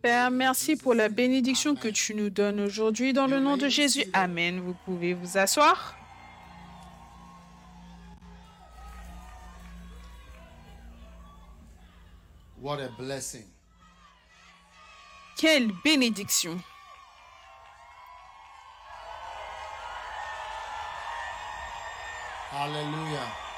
Père, 0.00 0.30
merci 0.32 0.74
pour 0.74 0.94
la 0.94 1.08
bénédiction 1.08 1.76
que 1.76 1.86
tu 1.86 2.14
nous 2.14 2.28
donnes 2.28 2.58
aujourd'hui 2.58 3.12
dans 3.12 3.28
le 3.28 3.38
nom 3.38 3.56
de 3.56 3.68
Jésus. 3.68 4.04
Amen. 4.12 4.58
Vous 4.58 4.74
pouvez 4.84 5.14
vous 5.14 5.38
asseoir. 5.38 5.96
What 12.60 12.80
a 12.80 12.88
blessing. 12.98 13.44
Quelle 15.36 15.70
bénédiction. 15.84 16.60
Hallelujah. 22.52 23.51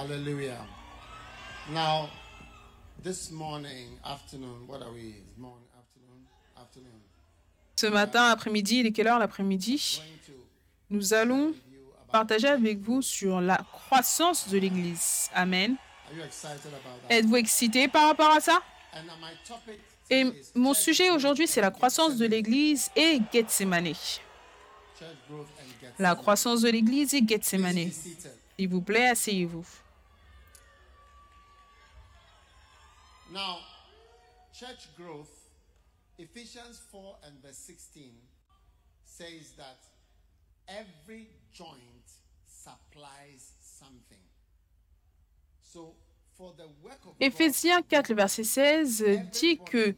Hallelujah. 0.00 0.64
Now, 1.74 2.08
this 3.02 3.30
morning, 3.30 3.98
afternoon, 4.02 4.66
what 4.66 4.80
are 4.80 4.90
we? 4.92 5.16
Morning, 5.36 5.68
afternoon, 5.76 6.24
afternoon. 6.56 7.00
Ce 7.76 7.86
matin, 7.86 8.30
après-midi, 8.30 8.78
il 8.80 8.86
est 8.86 8.92
quelle 8.92 9.08
heure 9.08 9.18
l'après-midi? 9.18 10.00
Nous 10.88 11.12
allons 11.12 11.52
partager 12.10 12.48
avec 12.48 12.78
vous 12.78 13.02
sur 13.02 13.42
la 13.42 13.58
croissance 13.58 14.48
de 14.48 14.56
l'Église. 14.56 15.28
Amen. 15.34 15.76
Are 16.08 16.16
you 16.16 16.24
excited 16.24 16.72
about 16.72 17.06
that? 17.06 17.14
Êtes-vous 17.14 17.36
excité 17.36 17.86
par 17.86 18.08
rapport 18.08 18.30
à 18.30 18.40
ça? 18.40 18.62
And 18.94 19.04
my 19.20 19.36
topic 19.46 19.80
Et 20.08 20.32
mon 20.54 20.72
sujet 20.72 21.10
aujourd'hui, 21.10 21.46
c'est 21.46 21.60
la 21.60 21.70
croissance 21.70 22.16
de 22.16 22.24
l'Église 22.24 22.90
et 22.96 23.20
Gethsemane. 23.30 23.92
La 25.98 26.14
croissance 26.14 26.62
de 26.62 26.70
l'Église 26.70 27.12
et 27.12 27.22
Gethsemane. 27.26 27.90
S'il 27.92 28.68
vous 28.68 28.80
plaît, 28.80 29.08
asseyez-vous. 29.10 29.66
Now, 33.32 33.58
church 34.52 34.88
growth, 34.96 35.30
Ephesians 36.18 36.80
4 36.90 37.16
and 37.26 37.40
verse 37.40 37.58
16 37.58 38.10
says 39.04 39.52
that 39.56 39.78
every 40.66 41.28
joint 41.52 42.10
supplies 42.44 43.52
something. 43.60 44.18
So, 45.62 45.94
for 46.36 46.54
the 46.56 46.66
work 46.82 46.98
of 47.06 47.18
God, 47.18 47.20
Éphésiens 47.20 47.82
4, 47.82 48.08
le 48.08 48.16
verset 48.16 48.42
16 48.42 49.04
dit 49.30 49.58
que 49.58 49.94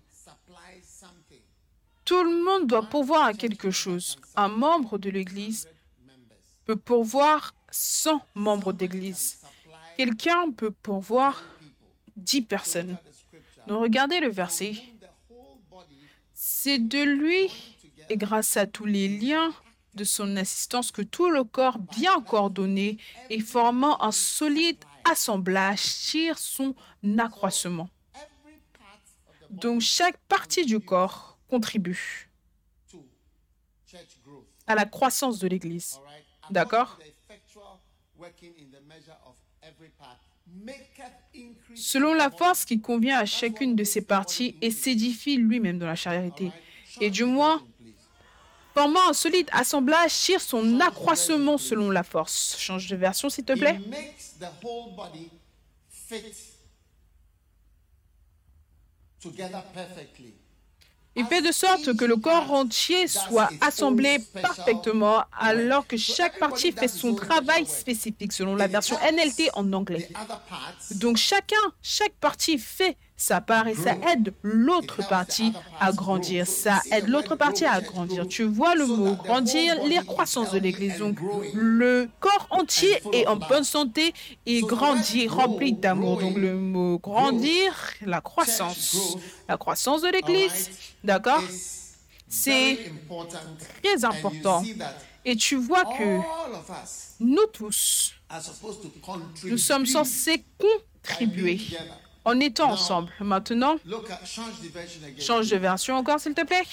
tout 2.05 2.23
le 2.23 2.45
monde 2.45 2.67
doit 2.67 2.83
pourvoir 2.83 3.25
à 3.25 3.33
quelque 3.33 3.71
chose. 3.71 4.19
Un 4.37 4.49
membre 4.49 4.99
de 4.99 5.09
l'Église 5.09 5.67
peut 6.67 6.77
pourvoir 6.77 7.55
100 7.71 8.21
membres 8.35 8.75
d'Église. 8.75 9.41
Quelqu'un 9.97 10.51
peut 10.51 10.71
pourvoir 10.71 11.43
people. 11.43 11.73
10 12.17 12.43
personnes. 12.43 12.99
Regardez 13.69 14.21
le 14.21 14.29
verset. 14.29 14.75
C'est 16.35 16.79
de 16.79 17.03
lui 17.03 17.51
et 18.09 18.17
grâce 18.17 18.57
à 18.57 18.67
tous 18.67 18.85
les 18.85 19.09
liens 19.09 19.53
de 19.95 20.05
son 20.05 20.37
assistance 20.37 20.91
que 20.91 21.03
tout 21.03 21.29
le 21.29 21.45
corps 21.45 21.79
bien 21.79 22.21
coordonné 22.21 22.99
et 23.31 23.41
formant 23.41 24.03
un 24.03 24.13
solide 24.13 24.79
assemblage 25.05 25.83
tire 25.83 26.39
son 26.39 26.75
accroissement. 27.19 27.89
Donc 29.51 29.83
chaque 29.83 30.17
partie 30.29 30.65
du 30.65 30.81
corps 30.81 31.39
contribue 31.49 32.31
à 34.67 34.75
la 34.75 34.87
croissance 34.87 35.39
de 35.39 35.49
l'Église. 35.49 36.01
D'accord? 36.51 36.99
Selon 41.75 42.15
la 42.15 42.31
force 42.31 42.65
qui 42.65 42.81
convient 42.81 43.19
à 43.19 43.25
chacune 43.25 43.75
de 43.75 43.85
ses 43.85 44.03
parties 44.03 44.57
et 44.61 44.71
s'édifie 44.71 45.37
lui-même 45.37 45.79
dans 45.79 45.87
la 45.87 45.95
charité. 45.95 46.51
Et 47.01 47.11
du 47.11 47.25
moins, 47.25 47.65
formant 48.75 49.09
un 49.09 49.13
solide 49.13 49.49
assemblage 49.53 50.13
tire 50.15 50.41
son 50.41 50.81
accroissement 50.81 51.59
selon 51.59 51.91
la 51.91 52.03
force. 52.03 52.57
Change 52.59 52.89
de 52.89 52.97
version 52.97 53.29
s'il 53.29 53.45
te 53.45 53.53
plaît. 53.55 53.79
Il 61.15 61.27
fait 61.27 61.43
de 61.43 61.53
sorte 61.53 61.95
que 61.95 62.05
le 62.07 62.17
corps 62.17 62.51
entier 62.53 63.07
soit 63.07 63.51
assemblé 63.61 64.19
parfaitement 64.41 65.25
alors 65.39 65.87
que 65.87 65.99
chaque 65.99 66.39
partie 66.39 66.73
fait 66.73 66.89
son 66.89 67.15
travail 67.15 67.67
spécifique 67.67 68.33
selon 68.33 68.57
la 68.57 68.67
version 68.67 68.97
NLT 69.13 69.51
en 69.55 69.71
anglais. 69.75 70.09
Donc 70.93 71.19
chacun, 71.19 71.57
chaque 71.83 72.15
partie 72.15 72.59
fait 72.59 72.97
sa 73.23 73.41
part 73.41 73.69
et 73.69 73.77
ça 73.77 73.95
aide 74.13 74.35
l'autre 74.43 75.07
partie 75.09 75.53
à 75.79 75.93
grandir. 75.93 76.45
Ça 76.45 76.81
aide 76.91 77.07
l'autre 77.07 77.37
partie 77.37 77.65
à 77.65 77.81
grandir. 77.81 78.27
Tu 78.27 78.43
vois 78.43 78.75
le 78.75 78.85
mot 78.85 79.15
grandir, 79.15 79.77
les 79.85 79.99
croissances 79.99 80.51
de 80.51 80.59
l'Église. 80.59 80.99
Donc 80.99 81.19
le 81.55 82.09
corps 82.19 82.49
entier 82.51 83.01
est 83.13 83.29
en 83.29 83.37
bonne 83.37 83.63
santé 83.63 84.13
et 84.45 84.61
grandit, 84.63 85.29
rempli 85.29 85.73
d'amour. 85.73 86.19
Donc 86.19 86.37
le 86.37 86.57
mot 86.57 86.99
grandir, 86.99 87.73
la 88.05 88.21
croissance. 88.21 89.17
La 89.49 89.57
croissance 89.57 90.03
de 90.03 90.09
l'Église, 90.09 90.71
d'accord? 91.05 91.45
C'est 92.29 92.77
très 93.85 94.05
important. 94.05 94.65
Et 95.25 95.37
tu 95.37 95.55
vois 95.55 95.85
que 95.85 96.19
nous 97.21 97.47
tous, 97.53 98.15
nous 99.45 99.59
sommes 99.59 99.87
censés 99.87 100.43
contribuer. 100.59 101.61
En 102.25 102.39
étant 102.41 102.71
ensemble. 102.71 103.11
Maintenant, 103.21 103.77
Look 103.85 104.11
at 104.11 104.25
change 104.25 104.61
the 104.61 104.73
version 104.73 105.01
again. 105.05 105.21
change 105.21 105.51
de 105.51 105.57
version 105.57 105.97
encore, 105.97 106.21
s'il 106.21 106.35
te 106.35 106.45
plaît. 106.45 106.67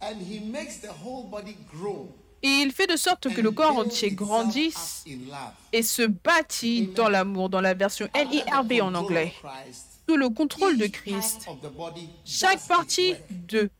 And 0.00 0.16
he 0.20 0.40
makes 0.40 0.80
the 0.80 0.90
whole 1.04 1.26
body 1.30 1.56
grow. 1.72 2.14
Et 2.42 2.48
il 2.48 2.70
fait 2.72 2.86
de 2.86 2.96
sorte 2.96 3.32
que 3.34 3.40
le 3.40 3.50
corps 3.50 3.76
entier 3.76 4.10
grandisse 4.10 5.04
et 5.72 5.82
se 5.82 6.02
bâtit 6.02 6.88
dans 6.88 7.08
l'amour, 7.08 7.48
dans 7.48 7.62
la 7.62 7.74
version 7.74 8.08
NIRV 8.14 8.82
en 8.82 8.94
anglais. 8.94 9.32
Sous 10.08 10.16
le 10.16 10.28
contrôle 10.28 10.76
de 10.78 10.86
Christ, 10.86 11.46
chaque 12.24 12.64
partie 12.68 13.14
de 13.30 13.70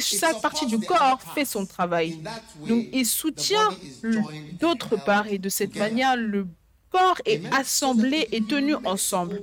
chaque 0.00 0.40
partie 0.42 0.66
du 0.66 0.78
corps 0.80 1.20
fait 1.34 1.44
son 1.44 1.64
travail. 1.64 2.20
Donc, 2.66 2.86
il 2.92 3.06
soutient 3.06 3.70
d'autre 4.60 4.96
part 4.96 5.28
et 5.28 5.38
de 5.38 5.48
cette 5.48 5.76
manière, 5.76 6.16
le 6.16 6.46
corps 6.90 7.20
est 7.24 7.42
assemblé 7.54 8.28
et 8.32 8.42
tenu 8.42 8.74
ensemble. 8.84 9.42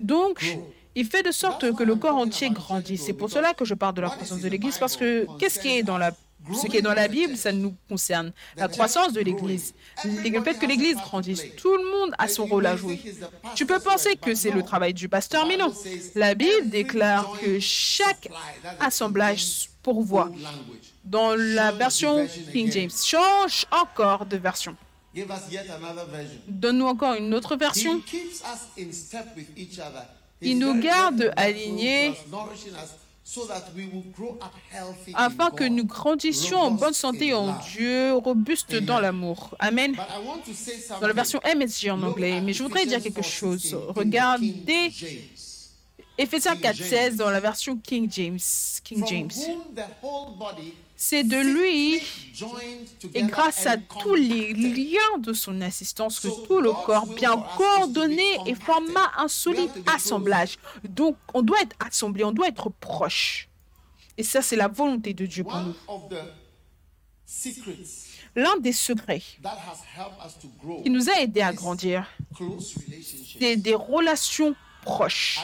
Donc, 0.00 0.58
il 0.94 1.06
fait 1.06 1.22
de 1.22 1.30
sorte 1.30 1.74
que 1.74 1.82
le 1.82 1.96
corps 1.96 2.16
entier 2.16 2.50
grandisse. 2.50 3.04
C'est 3.06 3.12
pour 3.12 3.30
cela 3.30 3.54
que 3.54 3.64
je 3.64 3.74
parle 3.74 3.94
de 3.94 4.02
la 4.02 4.10
croissance 4.10 4.40
de 4.40 4.48
l'Église, 4.48 4.78
parce 4.78 4.96
que 4.96 5.26
qu'est-ce 5.38 5.58
qui 5.58 5.78
est 5.78 5.82
dans 5.82 5.98
la 5.98 6.12
ce 6.60 6.66
qui 6.66 6.78
est 6.78 6.82
dans 6.82 6.94
la 6.94 7.08
Bible, 7.08 7.36
ça 7.36 7.52
nous 7.52 7.74
concerne. 7.88 8.32
La 8.56 8.68
croissance 8.68 9.12
de 9.12 9.20
l'Église, 9.20 9.74
le 10.04 10.42
fait 10.42 10.58
que 10.58 10.66
l'Église 10.66 10.96
grandisse, 10.96 11.44
tout 11.56 11.76
le 11.76 11.84
monde 11.84 12.14
a 12.18 12.26
son 12.26 12.46
rôle 12.46 12.66
à 12.66 12.76
jouer. 12.76 13.00
Tu 13.54 13.64
peux 13.64 13.78
penser 13.78 14.16
que 14.16 14.34
c'est 14.34 14.50
le 14.50 14.62
travail 14.62 14.92
du 14.92 15.08
pasteur, 15.08 15.46
mais 15.46 15.56
non. 15.56 15.72
La 16.14 16.34
Bible 16.34 16.68
déclare 16.68 17.30
que 17.40 17.60
chaque 17.60 18.28
assemblage 18.80 19.70
pourvoit. 19.82 20.30
Dans 21.04 21.34
la 21.36 21.72
version 21.72 22.26
King 22.52 22.70
James, 22.72 22.90
change 22.90 23.66
encore 23.70 24.26
de 24.26 24.36
version. 24.36 24.76
Give 25.14 25.30
us 25.30 25.50
yet 25.50 25.66
another 25.70 26.06
version. 26.10 26.40
Donne-nous 26.48 26.86
encore 26.86 27.14
une 27.14 27.34
autre 27.34 27.56
version. 27.56 27.98
He 27.98 28.02
keeps 28.02 28.40
us 28.40 28.68
in 28.78 28.92
step 28.92 29.26
with 29.36 29.48
each 29.56 29.78
other. 29.78 30.06
Il 30.40 30.58
nous 30.58 30.80
garde 30.80 31.32
alignés 31.36 32.14
afin 35.14 35.50
que 35.50 35.64
nous 35.64 35.84
grandissions 35.84 36.58
en 36.58 36.70
bonne 36.72 36.92
santé 36.92 37.32
en 37.32 37.56
Dieu, 37.72 38.14
robustes 38.14 38.74
dans 38.74 38.98
l'amour. 38.98 39.54
Amen. 39.58 39.96
Dans 41.00 41.06
la 41.06 41.12
version 41.12 41.40
MSG 41.44 41.90
en 41.90 42.02
anglais, 42.02 42.40
mais 42.40 42.52
je 42.52 42.62
voudrais 42.62 42.84
dire 42.84 43.00
quelque 43.00 43.22
chose. 43.22 43.76
Regardez 43.88 44.92
Ephésiens 46.18 46.54
4.16 46.54 47.16
dans 47.16 47.30
la 47.30 47.40
version 47.40 47.76
King 47.76 48.10
James. 48.10 48.38
King 48.84 49.04
James. 49.06 49.30
C'est 51.04 51.24
de 51.24 51.36
lui 51.36 52.00
et 53.12 53.22
grâce 53.24 53.66
à 53.66 53.76
tous 53.76 54.14
les 54.14 54.52
liens 54.52 55.18
de 55.18 55.32
son 55.32 55.60
assistance 55.60 56.20
que 56.20 56.28
tout 56.46 56.60
le 56.60 56.70
corps 56.70 57.08
bien 57.08 57.44
coordonné 57.56 58.38
et 58.46 58.54
forma 58.54 59.10
un 59.18 59.26
solide 59.26 59.72
assemblage. 59.92 60.58
Donc 60.88 61.16
on 61.34 61.42
doit 61.42 61.60
être 61.60 61.74
assemblé, 61.84 62.22
on 62.22 62.30
doit 62.30 62.46
être 62.46 62.70
proche. 62.70 63.48
Et 64.16 64.22
ça 64.22 64.42
c'est 64.42 64.54
la 64.54 64.68
volonté 64.68 65.12
de 65.12 65.26
Dieu 65.26 65.42
pour 65.42 65.58
nous. 65.58 65.74
L'un 68.36 68.56
des 68.58 68.72
secrets 68.72 69.24
qui 70.84 70.88
nous 70.88 71.10
a 71.10 71.20
aidés 71.20 71.42
à 71.42 71.52
grandir, 71.52 72.06
c'est 73.40 73.56
des 73.56 73.74
relations 73.74 74.54
proches. 74.82 75.40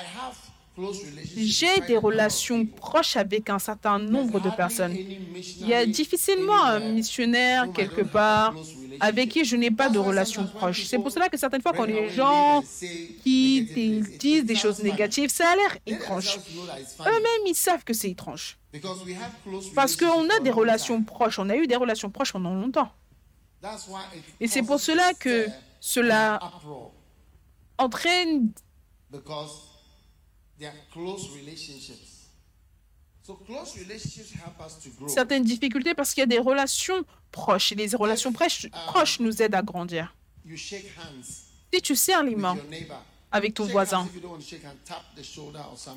J'ai 1.37 1.81
des 1.87 1.97
relations 1.97 2.65
proches 2.67 3.17
avec 3.17 3.51
un 3.51 3.59
certain 3.59 3.99
nombre 3.99 4.41
de 4.41 4.51
personnes. 4.51 4.95
Il 4.97 5.67
y 5.69 5.75
a 5.75 5.85
difficilement 5.87 6.63
un 6.65 6.81
missionnaire 6.81 7.73
quelque 7.73 8.03
part 8.03 8.55
avec 9.01 9.31
qui 9.31 9.45
je 9.45 9.57
n'ai 9.57 9.71
pas 9.71 9.89
de 9.89 9.95
That's 9.95 10.03
why 10.05 10.09
relation 10.11 10.43
sometimes 10.43 10.55
when 10.55 10.61
proche. 10.61 10.85
C'est 10.87 10.99
pour 10.99 11.11
cela 11.11 11.29
que 11.29 11.37
certaines 11.37 11.63
fois, 11.63 11.73
quand 11.73 11.85
les 11.85 12.11
gens 12.11 12.63
qui 13.23 13.63
disent 14.19 14.45
des 14.45 14.55
choses 14.55 14.83
négatives, 14.83 15.31
ça 15.31 15.51
a 15.51 15.57
l'air 15.57 15.77
étrange. 15.87 16.39
Eux-mêmes, 17.01 17.47
ils 17.47 17.55
savent 17.55 17.85
que 17.85 17.93
c'est 17.93 18.11
étrange. 18.11 18.59
because 18.73 19.03
we 19.05 19.15
have 19.15 19.33
close 19.45 19.73
Parce 19.75 19.97
qu'on 19.97 20.29
a 20.29 20.41
des 20.41 20.51
relations 20.51 21.03
proches, 21.03 21.39
on 21.39 21.49
a 21.49 21.57
eu 21.57 21.67
des 21.67 21.77
relations 21.77 22.11
proches 22.11 22.33
pendant 22.33 22.55
longtemps. 22.55 22.91
Et 24.41 24.47
c'est 24.47 24.63
pour 24.63 24.79
cela 24.79 25.15
que 25.15 25.47
stir 25.47 25.55
cela 25.81 26.39
entraîne 27.79 28.53
certaines 35.09 35.45
difficultés 35.45 35.95
parce 35.95 36.15
qu'il 36.15 36.21
y 36.21 36.25
a 36.25 36.27
des 36.27 36.39
relations 36.39 37.05
proches. 37.31 37.73
Et 37.73 37.75
les 37.75 37.95
relations 37.95 38.33
proches, 38.33 38.69
proches 38.87 39.21
nous 39.21 39.43
aident 39.43 39.55
à 39.55 39.63
grandir. 39.63 40.15
Si 40.55 41.83
tu 41.83 41.95
serres 41.95 42.25
les 42.25 42.37
mains 42.37 42.57
avec 43.31 43.55
ton 43.55 43.67
voisin, 43.67 44.09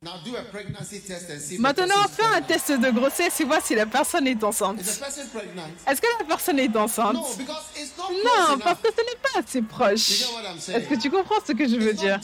Maintenant, 1.59 2.03
fais 2.11 2.37
un 2.37 2.41
test 2.41 2.71
de 2.71 2.91
grossesse 2.91 3.39
et 3.39 3.43
vois 3.45 3.61
si 3.61 3.75
la 3.75 3.85
personne 3.85 4.27
est 4.27 4.43
enceinte. 4.43 4.79
Est-ce 4.79 6.01
que 6.01 6.07
la 6.19 6.25
personne 6.25 6.59
est 6.59 6.75
enceinte 6.75 7.15
No, 7.15 7.21
because 7.37 7.63
it's 7.77 7.91
not 7.97 8.07
close 8.07 8.23
Non, 8.23 8.57
parce 8.59 8.79
que 8.81 8.89
ce 8.89 9.01
n'est 9.01 9.21
pas 9.21 9.39
assez 9.39 9.61
proche. 9.61 10.21
Est-ce 10.69 10.89
que 10.89 10.95
tu 10.95 11.09
comprends 11.09 11.39
ce 11.45 11.53
que 11.53 11.67
je 11.67 11.75
veux 11.75 11.93
dire? 11.93 12.19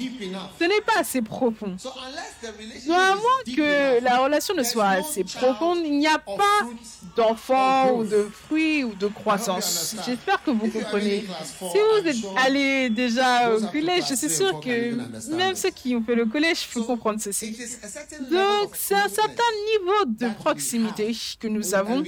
Ce 0.59 0.63
n'est 0.65 0.81
pas 0.81 0.99
assez 0.99 1.21
profond. 1.21 1.75
Donc, 1.83 2.97
à 2.97 3.15
moins 3.15 3.55
que 3.55 4.03
la 4.03 4.17
relation 4.19 4.53
ne 4.55 4.63
soit 4.63 4.87
assez 4.89 5.23
profonde, 5.23 5.79
il 5.85 5.99
n'y 5.99 6.07
a 6.07 6.19
pas 6.19 6.67
or 7.17 7.95
ou 7.97 8.03
de 8.03 8.29
fruits 8.31 8.83
ou 8.83 8.93
de 8.93 9.07
croissance. 9.07 9.95
J'espère 10.05 10.41
que 10.43 10.51
vous 10.51 10.67
comprenez. 10.69 11.25
Si 11.57 11.77
vous 11.77 12.07
êtes 12.07 12.15
allé 12.37 12.89
déjà 12.89 13.53
au 13.53 13.59
collège, 13.67 14.05
je 14.09 14.15
suis 14.15 14.27
even 14.27 14.59
que 14.61 15.35
même 15.35 15.55
ceux 15.55 15.69
qui 15.71 15.95
ont 15.95 16.03
fait 16.03 16.15
le 16.15 16.25
collège 16.25 16.67
peuvent 16.73 16.85
comprendre 16.85 17.19
ceci. 17.21 17.55
Donc, 18.31 18.75
c'est 18.75 18.95
un 18.95 19.09
certain 19.09 19.51
niveau 19.71 20.05
de 20.05 20.33
proximité 20.35 21.15
que 21.39 21.47
nous 21.47 21.73
And 21.73 21.77
avons 21.77 22.03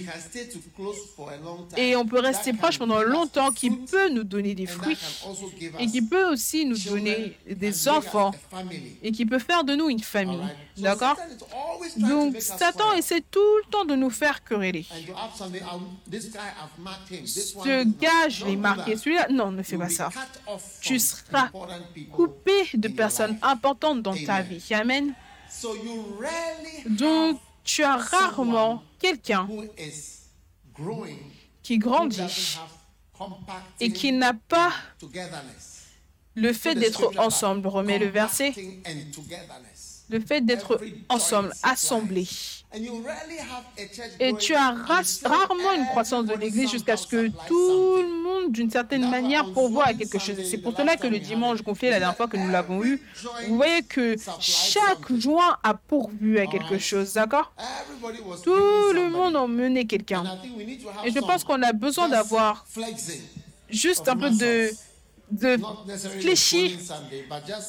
et 1.77 1.95
on 1.95 2.05
peut 2.05 2.19
rester 2.19 2.53
proche 2.53 2.77
pendant 2.77 3.01
longtemps 3.01 3.51
qui 3.51 3.69
peut 3.69 4.09
nous 4.09 4.23
donner 4.23 4.55
des 4.55 4.65
fruits 4.65 4.97
et 5.79 5.87
qui 5.87 6.01
peut 6.01 6.31
aussi 6.31 6.65
nous 6.65 6.77
donner 6.77 7.37
des 7.49 7.87
enfants 7.87 8.31
et 9.01 9.11
qui 9.11 9.25
peut 9.25 9.39
faire 9.39 9.63
de 9.63 9.75
nous 9.75 9.89
une 9.89 9.99
famille. 9.99 10.41
D'accord 10.77 11.17
Donc, 11.97 12.37
Satan 12.41 12.93
essaie 12.93 13.21
tout 13.21 13.39
le 13.65 13.69
temps 13.71 13.85
de 13.85 13.95
nous 13.95 14.09
faire 14.09 14.43
quereller. 14.43 14.85
Ce 17.25 17.83
gars, 17.99 18.29
je 18.29 18.45
l'ai 18.45 18.55
marqué. 18.55 18.97
Celui-là, 18.97 19.27
non, 19.29 19.51
ne 19.51 19.63
fais 19.63 19.77
pas 19.77 19.89
ça. 19.89 20.09
cut 20.09 20.39
off 20.47 20.63
Tu 20.81 20.99
seras 20.99 21.49
Coupé 22.11 22.69
de 22.73 22.87
personnes 22.87 23.37
importantes 23.41 24.01
dans 24.01 24.15
ta 24.15 24.41
vie. 24.41 24.61
Amen. 24.73 25.13
Donc, 26.85 27.39
tu 27.63 27.83
as 27.83 27.97
rarement 27.97 28.83
quelqu'un 28.99 29.47
qui 31.61 31.77
grandit 31.77 32.57
et 33.79 33.91
qui 33.91 34.11
n'a 34.11 34.33
pas 34.33 34.71
le 36.35 36.53
fait 36.53 36.75
d'être 36.75 37.11
ensemble. 37.17 37.67
Remets 37.67 37.99
le 37.99 38.07
verset. 38.07 38.53
Le 40.09 40.19
fait 40.19 40.41
d'être 40.41 40.81
ensemble, 41.09 41.53
assemblés. 41.63 42.27
A 42.73 42.77
Et 44.19 44.33
tu 44.33 44.53
as 44.55 44.71
ra- 44.71 45.01
rarement 45.25 45.73
une 45.73 45.85
croissance 45.87 46.25
de 46.25 46.33
l'Église 46.35 46.71
jusqu'à 46.71 46.95
ce 46.95 47.05
que 47.07 47.27
tout 47.47 47.97
le 47.97 48.23
monde, 48.23 48.51
d'une 48.51 48.69
certaine 48.69 49.09
manière, 49.09 49.51
pourvoie 49.51 49.87
à 49.87 49.93
quelque 49.93 50.19
chose. 50.19 50.35
C'est 50.49 50.57
pour 50.57 50.75
cela 50.75 50.95
que 50.95 51.07
le 51.07 51.19
dimanche 51.19 51.59
it, 51.59 51.65
gonflé, 51.65 51.89
la 51.89 51.99
dernière 51.99 52.15
fois 52.15 52.27
que 52.27 52.37
nous 52.37 52.49
l'avons 52.49 52.83
eu, 52.83 53.01
vous 53.47 53.55
voyez 53.55 53.81
que 53.83 54.15
chaque 54.39 55.11
joint 55.13 55.57
a 55.63 55.73
pourvu 55.73 56.39
à 56.39 56.47
quelque 56.47 56.77
chose, 56.77 57.13
d'accord? 57.13 57.51
Tout 58.43 58.93
le 58.93 59.09
monde 59.09 59.35
menait 59.49 59.83
And 59.83 59.85
quelqu'un. 59.85 60.23
Et 61.03 61.11
je 61.11 61.19
pense 61.19 61.43
qu'on 61.43 61.61
a 61.61 61.73
besoin 61.73 62.07
d'avoir 62.07 62.65
juste 63.69 64.07
un 64.07 64.15
peu 64.15 64.29
de, 64.29 64.69
de 65.31 65.57
fléchir 66.19 66.71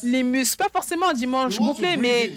les 0.03 0.23
muscles. 0.23 0.57
Pas 0.57 0.69
forcément 0.69 1.09
un 1.11 1.15
dimanche 1.15 1.59
gonflé, 1.59 1.97
mais 1.97 2.33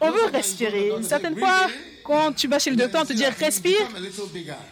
on 0.00 0.10
veut 0.10 0.26
respirer. 0.32 0.90
Certaines 1.02 1.38
fois, 1.38 1.68
quand 2.04 2.32
tu 2.32 2.48
vas 2.48 2.58
chez 2.58 2.70
le 2.70 2.76
docteur, 2.76 3.02
on 3.02 3.06
te 3.06 3.12
dit 3.12 3.24
respire. 3.26 3.88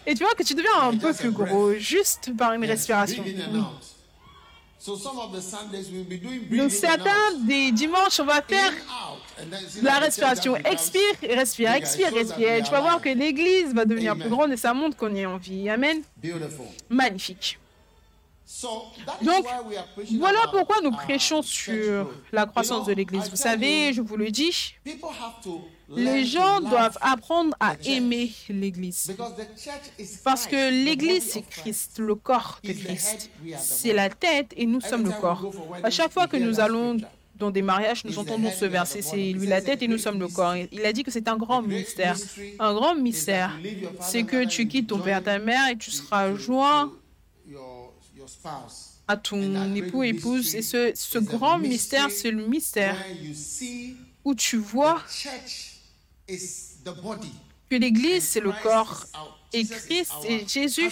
Et 0.06 0.14
tu 0.14 0.24
vois 0.24 0.34
que 0.34 0.42
tu 0.42 0.54
deviens 0.54 0.80
un 0.82 0.96
peu 0.96 1.12
plus 1.12 1.30
gros, 1.30 1.74
juste 1.74 2.30
par 2.36 2.52
une 2.54 2.64
respiration. 2.64 3.22
breathe 3.22 3.40
in 3.40 3.44
and 3.44 3.54
Oui. 3.54 3.60
out. 3.60 3.82
So 4.78 4.96
some 4.96 5.16
of 5.16 5.30
the 5.32 5.40
Sundays 5.40 5.86
we'll 5.92 6.02
be 6.02 6.20
doing 6.20 6.40
Donc 6.50 6.72
certains 6.72 7.30
des 7.46 7.70
dimanches, 7.70 8.18
on 8.18 8.24
va 8.24 8.42
faire 8.42 8.72
la 9.80 10.00
respiration. 10.00 10.56
Expire, 10.56 11.00
et 11.22 11.36
respire, 11.36 11.72
expire, 11.74 12.12
respire. 12.12 12.64
tu 12.64 12.70
vas 12.72 12.80
voir 12.80 13.00
que 13.00 13.08
l'église 13.10 13.72
va 13.72 13.84
devenir 13.84 14.16
plus 14.16 14.28
grande 14.28 14.50
et 14.50 14.56
ça 14.56 14.74
montre 14.74 14.96
qu'on 14.96 15.14
est 15.14 15.24
en 15.24 15.36
vie. 15.36 15.68
Amen. 15.70 16.02
Magnifique. 16.90 17.60
Donc, 19.22 19.46
Voilà 20.18 20.40
pourquoi 20.50 20.80
nous 20.82 20.90
uh, 20.90 20.96
prêchons 20.96 21.42
sur 21.42 22.10
la 22.32 22.46
croissance 22.46 22.86
de 22.86 22.92
l'église. 22.92 23.28
Vous 23.30 23.36
savez, 23.36 23.92
je 23.92 24.00
vous 24.00 24.16
le 24.16 24.30
dis, 24.30 24.74
les 25.88 26.24
gens 26.24 26.60
doivent 26.60 26.98
apprendre 27.00 27.54
à 27.60 27.74
aimer 27.84 28.30
l'église. 28.48 29.14
Parce 30.24 30.46
que 30.46 30.84
l'église, 30.84 31.30
c'est 31.30 31.42
Christ. 31.42 31.98
Le 31.98 32.14
corps 32.14 32.60
de 32.62 32.72
Christ. 32.72 33.30
C'est 33.58 33.92
la 33.92 34.10
tête 34.10 34.52
et 34.56 34.66
nous 34.66 34.80
sommes 34.80 35.04
le 35.04 35.12
corps. 35.12 35.50
À 35.82 35.90
chaque 35.90 36.12
fois 36.12 36.26
que 36.26 36.36
nous 36.36 36.60
allons 36.60 36.96
dans 37.36 37.50
des 37.50 37.62
mariages, 37.62 38.04
nous 38.04 38.18
entendons 38.18 38.50
ce 38.50 38.64
verset. 38.64 39.02
C'est 39.02 39.32
lui 39.32 39.46
la 39.46 39.60
tête 39.60 39.82
et 39.82 39.88
nous 39.88 39.98
sommes 39.98 40.20
le 40.20 40.28
corps. 40.28 40.54
Il 40.70 40.84
a 40.84 40.92
dit 40.92 41.02
que 41.02 41.10
c'est 41.10 41.28
un 41.28 41.36
grand 41.36 41.62
mystère. 41.62 42.16
Un 42.58 42.74
grand 42.74 42.94
mystère, 42.94 43.58
c'est 44.00 44.24
que 44.24 44.44
tu 44.44 44.68
quittes 44.68 44.88
ton 44.88 44.98
père, 44.98 45.22
ta 45.22 45.38
mère 45.38 45.68
et 45.70 45.76
tu 45.76 45.90
seras 45.90 46.34
joint 46.34 46.92
to 47.44 47.50
your, 47.50 47.60
your 47.60 47.92
spouse. 48.00 48.10
À 49.08 49.16
ton 49.16 49.74
époux, 49.74 50.02
épouse. 50.02 50.54
Et 50.54 50.62
ce, 50.62 50.92
ce 50.94 51.18
grand 51.18 51.58
mystère, 51.58 52.10
c'est 52.10 52.30
le 52.30 52.46
mystère 52.46 52.96
où 54.24 54.34
tu 54.34 54.56
vois 54.56 55.02
que 57.70 57.76
l'Église, 57.76 58.24
c'est 58.24 58.40
le 58.40 58.52
corps. 58.62 59.04
Et 59.52 59.66
Christ 59.66 60.12
et 60.26 60.46
Jésus, 60.46 60.90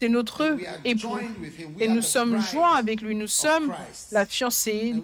c'est 0.00 0.08
notre 0.08 0.56
époux. 0.84 1.18
Et 1.78 1.88
nous 1.88 2.02
sommes 2.02 2.40
joints 2.40 2.74
avec 2.76 3.00
lui. 3.00 3.14
Nous 3.14 3.26
sommes 3.26 3.74
la 4.12 4.26
fiancée, 4.26 4.94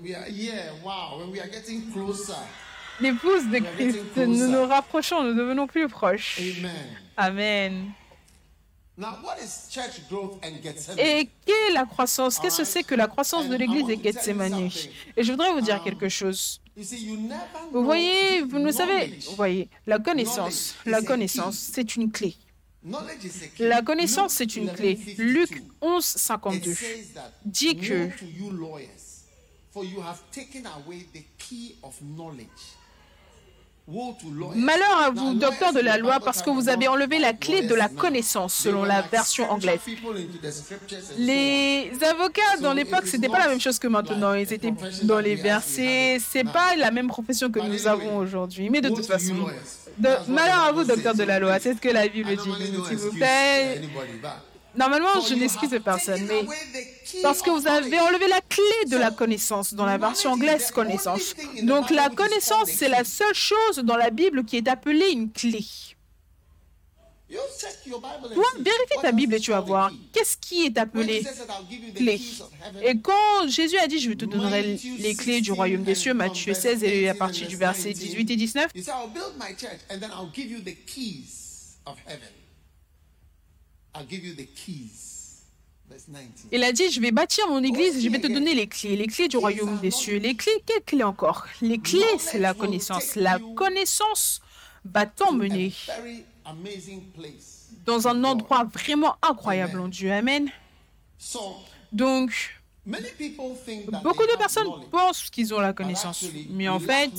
l'épouse 3.00 3.46
de 3.48 3.58
Christ. 3.58 3.98
Nous 4.16 4.48
nous 4.48 4.66
rapprochons, 4.66 5.22
nous 5.24 5.34
devenons 5.34 5.66
plus 5.66 5.88
proches. 5.88 6.40
Amen. 7.16 7.90
Et 10.98 11.28
quelle 11.44 11.70
est 11.70 11.74
la 11.74 11.84
croissance? 11.84 12.38
Qu'est-ce 12.38 12.58
que 12.58 12.64
c'est 12.64 12.82
que 12.82 12.94
la 12.94 13.06
croissance 13.08 13.48
de 13.48 13.54
l'Église 13.54 13.90
et 13.90 14.02
Gethsemane? 14.02 14.70
Et 15.16 15.22
je 15.22 15.30
voudrais 15.32 15.52
vous 15.52 15.60
dire 15.60 15.82
quelque 15.82 16.08
chose. 16.08 16.60
Vous 17.72 17.84
voyez, 17.84 18.42
vous 18.42 18.58
ne 18.58 18.70
savez, 18.70 19.18
vous 19.28 19.36
voyez, 19.36 19.68
la 19.86 19.98
connaissance, 19.98 20.74
la 20.84 21.02
connaissance, 21.02 21.56
c'est 21.56 21.96
une 21.96 22.10
clé. 22.10 22.36
La 23.58 23.82
connaissance, 23.82 24.34
c'est 24.34 24.56
une 24.56 24.72
clé. 24.72 24.96
11:52. 24.96 25.16
Luc 25.18 25.62
11, 25.80 26.04
It 26.04 26.18
52 26.18 26.74
says 26.74 27.12
that, 27.14 27.32
dit 27.44 27.76
que 27.76 28.10
Malheur 33.88 35.00
à 35.04 35.10
vous, 35.10 35.34
docteurs 35.34 35.72
de 35.72 35.78
la 35.78 35.96
loi, 35.96 36.18
parce 36.18 36.42
que 36.42 36.50
vous 36.50 36.68
avez 36.68 36.88
enlevé 36.88 37.20
la 37.20 37.32
clé 37.32 37.62
de 37.62 37.74
la 37.74 37.88
connaissance, 37.88 38.52
selon 38.54 38.82
la 38.84 39.02
version 39.02 39.48
anglaise. 39.48 39.78
Les 41.18 41.90
avocats 42.02 42.56
dans 42.60 42.72
l'époque, 42.72 43.02
it 43.02 43.06
is 43.06 43.10
c'était 43.12 43.28
pas 43.28 43.38
la 43.38 43.48
même 43.48 43.60
chose 43.60 43.78
que 43.78 43.86
maintenant. 43.86 44.34
Ils 44.34 44.52
étaient 44.52 44.74
dans 45.04 45.20
les 45.20 45.36
versets. 45.36 46.18
C'est 46.20 46.44
pas 46.44 46.74
la 46.76 46.90
même 46.90 47.06
profession 47.06 47.50
que 47.50 47.60
nous 47.60 47.86
avons 47.86 48.16
aujourd'hui. 48.16 48.70
Mais 48.70 48.80
de 48.80 48.88
toute 48.88 49.06
façon, 49.06 49.34
malheur 50.28 50.62
à 50.62 50.72
vous, 50.72 50.84
says. 50.84 50.94
docteurs 50.94 51.14
de 51.14 51.22
la 51.22 51.38
loi. 51.38 51.58
C'est 51.60 51.74
ce 51.74 51.80
que 51.80 51.88
la 51.88 52.08
Bible 52.08 52.30
dit. 52.36 52.88
S'il 52.88 52.96
vous 52.96 53.12
plaît, 53.12 53.82
Normalement, 54.76 55.20
je 55.20 55.34
n'excuse 55.34 55.78
personne, 55.84 56.26
mais 56.26 56.44
parce 57.22 57.42
que 57.42 57.50
vous 57.50 57.66
avez 57.66 57.98
enlevé 58.00 58.28
la 58.28 58.40
clé 58.40 58.90
de 58.90 58.96
la 58.96 59.10
connaissance 59.10 59.74
dans 59.74 59.86
la 59.86 59.98
version 59.98 60.32
anglaise 60.32 60.70
connaissance. 60.70 61.34
Donc 61.62 61.90
la 61.90 62.08
connaissance, 62.10 62.70
c'est 62.70 62.88
la 62.88 63.04
seule 63.04 63.34
chose 63.34 63.78
dans 63.78 63.96
la 63.96 64.10
Bible 64.10 64.44
qui 64.44 64.56
est 64.56 64.68
appelée 64.68 65.10
une 65.10 65.30
clé. 65.32 65.64
Toi, 67.28 68.44
vérifie 68.60 69.02
ta 69.02 69.10
Bible 69.10 69.34
et 69.34 69.40
tu 69.40 69.50
vas 69.50 69.60
voir 69.60 69.90
qu'est-ce 70.12 70.36
qui 70.36 70.66
est 70.66 70.78
appelé 70.78 71.24
clé. 71.94 72.20
Et 72.82 73.00
quand 73.00 73.48
Jésus 73.48 73.76
a 73.78 73.88
dit, 73.88 73.98
je 73.98 74.12
te 74.12 74.24
donnerai 74.24 74.78
les 74.98 75.14
clés 75.16 75.40
du 75.40 75.50
royaume 75.50 75.82
des 75.82 75.96
cieux, 75.96 76.14
Matthieu 76.14 76.54
16 76.54 76.84
et 76.84 77.08
à 77.08 77.14
partir 77.14 77.48
du 77.48 77.56
verset 77.56 77.92
18 77.92 78.30
et 78.30 78.36
19, 78.36 78.70
il 86.52 86.64
a 86.64 86.72
dit, 86.72 86.90
je 86.90 87.00
vais 87.00 87.12
bâtir 87.12 87.46
mon 87.48 87.62
église 87.62 87.96
et 87.96 88.00
je 88.00 88.08
vais 88.10 88.20
te 88.20 88.26
donner 88.26 88.54
les 88.54 88.66
clés, 88.66 88.96
les 88.96 89.06
clés 89.06 89.28
du 89.28 89.36
royaume 89.36 89.78
des 89.78 89.90
cieux. 89.90 90.18
Les 90.18 90.34
clés, 90.34 90.62
quelles 90.64 90.82
clés 90.82 91.04
encore? 91.04 91.46
Les 91.60 91.78
clés, 91.78 92.02
c'est 92.18 92.38
la 92.38 92.54
connaissance. 92.54 93.14
La 93.14 93.38
connaissance 93.54 94.40
va 94.84 95.06
t'emmener 95.06 95.72
dans 97.84 98.08
un 98.08 98.24
endroit 98.24 98.64
vraiment 98.64 99.16
incroyable 99.22 99.80
en 99.80 99.88
Dieu. 99.88 100.12
Amen. 100.12 100.50
Donc, 101.92 102.32
beaucoup 102.84 104.26
de 104.26 104.36
personnes 104.38 104.68
pensent 104.90 105.30
qu'ils 105.30 105.54
ont 105.54 105.60
la 105.60 105.72
connaissance, 105.72 106.24
mais 106.50 106.68
en 106.68 106.80
fait, 106.80 107.10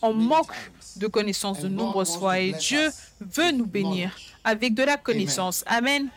on 0.00 0.14
manque 0.14 0.52
de 0.96 1.06
connaissance 1.06 1.60
de 1.60 1.68
nombreuses 1.68 2.16
fois. 2.16 2.38
Et 2.38 2.52
Dieu 2.52 2.90
veut 3.20 3.50
nous 3.50 3.66
bénir 3.66 4.16
avec 4.44 4.74
de 4.74 4.84
la 4.84 4.96
connaissance. 4.96 5.64
Amen. 5.66 6.08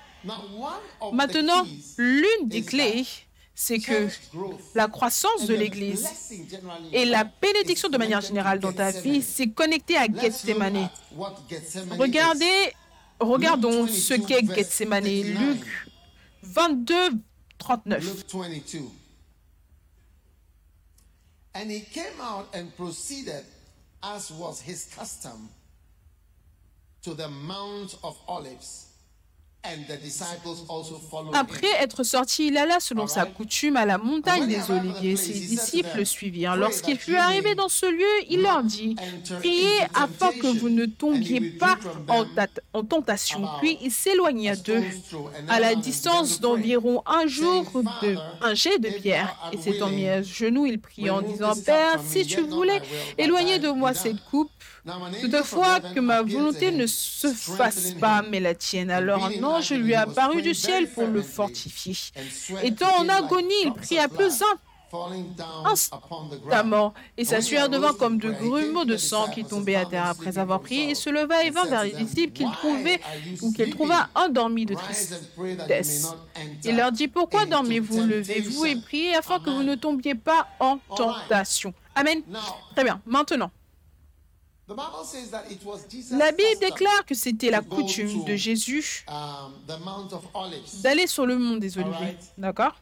Maintenant, 1.14 1.66
l'une 1.98 2.48
des 2.48 2.64
clés, 2.64 3.06
c'est 3.54 3.80
que 3.80 4.10
la 4.74 4.88
croissance 4.88 5.46
de 5.46 5.54
l'Église 5.54 6.08
et 6.92 7.06
la 7.06 7.24
bénédiction 7.24 7.90
de 7.90 7.98
manière 7.98 8.22
générale 8.22 8.60
dans 8.60 8.74
ta 8.74 8.92
vie, 8.92 9.22
c'est 9.22 9.50
connecté 9.50 9.98
à 9.98 10.08
Gethsemane. 10.08 10.90
Regardez, 11.98 12.74
regardons 13.20 13.88
ce 13.88 14.14
qu'est 14.16 14.46
Gethsemane. 14.46 15.06
Luc 15.06 15.62
22, 16.44 16.94
39. 17.58 18.26
And 21.58 21.70
he 21.72 21.80
came 21.80 22.20
out 22.20 22.54
and 22.54 22.76
proceeded, 22.76 23.46
as 24.04 24.30
was 24.30 24.60
his 24.60 24.86
custom, 24.94 25.48
to 27.02 27.14
the 27.14 27.30
Mount 27.30 27.96
of 28.04 28.18
Olives. 28.28 28.95
Après 31.34 31.68
être 31.82 32.04
sorti, 32.04 32.48
il 32.48 32.58
alla 32.58 32.80
selon 32.80 33.08
sa 33.08 33.26
coutume 33.26 33.76
à 33.78 33.86
la 33.86 33.98
montagne 33.98 34.48
des 34.48 34.72
Oliviers. 34.72 35.16
Ses 35.16 35.34
disciples 35.34 35.98
le 35.98 36.06
suivirent. 36.06 36.56
Lorsqu'il 36.56 36.98
fut 36.98 37.16
arrivé 37.16 37.56
dans 37.56 37.70
ce 37.70 37.86
lieu, 37.86 38.06
il 38.30 38.42
leur 38.42 38.64
dit, 38.64 38.96
Priez 39.40 39.82
afin 39.94 40.32
que 40.32 40.48
vous 40.58 40.70
ne 40.70 40.86
tombiez 40.86 41.42
pas 41.42 41.78
en, 42.08 42.84
tentation. 42.84 43.48
Puis 43.62 43.78
il 43.82 43.92
s'éloigna 43.92 44.56
d'eux 44.56 44.84
à 45.48 45.60
la 45.60 45.76
distance 45.76 46.40
d'environ 46.40 47.02
un 47.06 47.28
jour 47.28 47.66
de 48.02 48.16
un 48.42 48.54
jet 48.54 48.80
de 48.80 48.90
pierre. 48.90 49.36
Et 49.52 49.58
s'étant 49.58 49.90
mis 49.90 50.08
à 50.08 50.22
genoux, 50.22 50.66
il 50.66 50.80
prit 50.80 51.10
en 51.10 51.22
disant, 51.22 51.54
Père, 51.66 52.00
si 52.06 52.26
tu 52.26 52.42
voulais 52.42 52.82
éloigner 53.18 53.60
de 53.60 53.70
moi 53.70 53.94
cette 53.94 54.24
coupe, 54.30 54.52
Toutefois, 55.22 55.80
que 55.80 56.00
ma 56.00 56.22
volonté 56.22 56.72
ne 56.72 56.86
se 56.86 57.28
fasse 57.28 57.92
pas, 57.94 58.22
mais 58.30 58.40
la 58.40 58.54
tienne. 58.54 58.92
Alors 58.92 59.26
un 59.26 59.44
ange 59.44 59.72
lui 59.72 59.94
est 59.94 59.96
apparu 59.96 60.42
du 60.42 60.54
ciel 60.54 60.90
pour 60.90 61.08
le 61.08 61.22
fortifier. 61.22 61.96
Étant 62.64 62.96
en 62.98 63.10
agonie, 63.10 63.54
il 63.66 63.74
pria 63.74 64.08
plus 64.08 64.44
instamment, 65.66 66.94
et 67.18 67.26
sa 67.26 67.42
sueur 67.42 67.68
devint 67.68 67.94
comme 67.94 68.18
de 68.18 68.32
grumeaux 68.32 68.86
de 68.86 68.96
sang 68.96 69.28
qui 69.30 69.44
tombaient 69.44 69.76
à 69.76 69.86
terre 69.86 70.06
après 70.06 70.38
avoir 70.38 70.62
prié, 70.62 70.92
et 70.92 70.96
se 70.96 71.10
leva 71.10 71.44
et 71.44 71.50
vint 71.50 71.66
vers 71.66 71.84
les 71.84 71.92
disciples 71.92 72.32
qu'il 72.32 72.50
trouvait 72.52 73.02
ou 73.42 73.52
qu'il 73.52 73.76
trouva 73.76 74.08
endormis 74.16 74.66
de 74.66 74.76
tristesse. 74.76 76.14
Il 76.64 76.78
leur 76.78 76.92
dit, 76.92 77.10
pourquoi 77.10 77.46
dormez-vous? 77.46 78.06
Levez-vous 78.06 78.66
et 78.66 78.76
priez 78.78 79.16
afin 79.16 79.40
que 79.40 79.50
vous 79.50 79.64
ne 79.64 79.76
tombiez 79.76 80.16
pas 80.16 80.48
en 80.60 80.78
tentation. 80.96 81.74
Amen. 81.96 82.22
Très 82.76 82.84
bien. 82.84 83.02
Maintenant, 83.06 83.52
la 84.68 86.32
Bible 86.32 86.60
déclare 86.60 87.06
que 87.06 87.14
c'était 87.14 87.52
la 87.52 87.62
coutume 87.62 88.24
de 88.24 88.36
Jésus 88.36 89.06
um, 89.08 89.54
d'aller 90.82 91.06
sur 91.08 91.26
le 91.28 91.38
mont 91.38 91.58
des 91.58 91.78
Oliviers. 91.78 92.18
D'accord? 92.38 92.76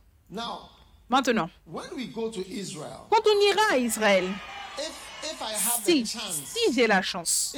Maintenant, 1.09 1.49
quand 1.71 1.81
on 3.25 3.41
ira 3.51 3.73
à 3.73 3.77
Israël, 3.77 4.29
si, 5.83 6.05
si 6.05 6.73
j'ai 6.73 6.87
la 6.87 7.01
chance, 7.01 7.55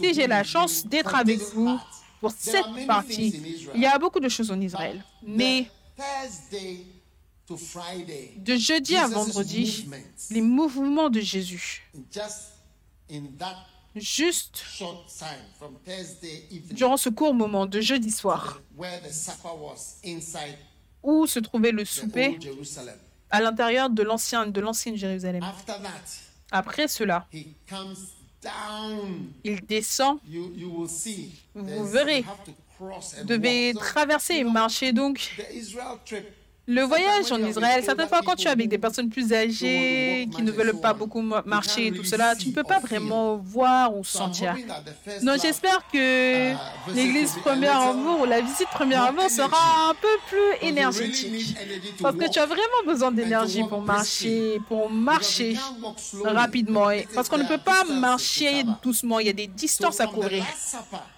si 0.00 0.14
j'ai 0.14 0.26
la 0.26 0.42
chance 0.42 0.84
d'être 0.84 1.14
avec 1.14 1.38
vous 1.54 1.78
pour 2.20 2.32
cette 2.36 2.86
partie, 2.86 3.40
il 3.74 3.80
y 3.80 3.86
a 3.86 3.98
beaucoup 3.98 4.20
de 4.20 4.28
choses 4.28 4.50
en 4.50 4.60
Israël. 4.60 5.04
Mais 5.22 5.70
de 8.36 8.56
jeudi 8.56 8.96
à 8.96 9.06
vendredi, 9.06 9.88
les 10.30 10.42
mouvements 10.42 11.08
de 11.08 11.20
Jésus 11.20 11.88
juste 13.96 14.64
durant 16.70 16.96
ce 16.96 17.08
court 17.08 17.34
moment 17.34 17.66
de 17.66 17.80
jeudi 17.80 18.10
soir 18.10 18.60
où 21.02 21.26
se 21.26 21.38
trouvait 21.38 21.72
le 21.72 21.84
souper 21.84 22.38
à 23.30 23.40
l'intérieur 23.40 23.90
de 23.90 24.02
l'ancienne 24.02 24.52
de 24.52 24.60
l'ancienne 24.60 24.96
Jérusalem. 24.96 25.42
Après 26.50 26.88
cela, 26.88 27.26
il 29.44 29.60
descend. 29.66 30.18
Vous 31.54 31.86
verrez, 31.86 32.24
vous 32.78 33.24
devez 33.24 33.74
traverser 33.74 34.34
et 34.36 34.44
marcher 34.44 34.92
donc 34.92 35.36
le 36.68 36.82
voyage 36.82 37.32
en 37.32 37.42
Israël, 37.42 37.82
certaines 37.82 38.08
fois 38.08 38.20
quand 38.24 38.36
tu 38.36 38.46
es 38.46 38.50
avec 38.50 38.68
des 38.68 38.76
personnes 38.76 39.08
plus 39.08 39.32
âgées 39.32 40.28
qui 40.36 40.42
ne 40.42 40.52
veulent 40.52 40.78
pas 40.78 40.92
beaucoup 40.92 41.22
marcher 41.22 41.86
et 41.86 41.92
tout 41.92 42.04
cela, 42.04 42.36
tu 42.36 42.48
ne 42.48 42.52
peux 42.52 42.62
pas 42.62 42.78
vraiment 42.78 43.36
voir 43.38 43.96
ou 43.96 44.04
sentir. 44.04 44.54
Donc 45.22 45.40
j'espère 45.40 45.82
que 45.90 46.52
l'église 46.94 47.32
première 47.36 47.80
amour 47.80 48.20
ou 48.20 48.24
la 48.26 48.42
visite 48.42 48.68
première 48.68 49.04
amour 49.04 49.30
sera 49.30 49.88
un 49.88 49.94
peu 49.94 50.14
plus 50.28 50.68
énergétique. 50.68 51.56
Parce 52.02 52.16
que 52.16 52.30
tu 52.30 52.38
as 52.38 52.46
vraiment 52.46 52.82
besoin 52.84 53.12
d'énergie 53.12 53.64
pour 53.66 53.80
marcher, 53.80 54.60
pour 54.68 54.90
marcher 54.90 55.56
rapidement. 56.22 56.88
Parce 57.14 57.30
qu'on 57.30 57.38
ne 57.38 57.48
peut 57.48 57.56
pas 57.56 57.84
marcher 57.84 58.64
doucement, 58.82 59.20
il 59.20 59.26
y 59.26 59.30
a 59.30 59.32
des 59.32 59.46
distances 59.46 60.00
à 60.00 60.06
couvrir. 60.06 60.44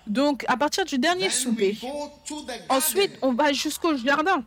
Donc 0.07 0.45
à 0.47 0.57
partir 0.57 0.85
du 0.85 0.97
dernier 0.97 1.29
souper, 1.29 1.77
ensuite 2.69 3.19
on 3.21 3.33
va 3.33 3.53
jusqu'au 3.53 3.97
jardin 3.97 4.45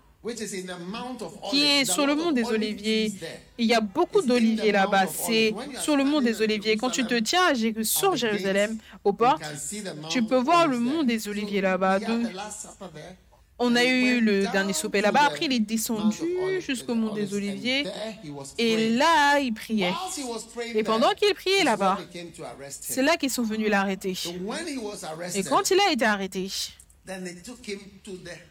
qui 1.50 1.64
est 1.64 1.86
sur 1.86 2.06
le 2.06 2.16
mont 2.16 2.32
des 2.32 2.46
Oliviers. 2.46 3.14
Il 3.58 3.66
y 3.66 3.74
a 3.74 3.82
beaucoup 3.82 4.22
d'oliviers 4.22 4.72
là-bas. 4.72 5.08
C'est 5.08 5.54
sur 5.82 5.96
le 5.98 6.04
mont 6.04 6.22
des 6.22 6.42
Oliviers. 6.42 6.78
Quand 6.78 6.90
tu 6.90 7.06
te 7.06 7.20
tiens 7.20 7.54
sur 7.84 8.16
Jérusalem, 8.16 8.78
au 9.04 9.14
port, 9.14 9.40
tu 10.10 10.24
peux 10.24 10.40
voir 10.40 10.68
le 10.68 10.80
mont 10.80 11.04
des 11.04 11.28
Oliviers 11.28 11.62
là-bas. 11.62 12.00
On 13.60 13.76
a 13.76 13.84
eu 13.84 14.20
le 14.20 14.48
dernier 14.52 14.74
souper 14.74 15.02
là-bas. 15.02 15.26
Après, 15.26 15.46
il 15.46 15.54
est 15.54 15.60
descendu 15.60 16.18
jusqu'au 16.60 16.96
mont 16.96 17.14
des 17.14 17.34
Oliviers. 17.34 17.86
Et 18.58 18.96
là, 18.96 19.40
il 19.40 19.54
priait. 19.54 19.94
Et 20.74 20.84
pendant 20.84 21.12
qu'il 21.12 21.34
priait 21.34 21.64
là-bas, 21.64 22.00
c'est 22.70 23.04
là 23.04 23.18
qu'ils 23.18 23.30
sont 23.30 23.44
venus 23.44 23.70
l'arrêter. 23.70 24.14
Et 25.36 25.44
quand 25.44 25.70
il 25.70 25.80
a 25.88 25.92
été 25.92 26.06
arrêté, 26.06 26.50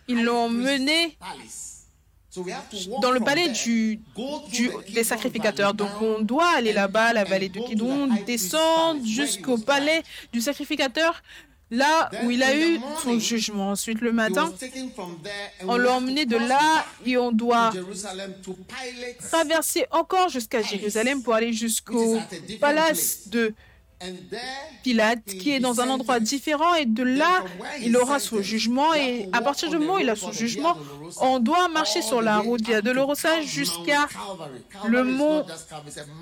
ils 0.09 0.25
l'ont 0.25 0.49
mené 0.49 1.17
dans 3.03 3.11
le 3.11 3.21
palais 3.21 3.51
du, 3.51 4.01
des 4.93 5.05
sacrificateurs. 5.05 5.75
Donc 5.75 5.91
on 6.01 6.21
doit 6.21 6.57
aller 6.57 6.73
là-bas, 6.73 7.13
la 7.13 7.25
vallée 7.25 7.49
de 7.49 7.61
Kidron, 7.61 8.09
descendre 8.27 9.05
jusqu'au 9.05 9.59
palais 9.59 10.03
du 10.33 10.41
sacrificateur, 10.41 11.23
là 11.71 12.11
où 12.25 12.31
il 12.31 12.43
a 12.43 12.57
eu 12.57 12.79
son 13.03 13.19
jugement. 13.19 13.71
Ensuite, 13.71 14.01
le 14.01 14.13
matin, 14.13 14.53
on 15.63 15.77
l'a 15.77 15.93
emmené 15.93 16.27
de 16.27 16.37
là 16.37 16.85
et 17.05 17.17
on 17.17 17.33
doit 17.33 17.73
traverser 19.31 19.87
encore 19.91 20.29
jusqu'à 20.29 20.63
Jérusalem 20.63 21.23
pour 21.23 21.35
aller 21.35 21.53
jusqu'au 21.53 22.19
palace 22.61 23.29
de 23.29 23.55
Pilate, 24.83 25.25
qui 25.25 25.53
est 25.53 25.61
dans 25.61 25.81
un 25.81 25.89
endroit 25.89 26.21
différent, 26.21 26.75
et 26.75 26.87
de 26.87 27.03
là, 27.03 27.45
il 27.81 27.97
aura 27.97 28.19
son 28.19 28.43
jugement, 28.43 28.95
et 28.95 29.29
à 29.33 29.41
partir 29.41 29.71
du 29.71 29.79
moment 29.79 29.95
où 29.95 29.99
il 29.99 30.11
a 30.11 30.17
son 30.17 30.33
jugement, 30.33 30.77
on 31.21 31.39
doit 31.39 31.69
marcher 31.69 32.03
sur 32.03 32.23
la 32.23 32.39
route 32.39 32.65
via 32.65 32.81
Dolorosa 32.83 33.43
jusqu'à 33.43 34.09
le 34.87 35.05
mont 35.05 35.45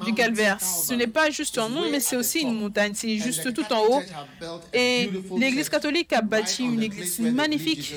du 0.05 0.15
Calvaire. 0.15 0.59
Ce 0.61 0.95
n'est 0.95 1.07
pas 1.07 1.31
juste 1.31 1.59
un 1.59 1.69
nom, 1.69 1.91
mais 1.91 2.01
c'est 2.01 2.17
aussi 2.17 2.41
une 2.41 2.59
montagne, 2.59 2.93
c'est 2.95 3.17
juste 3.19 3.53
tout 3.55 3.73
en 3.73 3.83
haut. 3.87 4.03
Et 4.73 5.11
l'Église 5.37 5.69
catholique 5.69 6.13
a 6.13 6.23
bâti 6.23 6.65
une 6.65 6.83
église 6.83 7.19
magnifique, 7.21 7.95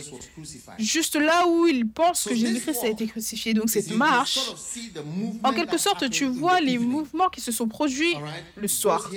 juste 0.80 1.16
là 1.16 1.48
où 1.48 1.68
ils 1.68 1.88
pensent 1.88 2.25
que 2.25 2.36
Jésus-Christ 2.36 2.84
a 2.84 2.88
été 2.88 3.08
crucifié. 3.08 3.54
Donc 3.54 3.70
cette 3.70 3.92
marche, 3.92 4.40
en 5.44 5.54
quelque 5.54 5.78
sorte, 5.78 6.10
tu 6.10 6.25
vois 6.25 6.62
les 6.62 6.78
mouvements 6.78 7.30
qui 7.30 7.42
se 7.42 7.52
sont 7.52 7.68
produits 7.68 8.16
le 8.56 8.68
soir. 8.68 9.10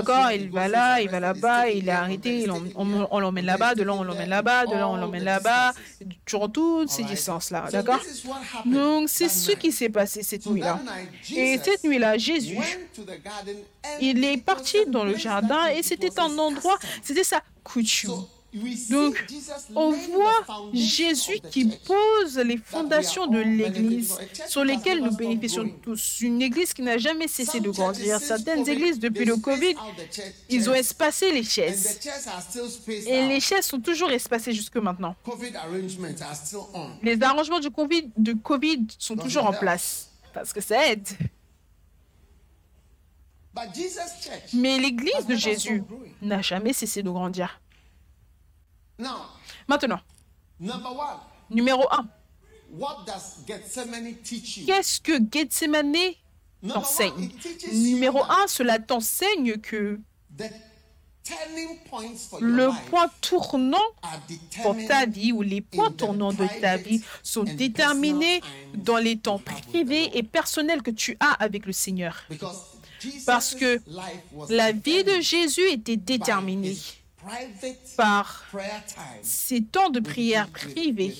D'accord 0.00 0.32
Il 0.32 0.50
va 0.50 0.68
là, 0.68 1.00
il 1.00 1.08
va 1.08 1.20
là-bas, 1.20 1.68
il 1.68 1.88
est 1.88 1.92
arrêté, 1.92 2.46
on, 2.76 3.18
l'emmène 3.20 3.46
là-bas, 3.46 3.74
de 3.74 3.82
là 3.82 3.94
on 3.94 4.02
l'emmène 4.02 4.28
là-bas, 4.28 4.66
de 4.66 4.74
là 4.74 4.88
on 4.88 4.96
l'emmène 4.96 5.24
là-bas, 5.24 5.72
durant 6.26 6.48
toutes 6.48 6.90
ces 6.90 7.04
distances-là. 7.04 7.68
D'accord 7.70 8.00
Donc 8.64 9.08
c'est 9.08 9.28
ce 9.28 9.52
qui 9.52 9.72
s'est 9.72 9.88
passé 9.88 10.22
cette 10.22 10.46
nuit-là. 10.46 10.80
Et 11.34 11.58
cette 11.62 11.84
nuit-là, 11.84 12.18
Jésus, 12.18 12.58
il 14.00 14.24
est 14.24 14.38
parti 14.38 14.78
dans 14.86 15.04
le 15.04 15.16
jardin 15.16 15.66
et 15.68 15.82
c'était 15.82 16.18
un 16.18 16.36
endroit, 16.38 16.78
c'était 17.02 17.24
sa 17.24 17.42
coutume. 17.64 18.24
Donc, 18.90 19.24
on 19.76 19.92
voit 19.92 20.44
Jésus 20.72 21.38
qui 21.50 21.66
pose 21.66 22.36
les 22.38 22.56
fondations 22.56 23.26
de 23.26 23.38
l'Église 23.38 24.18
sur 24.48 24.64
lesquelles 24.64 25.00
nous 25.02 25.14
bénéficions 25.14 25.68
tous. 25.82 26.20
Une 26.20 26.42
Église 26.42 26.74
qui 26.74 26.82
n'a 26.82 26.98
jamais 26.98 27.28
cessé 27.28 27.60
de 27.60 27.70
grandir. 27.70 28.18
Certaines 28.18 28.68
églises, 28.68 28.98
depuis 28.98 29.24
le 29.24 29.36
Covid, 29.36 29.74
ils 30.48 30.68
ont 30.68 30.74
espacé 30.74 31.32
les 31.32 31.44
chaises. 31.44 32.00
Et 33.06 33.28
les 33.28 33.40
chaises 33.40 33.66
sont 33.66 33.80
toujours 33.80 34.10
espacées 34.10 34.52
jusque 34.52 34.76
maintenant. 34.76 35.14
Les 37.02 37.22
arrangements 37.22 37.60
du 37.60 37.70
COVID, 37.70 38.10
de 38.16 38.32
COVID 38.32 38.86
sont 38.98 39.16
toujours 39.16 39.46
en 39.46 39.52
place 39.52 40.10
parce 40.34 40.52
que 40.52 40.60
ça 40.60 40.88
aide. 40.88 41.06
Mais 44.54 44.78
l'Église 44.78 45.26
de 45.28 45.34
Jésus 45.36 45.82
n'a 46.22 46.42
jamais 46.42 46.72
cessé 46.72 47.02
de 47.02 47.10
grandir. 47.10 47.60
Maintenant, 49.68 50.00
numéro 51.50 51.84
1. 51.90 52.06
Qu'est-ce 54.66 55.00
que 55.00 55.12
Gethsemane 55.30 55.96
t'enseigne 56.66 57.30
Numéro 57.72 58.22
1, 58.22 58.46
cela 58.46 58.78
t'enseigne 58.78 59.56
que 59.58 59.98
le 62.40 62.88
point 62.88 63.10
tournant 63.20 63.78
pour 64.62 64.76
ta 64.86 65.06
vie 65.06 65.32
ou 65.32 65.42
les 65.42 65.60
points 65.60 65.90
tournants 65.90 66.32
de 66.32 66.46
ta 66.60 66.76
vie 66.76 67.02
sont 67.22 67.44
déterminés 67.44 68.40
dans 68.74 68.96
les 68.98 69.18
temps 69.18 69.38
privés 69.38 70.16
et 70.16 70.22
personnels 70.22 70.82
que 70.82 70.90
tu 70.90 71.16
as 71.20 71.32
avec 71.32 71.66
le 71.66 71.72
Seigneur. 71.72 72.24
Parce 73.26 73.54
que 73.54 73.80
la 74.48 74.72
vie 74.72 75.04
de 75.04 75.20
Jésus 75.20 75.68
était 75.70 75.96
déterminée 75.96 76.76
par 77.96 78.44
ses 79.22 79.62
temps 79.62 79.90
de 79.90 80.00
prière 80.00 80.48
privés 80.48 81.14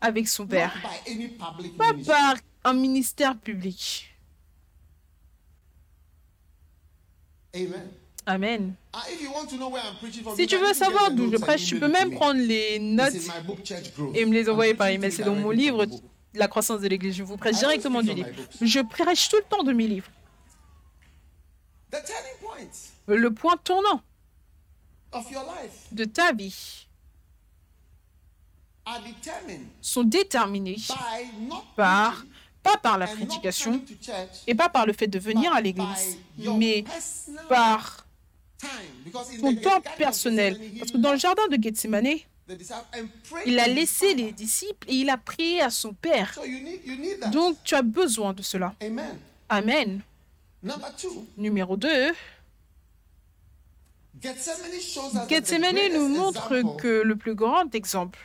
avec 0.00 0.28
son 0.28 0.46
Père, 0.46 0.74
pas 1.76 1.94
par 2.06 2.36
un 2.64 2.74
ministère 2.74 3.36
public. 3.36 4.14
Amen. 8.26 8.74
Si 10.36 10.46
tu 10.46 10.56
veux 10.56 10.74
savoir 10.74 11.10
d'où 11.10 11.32
je 11.32 11.38
prêche, 11.38 11.64
tu 11.64 11.80
peux 11.80 11.88
même 11.88 12.12
prendre 12.12 12.40
les 12.40 12.78
notes 12.78 13.14
et 14.14 14.26
me 14.26 14.32
les 14.32 14.48
envoyer 14.48 14.74
par 14.74 14.88
email. 14.88 15.10
C'est 15.10 15.24
dans 15.24 15.34
mon 15.34 15.50
livre, 15.50 15.86
La 16.34 16.46
croissance 16.46 16.80
de 16.80 16.88
l'Église. 16.88 17.16
Je 17.16 17.22
vous 17.22 17.38
prêche 17.38 17.56
directement 17.56 18.02
du 18.02 18.12
livre. 18.12 18.28
Je 18.60 18.80
prêche 18.80 19.28
tout 19.30 19.36
le 19.36 19.44
temps 19.44 19.62
de 19.62 19.72
mes 19.72 19.88
livres. 19.88 20.10
Le 23.06 23.30
point 23.32 23.56
tournant 23.64 24.02
de 25.92 26.04
ta 26.04 26.32
vie 26.32 26.86
sont 29.80 30.04
déterminés 30.04 30.76
par, 31.76 32.24
pas 32.62 32.76
par 32.78 32.98
la 32.98 33.06
prédication 33.06 33.82
et 34.46 34.54
pas 34.54 34.68
par 34.68 34.86
le 34.86 34.92
fait 34.92 35.06
de 35.06 35.18
venir 35.18 35.52
à 35.52 35.60
l'église, 35.60 36.18
mais 36.56 36.84
par 37.48 38.06
ton 39.40 39.54
temps 39.56 39.80
personnel. 39.96 40.60
Parce 40.78 40.90
que 40.90 40.96
dans 40.98 41.12
le 41.12 41.18
jardin 41.18 41.46
de 41.48 41.62
Gethsemane, 41.62 42.18
il 43.44 43.58
a 43.58 43.68
laissé 43.68 44.14
les 44.14 44.32
disciples 44.32 44.90
et 44.90 44.94
il 44.94 45.10
a 45.10 45.18
prié 45.18 45.60
à 45.60 45.70
son 45.70 45.92
Père. 45.92 46.38
Donc 47.30 47.56
tu 47.64 47.74
as 47.74 47.82
besoin 47.82 48.32
de 48.32 48.42
cela. 48.42 48.74
Amen. 49.50 50.00
Numéro 51.36 51.76
2. 51.76 52.12
Gethsemane 54.20 55.92
nous 55.92 56.08
montre 56.08 56.76
que 56.76 57.02
le 57.02 57.16
plus 57.16 57.34
grand 57.34 57.74
exemple, 57.74 58.18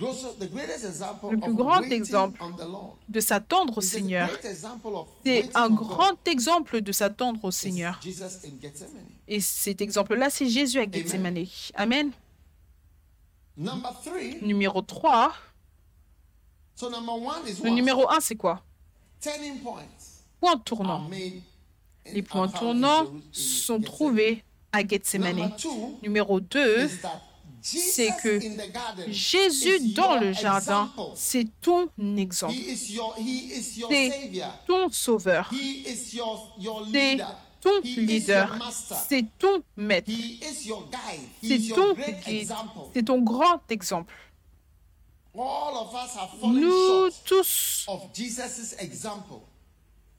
le 0.00 1.36
plus 1.40 1.54
grand 1.54 1.82
exemple 1.82 2.40
de 3.08 3.20
s'attendre 3.20 3.78
au 3.78 3.80
Seigneur, 3.80 4.28
c'est 5.24 5.56
un 5.56 5.70
grand 5.70 6.26
exemple 6.26 6.80
de 6.80 6.92
s'attendre 6.92 7.44
au 7.44 7.50
Seigneur. 7.50 8.00
Et 9.28 9.40
cet 9.40 9.80
exemple-là, 9.80 10.30
c'est 10.30 10.48
Jésus 10.48 10.80
à 10.80 10.90
Gethsemane. 10.90 11.44
Amen. 11.74 12.10
Numéro 14.42 14.82
3. 14.82 15.32
Le 16.82 17.70
numéro 17.70 18.10
1, 18.10 18.20
c'est 18.20 18.34
quoi? 18.34 18.64
Point 20.40 20.58
tournant. 20.58 21.08
Les 22.12 22.22
points 22.22 22.48
tournants 22.48 23.06
sont 23.30 23.80
trouvés 23.80 24.42
à 24.74 24.86
Gethsemane. 24.86 25.52
Numéro 26.02 26.40
2, 26.40 26.90
c'est 27.62 28.10
que 28.22 28.40
Jésus 29.08 29.92
dans 29.94 30.16
le 30.16 30.32
jardin, 30.32 30.90
c'est 31.14 31.46
ton 31.60 31.88
exemple. 32.16 32.54
C'est 33.88 34.30
ton 34.66 34.90
sauveur. 34.90 35.50
C'est 36.92 37.18
ton 37.60 37.80
leader. 37.82 38.74
C'est 39.08 39.24
ton 39.38 39.62
maître. 39.76 40.10
C'est 41.42 41.74
ton 41.74 41.94
guide. 42.26 42.52
C'est 42.92 43.02
ton 43.04 43.22
grand 43.22 43.60
exemple. 43.70 44.14
Nous 46.44 47.10
tous, 47.24 47.86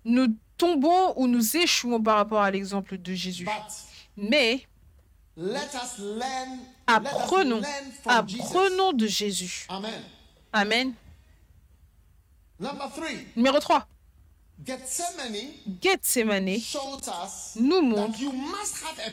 nous 0.04 0.28
tombons 0.58 1.14
ou 1.16 1.28
nous 1.28 1.58
échouons 1.58 2.02
par 2.02 2.18
rapport 2.18 2.42
à 2.42 2.52
l'exemple 2.52 2.98
de 2.98 3.14
Jésus. 3.14 3.48
Mais 4.18 4.66
apprenons, 6.88 7.62
apprenons 8.06 8.94
de 8.94 9.08
Jésus. 9.08 9.68
Amen. 10.54 10.94
Numéro 13.36 13.60
3. 13.60 13.88
Gethsemane 15.82 16.62
nous 17.58 17.82
montre 17.82 18.18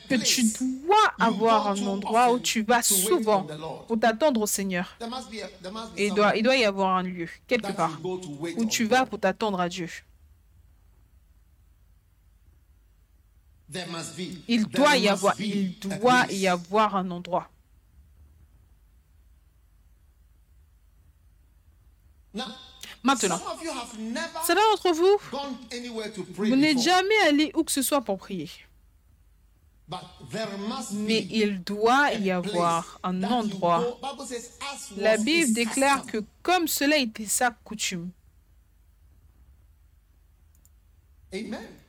que 0.08 0.14
tu 0.14 0.44
dois 0.84 1.12
avoir 1.18 1.66
un 1.66 1.86
endroit 1.86 2.32
où 2.32 2.38
tu 2.38 2.62
vas 2.62 2.82
souvent 2.82 3.44
pour 3.88 3.98
t'attendre 3.98 4.40
au 4.40 4.46
Seigneur. 4.46 4.96
Et 5.96 6.06
il 6.06 6.14
doit, 6.14 6.36
il 6.36 6.44
doit 6.44 6.56
y 6.56 6.64
avoir 6.64 6.96
un 6.96 7.02
lieu, 7.02 7.28
quelque 7.48 7.72
part, 7.72 7.98
où 8.56 8.64
tu 8.66 8.84
vas 8.84 9.04
pour 9.04 9.18
t'attendre 9.18 9.60
à 9.60 9.68
Dieu. 9.68 9.88
Il 14.48 14.66
doit 14.66 14.96
y 14.96 15.08
avoir, 15.08 15.40
il 15.40 15.78
doit 15.78 16.26
y 16.30 16.46
avoir 16.46 16.96
un 16.96 17.10
endroit. 17.10 17.48
Maintenant, 23.02 23.40
certains 24.44 24.54
d'entre 24.54 24.92
vous, 24.92 25.18
vous 26.36 26.56
n'êtes 26.56 26.80
jamais 26.80 27.18
allé 27.26 27.50
où 27.54 27.64
que 27.64 27.72
ce 27.72 27.82
soit 27.82 28.00
pour 28.00 28.18
prier. 28.18 28.48
Mais 30.92 31.26
il 31.30 31.62
doit 31.62 32.12
y 32.14 32.30
avoir 32.30 32.98
un 33.02 33.22
endroit. 33.24 33.98
La 34.96 35.18
Bible 35.18 35.52
déclare 35.52 36.06
que 36.06 36.24
comme 36.42 36.68
cela 36.68 36.96
était 36.96 37.26
sa 37.26 37.50
coutume. 37.50 38.10
Amen. 41.34 41.81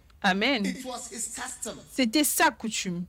C'était 1.92 2.24
sa 2.24 2.52
coutume. 2.52 3.06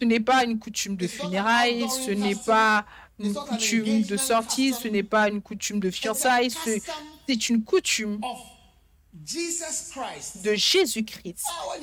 Ce 0.00 0.04
n'est 0.04 0.20
pas 0.20 0.44
une 0.44 0.58
coutume 0.58 0.96
de 0.96 1.06
funérailles, 1.06 1.84
ce 1.88 2.10
n'est 2.10 2.34
pas 2.34 2.84
une 3.18 3.32
coutume 3.34 4.02
de 4.02 4.16
sortie, 4.16 4.74
ce 4.74 4.88
n'est 4.88 5.02
pas 5.02 5.28
une 5.28 5.40
coutume 5.40 5.80
de 5.80 5.90
fiançailles, 5.90 6.50
c'est 6.50 7.48
une 7.48 7.64
coutume. 7.64 8.20
De 10.42 10.54
Jésus-Christ. 10.54 11.42
Ah, 11.48 11.76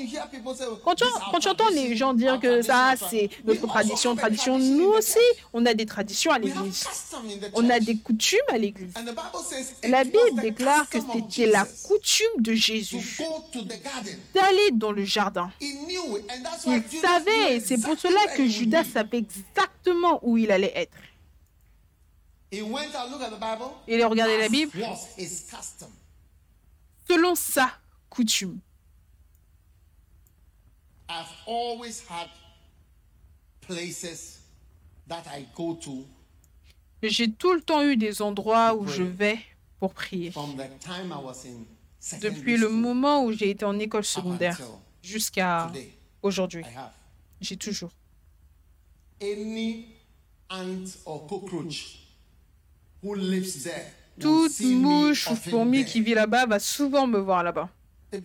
Quand 0.83 0.95
tu, 0.95 1.03
"This 1.03 1.13
is 1.13 1.17
our 1.17 1.31
quand 1.31 1.39
tu 1.39 1.47
entends 1.49 1.69
les 1.69 1.95
gens 1.95 2.13
dire 2.13 2.39
que 2.39 2.61
ça, 2.61 2.93
c'est 3.09 3.29
notre 3.45 3.67
tradition, 3.67 4.15
tradition, 4.15 4.59
nous 4.59 4.89
aussi, 4.89 5.17
on 5.51 5.65
a 5.65 5.73
des 5.73 5.85
traditions 5.85 6.31
à 6.31 6.39
l'église. 6.39 6.85
On 7.53 7.69
a 7.69 7.79
des 7.79 7.97
coutumes 7.97 8.39
à 8.49 8.57
l'église. 8.57 8.93
La 9.83 10.03
Bible 10.03 10.41
déclare 10.41 10.87
que 10.89 10.99
c'était 10.99 11.51
la 11.51 11.65
coutume 11.83 12.39
de 12.39 12.53
Jésus 12.53 13.19
d'aller 14.33 14.71
dans 14.73 14.91
le 14.91 15.03
jardin. 15.03 15.51
Il 15.59 16.83
savait, 17.01 17.55
et 17.55 17.59
c'est 17.59 17.77
pour 17.77 17.97
cela 17.97 18.35
que 18.35 18.47
Judas 18.47 18.83
savait 18.83 19.19
exactement 19.19 20.19
où 20.21 20.37
il 20.37 20.51
allait 20.51 20.73
être. 20.75 20.97
Il 22.51 24.01
a 24.01 24.07
regardé 24.07 24.37
la 24.37 24.49
Bible. 24.49 24.71
Selon 27.07 27.35
sa 27.35 27.71
coutume. 28.09 28.59
I've 31.09 31.31
always 31.47 32.03
had 32.09 32.29
places 33.61 34.39
that 35.07 35.23
I 35.27 35.45
go 35.55 35.75
to 35.75 36.05
J'ai 37.01 37.29
tout 37.31 37.53
le 37.53 37.61
temps 37.61 37.81
eu 37.83 37.97
des 37.97 38.21
endroits 38.21 38.73
où 38.75 38.87
je 38.87 39.03
vais 39.03 39.37
pour 39.79 39.93
prier. 39.93 40.31
from 40.31 40.55
the 40.55 40.69
time 40.79 41.11
I 41.11 41.17
was 41.21 41.45
in 41.45 41.65
secondary 41.99 42.35
Depuis 42.39 42.57
le 42.57 42.69
moment 42.69 43.23
où 43.25 43.33
j'ai 43.33 43.49
été 43.49 43.65
en 43.65 43.77
école 43.79 44.05
secondaire 44.05 44.57
jusqu'à 45.01 45.67
today. 45.73 45.91
aujourd'hui. 46.21 46.63
J'ai 47.41 47.57
toujours. 47.57 47.91
any 49.21 49.85
ant 50.49 50.85
or 51.05 51.27
cockroach 51.27 51.99
who 53.01 53.15
lives 53.15 53.63
there. 53.63 53.91
Toute 54.19 54.59
mouche 54.61 55.29
ou 55.29 55.35
fourmi 55.35 55.85
qui 55.85 56.01
vit 56.01 56.13
là-bas 56.13 56.45
va 56.45 56.59
souvent 56.59 57.07
me 57.07 57.17
voir 57.19 57.43
là-bas. 57.43 57.69
Eh, 58.11 58.21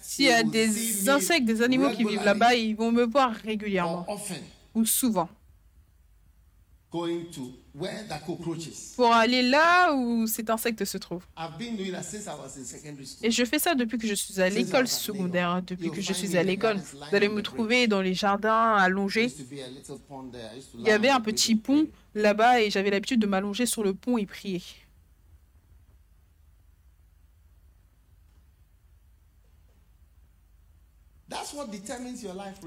S'il 0.00 0.24
y 0.24 0.30
a 0.30 0.42
des 0.42 1.08
insectes, 1.08 1.44
des 1.44 1.62
animaux 1.62 1.90
qui 1.90 2.04
vivent 2.04 2.24
là-bas, 2.24 2.54
ils 2.54 2.74
vont 2.74 2.90
me 2.90 3.04
voir 3.04 3.32
régulièrement 3.32 4.06
ou 4.74 4.84
souvent 4.84 5.28
going 6.94 7.24
to 7.32 7.52
where 7.74 8.04
the 8.08 8.24
cockroach 8.24 8.68
is. 8.68 8.92
pour 8.94 9.12
aller 9.12 9.42
là 9.42 9.92
où 9.92 10.28
cet 10.28 10.48
insecte 10.48 10.84
se 10.84 10.96
trouve. 10.98 11.24
I've 11.36 11.58
been 11.58 11.76
doing 11.76 11.90
that 11.90 12.04
since 12.04 12.26
I 12.26 12.34
was 12.40 12.56
in 12.56 12.64
secondary 12.64 13.04
school. 13.04 13.26
Et 13.26 13.30
je 13.32 13.44
fais 13.44 13.58
ça 13.58 13.74
depuis 13.74 13.98
que 13.98 14.06
je 14.06 14.14
suis 14.14 14.40
à 14.40 14.48
l'école 14.48 14.86
secondaire, 14.86 15.60
depuis 15.66 15.90
que 15.90 16.00
je 16.00 16.12
suis 16.12 16.36
à 16.36 16.44
l'école. 16.44 16.76
Vous 16.76 17.16
allez 17.16 17.28
me 17.28 17.42
trouver 17.42 17.88
dans 17.88 18.00
les 18.00 18.14
jardins 18.14 18.76
allongés. 18.76 19.32
Il 20.78 20.86
y 20.86 20.90
avait 20.90 21.10
un 21.10 21.20
petit 21.20 21.56
pont. 21.56 21.88
Là-bas 22.14 22.60
et 22.60 22.70
j'avais 22.70 22.90
l'habitude 22.90 23.20
de 23.20 23.26
m'allonger 23.26 23.66
sur 23.66 23.82
le 23.82 23.94
pont 23.94 24.18
et 24.18 24.26
prier. 24.26 24.62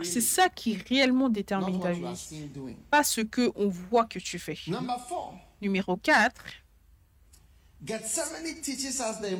C'est 0.04 0.22
ça 0.22 0.50
qui 0.50 0.76
réellement 0.76 1.30
détermine 1.30 1.80
ta 1.80 1.92
vie, 1.92 2.04
pas 2.92 3.04
ce 3.04 3.22
que 3.22 3.52
on 3.56 3.70
voit 3.70 4.06
que 4.06 4.20
tu 4.20 4.40
fais. 4.40 4.58
Numéro 5.62 5.96
4, 5.98 6.44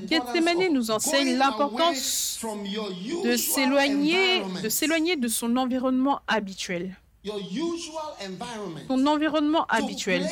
Gethsemane 0.08 0.72
nous 0.72 0.92
enseigne 0.92 1.38
l'importance 1.38 2.40
s'éloigner 3.36 4.44
de 4.64 4.70
s'éloigner 4.70 5.16
de 5.16 5.28
son 5.28 5.58
environnement 5.58 6.22
habituel. 6.28 6.96
Ton 8.88 9.06
environnement 9.06 9.66
habituel. 9.66 10.28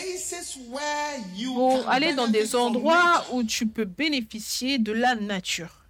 Pour 1.54 1.90
aller 1.90 2.14
dans 2.14 2.28
des 2.28 2.56
endroits 2.56 3.26
où 3.32 3.44
tu 3.44 3.68
peux 3.68 3.86
bénéficier 3.86 4.78
de 4.78 4.92
la 4.92 5.16
nature. 5.16 5.86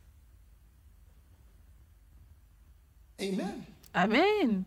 Amen. 3.19 3.63
Amen. 3.93 4.63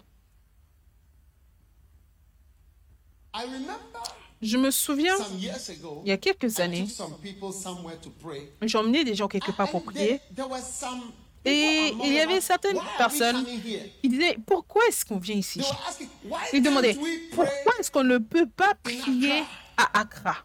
Je 4.40 4.56
me 4.56 4.70
souviens, 4.70 5.14
il 5.34 6.08
y 6.08 6.10
a 6.12 6.16
quelques 6.16 6.60
années, 6.60 6.86
emmené 8.74 9.04
des 9.04 9.14
gens 9.14 9.28
quelque 9.28 9.50
part 9.52 9.70
pour 9.70 9.82
prier. 9.84 10.20
Et 11.48 11.94
il 12.04 12.12
y 12.14 12.20
avait 12.20 12.40
certaines 12.40 12.76
"Why 12.76 12.80
are 12.80 12.88
we 12.90 12.96
personnes 12.98 13.44
coming 13.44 13.60
here?" 13.66 13.90
qui 14.02 14.08
disaient 14.08 14.38
Pourquoi 14.46 14.82
est-ce 14.88 15.04
qu'on 15.04 15.18
vient 15.18 15.36
ici? 15.36 15.60
They 15.60 15.68
were 15.68 15.86
asking, 15.88 16.08
"Why 16.24 16.38
Ils 16.52 16.62
demandaient 16.62 16.94
can't 16.94 17.02
we 17.02 17.18
pray?" 17.30 17.46
Pourquoi 17.46 17.72
est-ce 17.80 17.90
qu'on 17.90 18.04
ne 18.04 18.18
peut 18.18 18.46
pas 18.48 18.74
prier 18.82 19.44
à 19.76 20.00
Accra? 20.00 20.36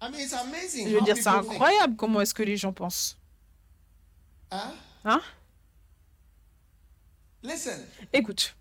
I 0.00 0.10
mean, 0.10 0.18
it's 0.20 0.32
amazing 0.32 0.88
Je 0.88 0.94
veux 0.96 1.00
dire, 1.02 1.16
c'est 1.16 1.28
incroyable 1.28 1.94
comment 1.96 2.20
est-ce 2.20 2.34
que 2.34 2.42
les 2.42 2.56
gens 2.56 2.72
pensent. 2.72 3.16
Hein? 4.50 5.20
Listen, 7.42 7.84
Écoute, 8.12 8.54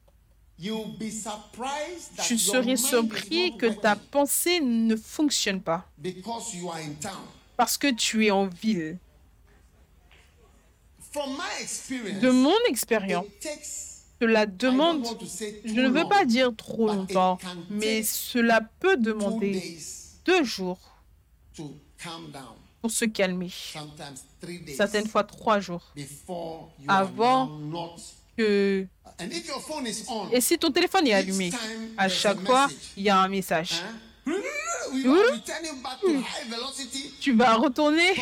you'll 0.58 0.98
be 0.98 1.10
surprised 1.12 2.16
that 2.16 2.24
tu 2.24 2.38
serais 2.38 2.78
surpris 2.78 3.56
que 3.58 3.68
ta 3.68 3.96
pensée 3.96 4.60
ne 4.60 4.96
fonctionne 4.96 5.62
pas 5.62 5.86
because 5.98 6.54
you 6.56 6.70
are 6.70 6.78
in 6.78 6.94
town. 7.00 7.22
parce 7.58 7.78
que 7.78 7.92
tu 7.92 8.26
es 8.26 8.32
en 8.32 8.48
ville. 8.48 8.98
De 11.14 12.30
mon 12.30 12.56
expérience, 12.70 13.26
cela 14.20 14.46
demande, 14.46 15.06
je 15.66 15.82
ne 15.82 15.90
veux 15.90 16.08
pas 16.08 16.26
dire 16.26 16.52
trop 16.56 16.88
longtemps, 16.88 17.38
mais 17.70 18.04
cela 18.04 18.62
peut 18.80 18.98
demander 18.98 19.78
deux 20.26 20.44
jours 20.44 20.80
pour 22.82 22.92
se 22.92 23.06
calmer. 23.06 23.52
Certaines 24.76 25.08
fois 25.08 25.24
trois 25.24 25.60
jours. 25.60 25.94
Avant. 26.88 27.50
Que... 28.38 28.88
Et 30.32 30.40
si 30.40 30.58
ton 30.58 30.72
téléphone 30.72 31.06
est 31.08 31.14
allumé, 31.14 31.52
à 31.98 32.08
chaque 32.08 32.40
fois, 32.46 32.70
il 32.96 33.04
y 33.04 33.10
a 33.10 33.20
un 33.20 33.28
message. 33.28 33.82
high 34.26 34.36
velocity 36.50 37.14
Tu 37.20 37.34
vas 37.34 37.56
retourner 37.56 38.14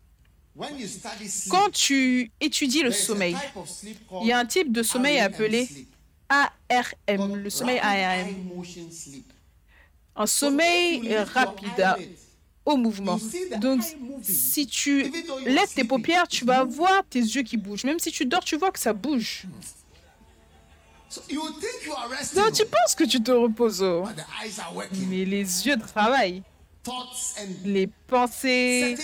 study 0.00 0.42
sleep, 0.42 0.49
Quand 1.48 1.70
tu 1.70 2.30
étudies 2.40 2.82
le 2.82 2.92
sommeil, 2.92 3.36
il 4.20 4.26
y 4.26 4.32
a 4.32 4.38
un 4.38 4.46
type 4.46 4.72
de 4.72 4.82
sommeil 4.82 5.18
appelé 5.18 5.68
ARM, 6.28 7.36
le 7.36 7.50
sommeil 7.50 7.78
ARM. 7.78 8.34
Un 10.16 10.26
So 10.26 10.48
sommeil 10.48 11.16
rapide 11.16 11.96
au 12.64 12.76
mouvement. 12.76 13.18
Donc, 13.58 13.82
si 14.22 14.66
tu 14.66 15.10
lèves 15.46 15.72
tes 15.74 15.84
paupières, 15.84 16.28
tu 16.28 16.44
vas 16.44 16.64
voir 16.64 17.02
tes 17.08 17.20
yeux 17.20 17.42
qui 17.42 17.56
bougent. 17.56 17.84
Même 17.84 17.98
si 17.98 18.12
tu 18.12 18.26
dors, 18.26 18.44
tu 18.44 18.56
vois 18.56 18.70
que 18.70 18.78
ça 18.78 18.92
bouge. 18.92 19.46
So 21.08 21.22
you 21.28 21.42
think 21.60 21.86
you 21.86 21.92
are 21.92 22.08
resting, 22.08 22.40
Donc, 22.40 22.52
tu 22.52 22.64
penses 22.66 22.94
que 22.94 23.02
tu 23.04 23.20
te 23.20 23.32
reposes. 23.32 23.84
Mais 25.08 25.24
les 25.24 25.66
yeux 25.66 25.76
travaillent. 25.76 26.42
Les 27.64 27.86
pensées 27.86 28.96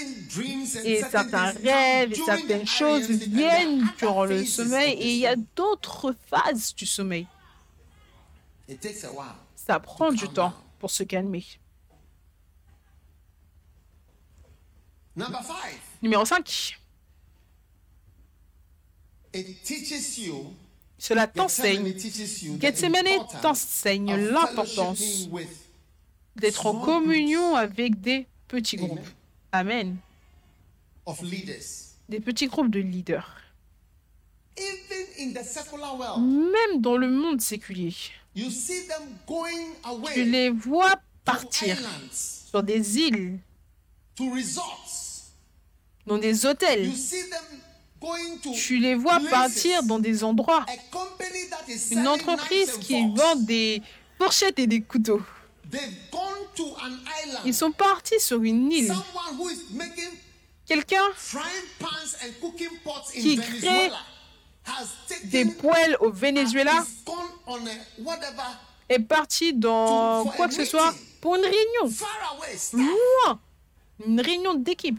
et 0.85 1.01
certain 1.01 1.53
certains 1.53 1.53
rêves 1.63 2.13
et 2.13 2.25
certaines 2.25 2.67
choses 2.67 3.11
viennent 3.11 3.87
durant 3.99 4.25
le 4.25 4.45
sommeil 4.45 4.93
et 4.95 5.13
il 5.13 5.19
y 5.19 5.27
a 5.27 5.37
d'autres 5.37 6.15
phases 6.31 6.75
du 6.75 6.87
sommeil. 6.87 7.27
Ça 9.55 9.79
prend 9.79 10.11
du 10.11 10.29
temps 10.29 10.55
pour 10.79 10.91
se 10.91 11.03
calmer. 11.03 11.45
Numéro 16.03 16.25
5. 16.25 16.79
it 19.37 19.63
teaches 19.63 20.19
you. 20.19 20.55
Cela 20.99 21.27
t'enseigne. 21.27 21.95
Gethsemane 22.59 23.27
t'enseigne 23.43 24.17
l'importance 24.17 25.29
d'être 26.37 26.67
en 26.67 26.81
communion 26.81 27.57
avec 27.57 28.01
des 28.01 28.27
petits 28.49 28.77
groupes. 28.77 29.01
Amen. 29.53 29.97
of 31.07 31.23
leaders. 31.23 31.95
Des 32.09 32.21
petits 32.21 32.47
groupes 32.47 32.71
de 32.71 32.81
leaders. 32.81 33.37
Even 34.59 35.07
in 35.19 35.33
the 35.35 35.45
secular 35.45 35.97
world, 35.99 36.23
Même 36.23 36.81
dans 36.81 36.97
le 36.97 37.09
monde 37.09 37.41
séculier, 37.41 37.95
you 38.35 38.51
see 38.51 38.87
them 38.87 39.03
going 39.27 39.75
tu 40.15 40.25
les 40.25 40.51
vois 40.51 40.97
partir 41.25 41.77
sur 42.11 42.63
des 42.63 42.99
îles, 42.99 43.39
dans 46.07 46.19
des 46.19 46.47
hôtels. 46.47 46.87
You 46.87 46.95
see 46.95 47.29
them 47.29 47.61
going 48.01 48.39
to 48.43 48.53
Tu 48.53 48.79
les 48.79 48.95
vois 48.95 49.21
partir 49.29 49.83
dans 49.83 49.99
des 49.99 50.25
endroits. 50.25 50.65
Une 51.91 52.09
entreprise 52.09 52.79
qui 52.79 53.09
vend 53.15 53.37
des 53.37 53.83
fourchettes 54.19 54.59
et 54.59 54.67
des 54.67 54.81
couteaux. 54.81 55.21
They've 55.71 56.11
gone 56.11 56.47
to 56.57 56.65
an 56.83 56.99
island. 57.25 57.43
Ils 57.45 57.55
sont 57.55 57.73
partis 57.73 58.21
sur 58.21 58.43
une 58.43 58.71
île. 58.71 58.87
Someone 58.89 59.39
who 59.39 59.49
is 59.51 59.65
making 59.73 60.11
Quelqu'un 60.67 61.03
frying 61.15 61.47
pans 61.79 62.17
and 62.25 62.33
cooking 62.41 62.79
pots 62.83 63.11
in 63.15 63.21
Qui 63.21 63.37
crée 63.37 63.91
des 65.25 65.45
poêles 65.45 65.97
au 66.01 66.11
Venezuela 66.11 66.85
est 68.89 68.99
parti 68.99 69.53
dans 69.53 70.25
quoi 70.37 70.49
que 70.49 70.55
ce 70.55 70.65
soit 70.65 70.93
pour 71.21 71.37
une 71.37 71.43
réunion. 71.43 71.89
far 71.89 72.37
away 72.37 72.57
staff. 72.57 72.81
Loin. 72.81 73.41
Une 74.05 74.21
réunion 74.21 74.55
d'équipe. 74.55 74.99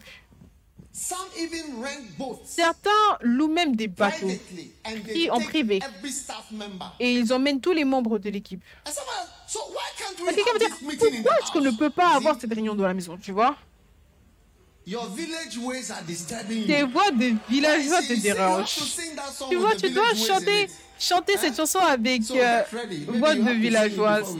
Certains 2.43 2.89
louent 3.21 3.53
même 3.53 3.75
des 3.75 3.87
bateaux 3.87 4.27
Pris 5.03 5.29
en 5.29 5.39
privé. 5.39 5.79
et 6.99 7.13
ils 7.13 7.31
emmènent 7.31 7.61
tous 7.61 7.71
les 7.71 7.83
membres 7.83 8.17
de 8.17 8.29
l'équipe. 8.29 8.63
Quelqu'un 8.83 10.53
va 10.53 10.59
dire, 10.59 10.69
pourquoi 10.79 11.39
est-ce 11.39 11.51
qu'on 11.51 11.61
ne 11.61 11.71
peut 11.71 11.91
pas 11.91 12.15
avoir 12.15 12.39
cette 12.39 12.51
réunion 12.51 12.73
dans 12.73 12.87
la 12.87 12.93
maison, 12.93 13.17
tu 13.17 13.31
vois? 13.31 13.55
Tes 14.85 14.93
voix 16.83 17.11
de 17.11 17.35
villageois 17.49 18.01
te 18.01 18.13
dérangent. 18.21 18.79
Tu 19.49 19.55
vois, 19.57 19.75
tu 19.75 19.89
dois 19.91 20.13
chanter, 20.15 20.67
chanter 20.97 21.37
cette 21.37 21.55
chanson 21.55 21.79
avec 21.79 22.21
euh, 22.31 22.63
voix 23.09 23.35
de 23.35 23.51
villageoise. 23.51 24.35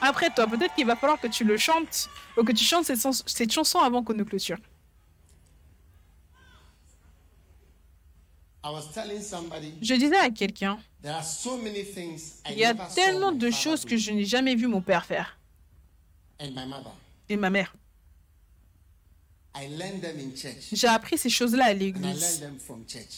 Après 0.00 0.28
toi, 0.30 0.46
peut-être 0.46 0.74
qu'il 0.74 0.86
va 0.86 0.96
falloir 0.96 1.20
que 1.20 1.28
tu 1.28 1.44
le 1.44 1.56
chantes 1.56 2.08
ou 2.36 2.42
que 2.44 2.52
tu 2.52 2.64
chantes 2.64 2.84
cette, 2.84 2.98
cette 3.26 3.52
chanson 3.52 3.78
avant 3.78 4.02
qu'on 4.02 4.14
ne 4.14 4.24
clôture. 4.24 4.58
I 4.58 4.68
was 6.74 6.90
telling 6.90 6.90
somebody 6.92 8.51
Je 8.64 9.94
disais 9.94 10.16
à 10.16 10.30
quelqu'un, 10.30 10.78
il 12.50 12.58
y 12.58 12.64
a 12.64 12.74
tellement 12.74 13.32
de 13.32 13.50
choses 13.50 13.84
que 13.84 13.96
je 13.96 14.12
n'ai 14.12 14.24
jamais 14.24 14.54
vu 14.54 14.66
mon 14.68 14.80
père 14.80 15.04
faire. 15.04 15.38
Et 17.28 17.36
ma 17.36 17.50
mère. 17.50 17.74
J'ai 20.72 20.86
appris 20.86 21.18
ces 21.18 21.28
choses-là 21.28 21.66
à 21.66 21.72
l'église. 21.74 22.42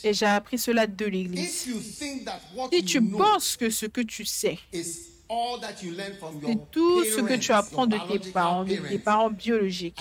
et 0.02 0.12
j'ai 0.14 0.26
appris 0.26 0.58
cela 0.58 0.86
de 0.86 1.04
l'église. 1.04 1.66
Si 2.72 2.84
tu 2.84 3.02
penses 3.10 3.56
que 3.56 3.70
ce 3.70 3.86
que 3.86 4.00
tu 4.00 4.24
sais, 4.24 4.58
c'est 4.72 6.70
tout 6.70 7.04
ce 7.04 7.20
que 7.20 7.34
tu 7.34 7.52
apprends 7.52 7.86
de 7.86 7.98
tes 7.98 8.30
parents, 8.30 8.64
de 8.64 8.76
tes 8.76 8.98
parents, 8.98 9.30
biologiques, 9.30 9.96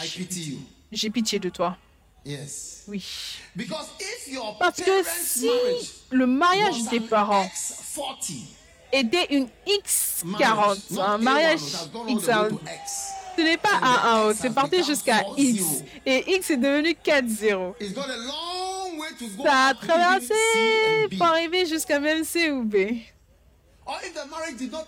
j'ai 0.91 1.09
pitié 1.09 1.39
de 1.39 1.49
toi. 1.49 1.77
Yes. 2.25 2.83
Oui. 2.87 3.03
Because 3.55 3.87
if 3.99 4.27
your 4.31 4.57
Parce 4.57 4.81
que 4.81 5.03
si 5.05 5.49
le 6.11 6.25
mariage 6.25 6.83
des 6.89 7.01
parents 7.01 7.45
X40 7.45 8.45
était 8.93 9.25
une 9.31 9.47
marriage, 10.25 10.83
X40, 10.87 10.93
not 10.93 11.01
un 11.01 11.17
A1, 11.17 11.21
mariage 11.21 11.61
it 11.61 11.73
has 11.73 11.87
gone 11.87 12.07
all 12.09 12.15
the 12.15 12.27
way 12.27 12.33
X40, 12.33 12.49
to 12.49 12.59
X. 12.63 12.91
ce 13.35 13.41
n'est 13.41 13.57
pas 13.57 13.79
un 13.81 14.27
1, 14.27 14.31
X 14.31 14.39
c'est 14.41 14.53
parti 14.53 14.83
jusqu'à 14.83 15.21
4-0. 15.21 15.33
X. 15.37 15.63
Et 16.05 16.35
X 16.35 16.49
est 16.51 16.57
devenu 16.57 16.95
4-0. 17.03 17.73
It's 17.79 17.93
got 17.93 18.09
a 18.09 18.17
long 18.17 18.99
way 18.99 19.09
to 19.19 19.25
go 19.35 19.43
Ça 19.43 19.67
a 19.67 19.73
traversé 19.73 20.33
pour 21.17 21.25
arriver 21.27 21.65
jusqu'à 21.65 21.99
même 21.99 22.23
C 22.23 22.51
ou 22.51 22.63
B. 22.63 22.75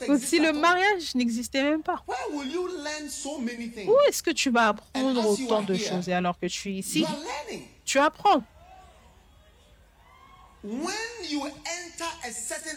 Ou 0.07 0.17
si 0.17 0.39
le 0.39 0.53
mariage 0.53 1.15
n'existait 1.15 1.63
même 1.63 1.83
pas. 1.83 2.03
Où 2.07 3.97
est-ce 4.07 4.23
que 4.23 4.31
tu 4.31 4.49
vas 4.49 4.69
apprendre 4.69 5.25
autant 5.27 5.63
de 5.63 5.75
choses 5.75 6.07
Et 6.09 6.13
alors 6.13 6.39
que 6.39 6.45
tu 6.47 6.69
es 6.69 6.75
ici, 6.75 7.05
tu 7.83 7.99
apprends. 7.99 8.43
When 10.63 10.95
you 11.29 11.41
enter 11.41 12.09
a 12.23 12.31
certain 12.31 12.71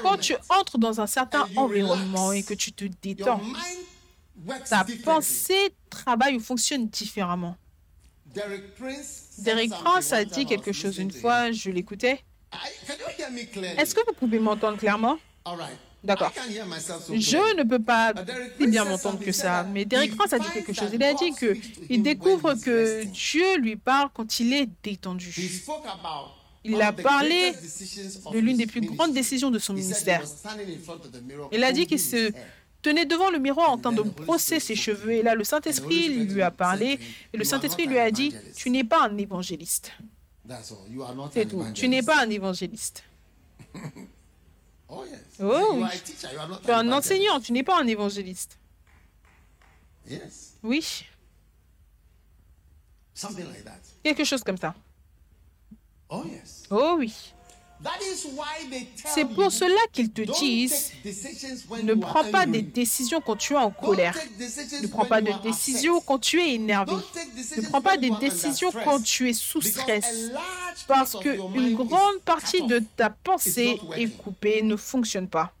Quand 0.00 0.12
environment, 0.12 0.18
tu 0.18 0.36
entres 0.48 0.78
dans 0.78 1.00
un 1.00 1.08
certain 1.08 1.44
environnement 1.56 2.30
et 2.30 2.44
que 2.44 2.54
tu 2.54 2.70
te 2.72 2.84
détends, 3.02 3.40
ta 4.68 4.84
differently. 4.84 4.98
pensée 4.98 5.74
travaille 5.90 6.36
ou 6.36 6.40
fonctionne 6.40 6.86
différemment. 6.86 7.56
Derek 8.26 8.74
Prince, 8.76 10.12
a 10.12 10.24
dit 10.24 10.46
quelque 10.46 10.72
chose 10.72 10.98
une 10.98 11.10
fois, 11.10 11.50
je 11.50 11.70
l'écoutais. 11.70 12.22
Est-ce 13.76 13.94
que 13.94 14.06
vous 14.06 14.12
pouvez 14.12 14.38
m'entendre 14.38 14.78
clairement? 14.78 15.18
D'accord. 16.04 16.32
Je 17.12 17.56
ne 17.56 17.62
peux 17.64 17.82
pas 17.82 18.14
si 18.60 18.66
bien 18.68 18.84
m'entendre 18.84 19.18
que 19.18 19.32
ça, 19.32 19.64
mais 19.64 19.84
Derek 19.84 20.14
Prince 20.16 20.32
a 20.32 20.38
dit 20.38 20.48
quelque 20.52 20.72
chose. 20.72 20.90
Il 20.92 21.02
a 21.02 21.14
dit 21.14 21.32
que 21.32 21.56
il 21.90 22.02
découvre 22.02 22.54
que. 22.54 23.04
Dieu 23.04 23.56
lui 23.58 23.76
parle 23.76 24.10
quand 24.14 24.40
il 24.40 24.52
est 24.52 24.68
détendu. 24.82 25.34
Il 26.64 26.80
a 26.82 26.92
parlé 26.92 27.52
de 28.32 28.38
l'une 28.38 28.56
des 28.56 28.66
plus 28.66 28.80
grandes 28.80 29.12
décisions 29.12 29.50
de 29.50 29.58
son 29.58 29.72
ministère. 29.72 30.22
Il 31.52 31.64
a 31.64 31.72
dit 31.72 31.86
qu'il 31.86 32.00
se 32.00 32.32
tenait 32.82 33.04
devant 33.06 33.30
le 33.30 33.38
miroir 33.38 33.70
en 33.70 33.78
train 33.78 33.92
de 33.92 34.02
brosser 34.02 34.60
ses 34.60 34.76
cheveux. 34.76 35.12
Et 35.12 35.22
là, 35.22 35.34
le 35.34 35.44
Saint-Esprit 35.44 36.08
lui 36.08 36.42
a 36.42 36.50
parlé. 36.50 36.98
Et 37.32 37.36
le 37.36 37.44
Saint-Esprit 37.44 37.86
lui 37.86 37.98
a 37.98 38.10
dit, 38.10 38.32
tu 38.54 38.70
n'es 38.70 38.84
pas 38.84 39.08
un 39.08 39.16
évangéliste. 39.16 39.92
C'est 41.32 41.46
tout. 41.46 41.64
Tu 41.74 41.88
n'es 41.88 42.02
pas 42.02 42.20
un 42.20 42.30
évangéliste. 42.30 43.02
Oh 44.88 45.04
yes. 45.04 45.20
Oh, 45.40 45.76
you 45.76 45.82
are 45.84 45.90
a 45.92 45.98
teacher. 45.98 46.28
You 46.32 46.38
are 46.38 46.48
not 46.48 46.62
Tu 46.62 46.70
es 46.70 46.74
an 46.74 46.86
un 46.88 46.92
enseignant, 46.92 47.40
tu 47.40 47.52
n'es 47.52 47.64
pas 47.64 47.80
un 47.80 47.86
évangéliste. 47.86 48.58
Yes. 50.06 50.56
Oui, 50.62 51.04
Something 53.14 53.46
like 53.48 53.64
that. 53.64 53.80
quelque 54.04 54.24
chose 54.24 54.44
comme 54.44 54.58
ça. 54.58 54.74
Oh 56.08 56.24
yes. 56.24 56.64
Oh 56.70 56.96
oui. 56.98 57.12
C'est 59.14 59.24
pour 59.26 59.52
cela 59.52 59.80
qu'ils 59.92 60.10
te 60.10 60.22
disent, 60.40 60.92
ne 61.82 61.94
prends 61.94 62.24
pas 62.30 62.46
des 62.46 62.62
décisions 62.62 63.20
quand 63.20 63.36
tu 63.36 63.52
es 63.52 63.56
en 63.56 63.70
colère. 63.70 64.16
Ne 64.82 64.86
prends 64.86 65.04
pas 65.04 65.20
de 65.20 65.32
décisions 65.42 66.00
quand 66.00 66.18
tu 66.18 66.40
es 66.40 66.54
énervé. 66.54 66.94
Ne 67.56 67.68
prends 67.68 67.82
pas 67.82 67.96
des 67.96 68.10
décisions 68.20 68.70
quand 68.72 69.02
tu 69.02 69.28
es 69.28 69.32
sous 69.32 69.60
stress. 69.60 70.30
Parce 70.86 71.12
part 71.12 71.16
of 71.16 71.24
que 71.24 71.36
your 71.36 71.50
une 71.54 71.62
mind 71.62 71.80
is 71.80 71.84
grande 71.84 72.20
partie 72.24 72.66
de 72.66 72.82
ta 72.96 73.10
pensée 73.10 73.80
est 73.96 74.08
coupée, 74.08 74.62
ne 74.62 74.76
fonctionne 74.76 75.28
pas. 75.28 75.52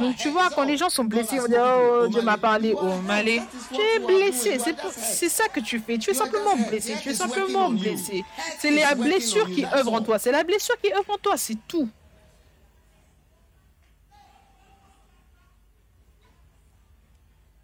Donc 0.00 0.16
tu 0.16 0.28
vois, 0.30 0.50
quand 0.50 0.64
les 0.64 0.76
gens 0.76 0.90
sont 0.90 1.04
blessés, 1.04 1.40
on 1.40 1.46
dit. 1.46 1.54
Oh, 1.58 2.06
Dieu 2.08 2.22
m'a 2.22 2.36
parlé, 2.36 2.74
oh. 2.76 3.00
Malé. 3.06 3.40
Tu 3.72 3.80
es 3.80 3.98
blessé, 4.00 4.58
c'est 4.92 5.28
ça 5.28 5.48
que 5.48 5.60
tu 5.60 5.80
fais. 5.80 5.98
Tu 5.98 6.10
es 6.10 6.14
simplement 6.14 6.56
blessé, 6.56 6.94
tu 7.02 7.10
es 7.10 7.14
simplement 7.14 7.70
blessé. 7.70 8.24
C'est 8.58 8.70
la 8.70 8.94
blessure 8.94 9.46
qui 9.50 9.64
œuvre 9.64 9.94
en 9.94 10.02
toi. 10.02 10.18
C'est 10.18 10.32
la 10.32 10.44
blessure 10.44 10.78
qui 10.80 10.92
œuvre 10.92 11.10
en 11.10 11.18
toi, 11.18 11.36
c'est 11.36 11.56
tout. 11.66 11.88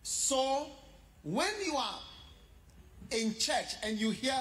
So 0.02 0.68
when 1.24 1.48
you 1.66 1.76
are 1.76 2.02
in 3.12 3.34
church 3.38 3.76
and 3.82 3.98
you 3.98 4.10
hear 4.12 4.34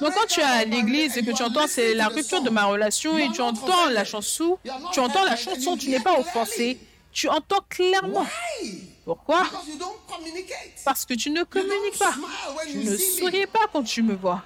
Donc 0.00 0.14
quand 0.14 0.26
tu 0.28 0.40
es 0.40 0.44
à 0.44 0.64
l'église 0.64 1.16
et 1.16 1.20
and 1.20 1.24
que 1.24 1.30
you 1.30 1.36
tu 1.36 1.42
entends 1.42 1.66
c'est 1.66 1.94
la 1.94 2.08
rupture 2.08 2.42
de 2.42 2.50
ma 2.50 2.66
relation 2.66 3.18
you 3.18 3.24
et 3.24 3.32
tu 3.32 3.40
entends 3.40 3.86
la 3.86 4.04
chanson, 4.04 4.58
tu 4.92 5.00
entends 5.00 5.24
la 5.24 5.36
chanson, 5.36 5.72
you 5.72 5.78
tu 5.78 5.90
n'es 5.90 6.00
pas 6.00 6.14
clearly. 6.14 6.28
offensé, 6.28 6.78
tu 7.12 7.28
entends 7.28 7.64
clairement. 7.68 8.26
Pourquoi? 9.04 9.42
Because 9.44 9.68
you 9.68 9.78
don't 9.78 9.96
communicate. 10.06 10.74
Parce 10.84 11.04
que 11.04 11.14
tu 11.14 11.30
ne 11.30 11.42
communiques 11.42 11.98
pas. 11.98 12.14
Tu 12.70 12.76
ne 12.78 12.96
souris 12.96 13.46
pas 13.46 13.66
quand 13.72 13.82
tu 13.82 14.02
me 14.02 14.14
vois. 14.14 14.42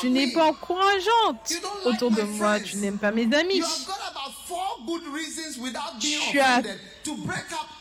Tu 0.00 0.08
n'es 0.08 0.32
pas 0.32 0.46
encourageante 0.46 1.52
autour 1.84 2.10
de 2.10 2.22
my 2.22 2.38
moi. 2.38 2.60
Tu 2.60 2.76
n'aimes 2.78 2.98
pas 2.98 3.10
mes 3.10 3.28
amis. 3.36 3.58
You 3.58 3.64
have 3.64 3.86
got 3.86 3.92
about 4.10 4.32
four 4.46 4.80
good 4.86 5.02
reasons 5.14 5.58
without 5.60 6.00
being 6.00 6.18
Tu 6.30 6.40
as- 6.40 6.62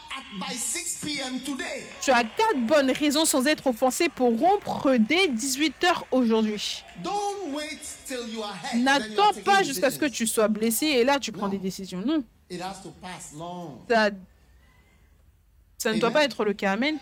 offended 0.09 0.29
to 0.31 0.37
break 0.37 0.43
up 0.43 0.43
at 0.43 0.49
by 0.49 0.53
6 0.55 0.99
p.m. 1.05 1.39
today. 1.41 1.83
Tu 2.01 2.11
as 2.11 2.23
quatre 2.23 2.57
bonnes 2.65 2.91
raisons 2.91 3.25
sans 3.25 3.45
être 3.47 3.67
offensé 3.67 4.09
pour 4.09 4.37
rompre 4.37 4.95
dès 4.99 5.27
18h 5.27 6.03
aujourd'hui. 6.11 6.83
N'attends 8.75 9.33
pas 9.45 9.63
jusqu'à 9.63 9.91
ce 9.91 9.99
que 9.99 10.05
tu 10.05 10.27
sois 10.27 10.47
blessé 10.47 10.85
et 10.87 11.03
là 11.03 11.19
tu 11.19 11.31
prends 11.31 11.45
Non. 11.47 11.51
des 11.51 11.57
décisions. 11.59 12.01
Non, 12.05 12.23
It 12.49 12.61
has 12.61 12.81
to 12.83 12.91
pass 13.01 13.33
long. 13.37 13.79
ça, 13.89 14.09
ça 15.77 15.93
ne 15.93 15.99
doit 15.99 16.11
pas 16.11 16.23
être 16.23 16.43
le 16.45 16.53
cas. 16.53 16.73
Amen. 16.73 16.97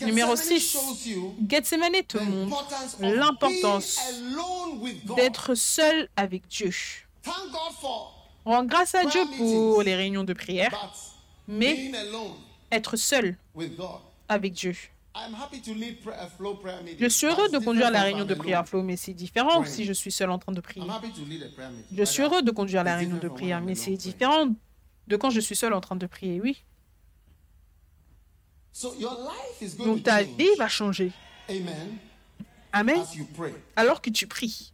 Numéro 0.00 0.34
Gethsemane 0.34 0.58
6. 0.60 0.72
shows 0.72 0.96
you 1.04 1.34
Gethsemane 1.46 2.02
te 2.08 2.16
montre 2.16 2.72
l'importance 3.00 3.96
being 3.98 4.32
alone 4.32 4.78
with 4.80 5.04
God. 5.04 5.16
d'être 5.16 5.54
seul 5.54 6.08
avec 6.16 6.48
Dieu. 6.48 6.70
Rends 8.44 8.64
grâce 8.64 8.94
à 8.94 9.04
Dieu 9.04 9.22
pour 9.36 9.82
les 9.82 9.94
réunions 9.94 10.24
de 10.24 10.32
prière, 10.32 10.92
mais 11.48 11.92
être 12.70 12.96
seul 12.96 13.36
avec 14.28 14.52
Dieu. 14.52 14.74
Meeting. 16.82 16.96
Je 16.98 17.08
suis 17.08 17.26
heureux 17.26 17.48
de 17.48 17.58
conduire 17.58 17.90
la 17.90 18.02
réunion 18.02 18.24
de 18.24 18.34
prière 18.34 18.66
flow, 18.66 18.82
mais 18.82 18.96
c'est 18.96 19.14
différent 19.14 19.64
si 19.64 19.84
je 19.84 19.92
suis 19.92 20.10
seul 20.10 20.30
en 20.30 20.38
train 20.38 20.52
de 20.52 20.60
prier. 20.60 20.84
Je 21.92 22.04
suis 22.04 22.22
uh, 22.22 22.26
heureux 22.26 22.42
de 22.42 22.50
conduire 22.50 22.82
la 22.82 22.96
réunion 22.96 23.18
de 23.18 23.28
prière, 23.28 23.60
mais 23.60 23.74
c'est 23.74 23.96
différent 23.96 24.48
de 25.06 25.16
quand 25.16 25.30
je 25.30 25.40
suis 25.40 25.54
seul 25.54 25.72
en 25.72 25.80
train 25.80 25.96
de 25.96 26.06
prier, 26.06 26.40
oui. 26.40 26.64
Donc 29.78 30.02
ta 30.02 30.22
vie 30.22 30.48
va 30.58 30.68
changer. 30.68 31.12
Amen. 32.72 32.98
Alors 33.76 34.02
que 34.02 34.10
tu 34.10 34.26
pries. 34.26 34.73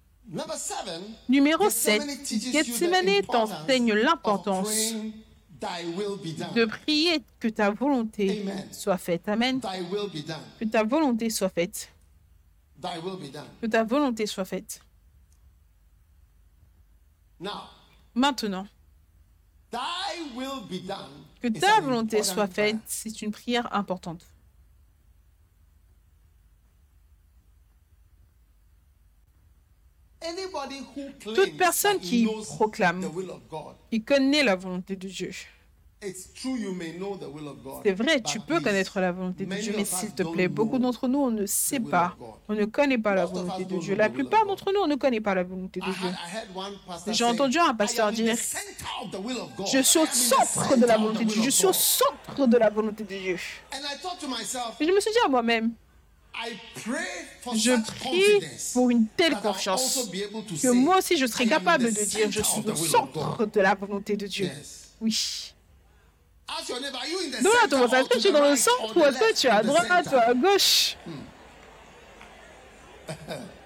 Numéro 1.28 1.70
7. 1.70 2.02
Gethsemane 2.52 3.22
t'enseigne 3.22 3.94
l'importance 3.94 4.94
de 6.54 6.64
prier 6.64 7.22
que 7.38 7.48
ta 7.48 7.70
volonté 7.70 8.46
soit 8.70 8.98
faite. 8.98 9.28
Amen. 9.28 9.60
Que 9.60 10.64
ta 10.64 10.84
volonté 10.84 11.30
soit 11.30 11.48
faite. 11.48 11.92
Que 13.60 13.66
ta 13.66 13.84
volonté 13.84 14.26
soit 14.26 14.44
faite. 14.44 14.80
Maintenant, 18.14 18.66
que 21.40 21.48
ta 21.48 21.80
volonté 21.80 22.22
soit 22.22 22.46
faite, 22.46 22.78
c'est 22.86 23.22
une 23.22 23.30
prière 23.30 23.74
importante. 23.74 24.26
Toute 31.22 31.56
personne 31.56 31.98
qui 31.98 32.28
proclame. 32.56 33.10
Il 33.90 34.04
connaît 34.04 34.42
la 34.42 34.56
volonté 34.56 34.96
de 34.96 35.08
Dieu. 35.08 35.30
C'est 37.84 37.92
vrai, 37.92 38.22
tu 38.22 38.40
peux 38.40 38.58
connaître 38.60 38.98
la 39.00 39.12
volonté 39.12 39.44
de 39.44 39.54
Dieu, 39.54 39.74
mais 39.76 39.84
s'il 39.84 40.12
te 40.12 40.22
plaît, 40.22 40.48
beaucoup 40.48 40.78
d'entre 40.78 41.08
nous, 41.08 41.18
on 41.18 41.30
ne 41.30 41.44
sait 41.44 41.80
pas. 41.80 42.16
On 42.48 42.54
ne 42.54 42.64
connaît 42.64 42.96
pas 42.96 43.14
la 43.14 43.26
volonté 43.26 43.66
de 43.66 43.76
Dieu. 43.76 43.94
La 43.96 44.08
plupart 44.08 44.46
d'entre 44.46 44.72
nous, 44.72 44.80
on 44.80 44.86
ne 44.86 44.94
connaît 44.94 45.20
pas 45.20 45.34
la 45.34 45.42
volonté 45.42 45.80
de 45.80 45.92
Dieu. 45.92 47.12
J'ai 47.12 47.24
entendu 47.24 47.58
un 47.58 47.72
"I 47.72 47.76
pasteur 47.76 48.12
dire. 48.12 48.34
Je 49.70 49.82
suis 49.82 49.98
au 49.98 50.06
centre 50.06 50.76
de 50.78 50.86
la 50.86 50.96
volonté 50.96 51.24
de 51.26 51.30
Dieu. 51.32 51.42
Je 51.42 51.50
suis 51.50 51.66
au 51.66 51.68
God." 51.68 51.74
centre 51.76 52.46
de 52.46 52.56
la 52.56 52.70
volonté 52.70 53.04
de 53.04 53.14
Dieu. 53.18 53.38
And 53.72 53.76
I 53.78 54.00
thought 54.00 54.18
to 54.20 54.26
myself, 54.26 54.80
Et 54.80 54.86
je 54.86 54.92
me 54.92 55.00
suis 55.00 55.10
dit 55.10 55.18
à 55.24 55.28
moi-même, 55.28 55.72
je 57.54 57.80
prie 57.82 58.46
pour 58.72 58.90
une 58.90 59.06
telle 59.08 59.36
confiance 59.36 60.08
que 60.62 60.68
moi 60.68 60.98
aussi 60.98 61.16
je 61.16 61.26
serai 61.26 61.46
capable 61.46 61.84
de 61.84 62.04
dire, 62.04 62.30
je 62.30 62.42
suis 62.42 62.62
au 62.66 62.76
centre 62.76 63.46
de 63.46 63.60
la 63.60 63.74
volonté 63.74 64.16
de 64.16 64.26
Dieu. 64.26 64.50
Oui. 65.00 65.52
Donc 67.42 67.52
là, 67.62 67.68
ton 67.68 67.86
voisin, 67.86 68.02
tu 68.10 68.26
es 68.26 68.32
dans 68.32 68.50
le 68.50 68.56
centre 68.56 68.92
que 68.92 68.98
left 68.98 69.36
tu 69.36 69.46
es 69.46 69.50
à 69.50 69.62
droite 69.62 70.08
ou 70.12 70.16
à 70.16 70.34
gauche? 70.34 70.96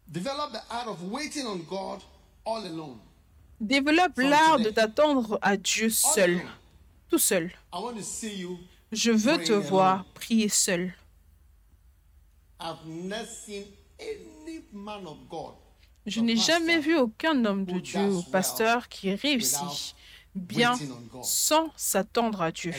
Develop 0.07 0.53
the 0.53 0.61
art 0.71 0.89
of 0.89 1.03
waiting 1.11 1.47
on 1.47 1.61
God 1.61 2.03
all 2.45 2.67
alone. 2.67 2.99
développe 3.59 4.19
l'art 4.19 4.59
de 4.59 4.69
t'attendre 4.69 5.39
à 5.41 5.57
Dieu 5.57 5.89
seul, 5.89 6.33
alone. 6.41 6.51
Tout 7.13 7.19
seul. 7.19 7.53
Je 8.91 9.11
veux 9.11 9.45
te 9.45 9.53
voir 9.53 10.07
prier 10.15 10.49
seul. 10.49 10.95
Je 16.07 16.21
n'ai 16.21 16.37
jamais 16.37 16.79
vu 16.79 16.97
aucun 16.97 17.45
homme 17.45 17.67
de 17.67 17.81
Dieu 17.81 18.15
ou 18.15 18.23
pasteur 18.23 18.89
qui 18.89 19.15
réussit 19.15 19.95
bien 20.35 20.75
sans 21.23 21.71
s'attendre 21.77 22.41
à 22.41 22.51
Dieu, 22.51 22.73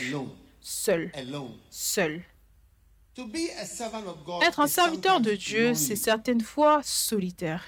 seul, 0.60 1.12
seul. 1.70 2.24
Être 4.42 4.58
un 4.58 4.66
serviteur 4.66 5.20
de 5.20 5.34
Dieu, 5.36 5.74
c'est 5.74 5.94
certaines 5.94 6.40
fois 6.40 6.80
solitaire. 6.82 7.64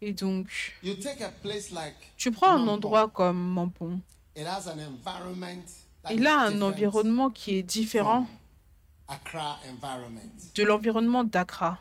Et 0.00 0.12
donc, 0.12 0.76
tu 2.16 2.32
prends 2.32 2.50
un 2.50 2.66
endroit 2.66 3.08
comme 3.08 3.38
Mampong. 3.38 4.00
It 4.38 4.46
has 4.46 4.68
an 4.68 4.78
environment 4.78 5.66
that 6.04 6.12
Il 6.12 6.22
is 6.22 6.26
a 6.28 6.38
un 6.42 6.62
environnement 6.62 7.28
qui 7.28 7.56
est 7.56 7.64
différent 7.64 8.24
de 10.54 10.62
l'environnement 10.62 11.24
d'Accra. 11.24 11.80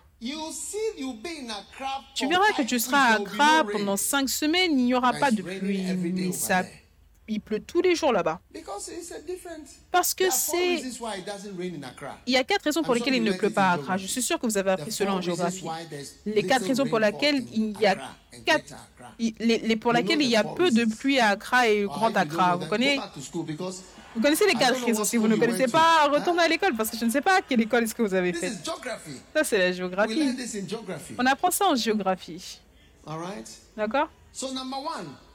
Tu 2.15 2.27
verras 2.27 2.51
que 2.57 2.63
tu 2.63 2.79
seras 2.79 2.97
à 2.97 3.15
Accra 3.17 3.63
pendant 3.71 3.95
cinq 3.95 4.27
semaines, 4.27 4.71
il 4.71 4.85
n'y 4.85 4.95
aura 4.95 5.13
pas 5.13 5.29
de 5.29 5.43
pluie, 5.43 5.83
mais 5.93 6.31
ça, 6.31 6.63
il 7.27 7.41
pleut 7.41 7.59
tous 7.59 7.83
les 7.83 7.93
jours 7.93 8.11
là-bas. 8.11 8.41
Because 8.51 8.87
it's 8.87 9.11
a 9.11 9.19
different. 9.19 9.67
Parce 9.91 10.15
que 10.15 10.31
c'est... 10.31 10.81
Il 12.25 12.33
y 12.33 12.37
a 12.37 12.43
quatre 12.43 12.63
raisons 12.63 12.81
pour 12.81 12.95
lesquelles 12.95 13.17
il 13.17 13.23
ne 13.23 13.33
pleut 13.33 13.51
pas 13.51 13.69
à 13.69 13.73
Accra. 13.73 13.97
Je 13.97 14.07
suis 14.07 14.23
sûr 14.23 14.39
que 14.39 14.47
vous 14.47 14.57
avez 14.57 14.71
appris 14.71 14.91
cela 14.91 15.13
en 15.13 15.21
géographie. 15.21 15.67
Les 16.25 16.41
quatre 16.41 16.65
raisons 16.65 16.87
pour 16.87 16.97
lesquelles 16.97 17.45
il 17.53 17.79
y 17.79 17.85
a 17.85 17.97
quatre, 18.43 18.73
les, 19.19 19.57
les- 19.59 19.75
pour 19.75 19.93
the 19.93 19.97
il 20.09 20.21
y 20.23 20.35
a 20.35 20.43
peu 20.43 20.71
de 20.71 20.85
pluie 20.85 21.19
à 21.19 21.29
Accra 21.29 21.67
et 21.67 21.85
Or 21.85 21.93
Grand 21.93 22.15
Accra. 22.15 22.55
Vous 22.55 22.67
connaissez, 22.67 22.99
vous 24.15 24.21
connaissez 24.21 24.45
les 24.47 24.53
quatre 24.53 24.83
raisons. 24.85 25.03
Si 25.03 25.17
vous 25.17 25.27
ne 25.27 25.35
connaissez 25.35 25.67
pas, 25.67 26.07
retournez 26.09 26.43
à 26.43 26.47
l'école 26.47 26.75
parce 26.75 26.89
que 26.89 26.97
je 26.97 27.05
ne 27.05 27.11
sais 27.11 27.21
pas 27.21 27.41
quelle 27.41 27.61
école 27.61 27.83
est-ce 27.83 27.95
que 27.95 28.01
vous 28.01 28.13
avez 28.13 28.33
fait. 28.33 28.51
Ça, 29.33 29.43
c'est 29.43 29.57
la 29.57 29.71
géographie. 29.71 30.35
On 31.17 31.25
apprend 31.25 31.51
ça 31.51 31.67
en 31.67 31.75
géographie. 31.75 32.59
D'accord? 33.75 34.09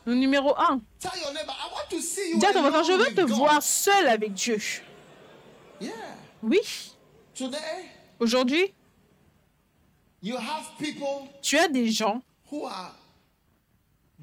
Le 0.04 0.14
numéro 0.14 0.56
1. 0.58 0.80
tell 0.98 1.10
your 1.20 1.32
neighbor, 1.32 1.54
I 1.54 1.68
want 1.72 1.88
to 1.96 2.00
see 2.00 2.32
you. 2.32 2.38
Dis 2.38 2.46
à 2.46 2.52
ton 2.52 2.60
voisin, 2.60 2.82
je 2.82 2.92
veux 2.92 3.14
te 3.14 3.20
God." 3.20 3.30
voir 3.30 3.62
seul 3.62 4.08
avec 4.08 4.32
Dieu. 4.34 4.58
Oui, 6.42 6.60
aujourd'hui, 8.18 8.72
tu 11.40 11.58
as 11.58 11.68
des 11.68 11.90
gens 11.90 12.20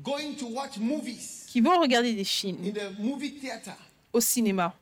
going 0.04 0.36
to 0.36 0.48
watch 0.48 0.78
movies 0.78 1.46
qui 1.48 1.62
vont 1.62 1.80
regarder 1.80 2.14
des 2.14 2.24
films 2.24 2.58
in 2.66 2.72
the 2.72 3.00
movie 3.00 3.34
theater. 3.40 3.74
au 4.14 4.20
cinéma. 4.22 4.74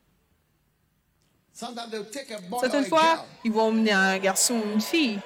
Sometimes 1.53 1.89
they'll 1.89 2.05
take 2.11 2.29
a 2.31 2.39
boy 2.41 2.57
or 2.59 2.65
a 2.65 2.69
Certaines 2.69 2.85
fois, 2.85 3.01
girl. 3.01 3.25
ils 3.45 3.51
vont 3.51 3.67
emmener 3.69 3.91
un 3.91 4.17
garçon 4.19 4.55
ou 4.59 4.73
une 4.73 4.81
fille. 4.81 5.19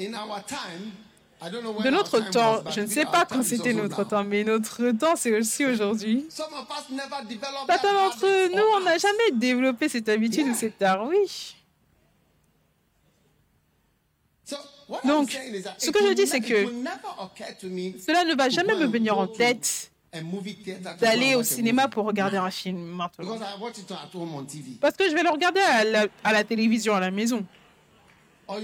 In 0.00 0.14
our 0.14 0.40
time, 0.44 0.92
I 1.40 1.48
don't 1.50 1.62
know 1.62 1.72
when 1.72 1.82
De 1.84 1.88
our 1.90 1.92
notre 2.02 2.18
time 2.20 2.30
temps, 2.30 2.62
was, 2.64 2.70
je 2.72 2.80
ne 2.80 2.86
sais 2.86 3.04
pas 3.04 3.24
quand 3.24 3.42
c'était 3.44 3.72
notre 3.74 4.04
temps, 4.04 4.24
mais 4.24 4.42
notre 4.42 4.90
temps, 4.92 5.14
c'est 5.16 5.36
aussi 5.36 5.64
aujourd'hui. 5.64 6.26
Certains 6.30 6.50
d'entre 7.92 8.48
nous, 8.54 8.62
on 8.76 8.80
n'a 8.80 8.98
jamais 8.98 9.30
développé 9.32 9.88
cette 9.88 10.08
habitude 10.08 10.46
Yeah. 10.46 10.52
ou 10.52 10.56
cet 10.56 10.82
art, 10.82 11.06
oui. 11.06 11.54
So, 14.44 14.56
what 14.56 14.81
Donc, 15.04 15.30
ce 15.78 15.90
que 15.90 15.98
je 16.06 16.12
dis, 16.12 16.26
c'est 16.26 16.40
que 16.40 16.66
Cela 18.06 18.24
ne 18.24 18.34
va 18.34 18.48
jamais 18.48 18.74
me 18.74 18.86
venir 18.86 19.16
en 19.18 19.26
tête 19.26 19.90
d'aller 21.00 21.34
au 21.34 21.42
cinéma 21.42 21.88
pour 21.88 22.04
regarder 22.04 22.36
un 22.36 22.50
film 22.50 22.78
maintenant. 22.78 23.38
Parce 24.80 24.96
que 24.96 25.08
je 25.08 25.14
vais 25.14 25.22
le 25.22 25.30
regarder 25.30 25.60
à 25.60 25.84
la, 25.84 26.06
à 26.22 26.32
la 26.32 26.44
télévision 26.44 26.94
à 26.94 27.00
la 27.00 27.10
maison. 27.10 27.44
Oh, 28.48 28.54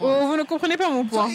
Oh, 0.00 0.26
vous 0.26 0.36
ne 0.36 0.42
comprenez 0.44 0.76
pas 0.76 0.88
mon 0.90 1.04
point. 1.04 1.28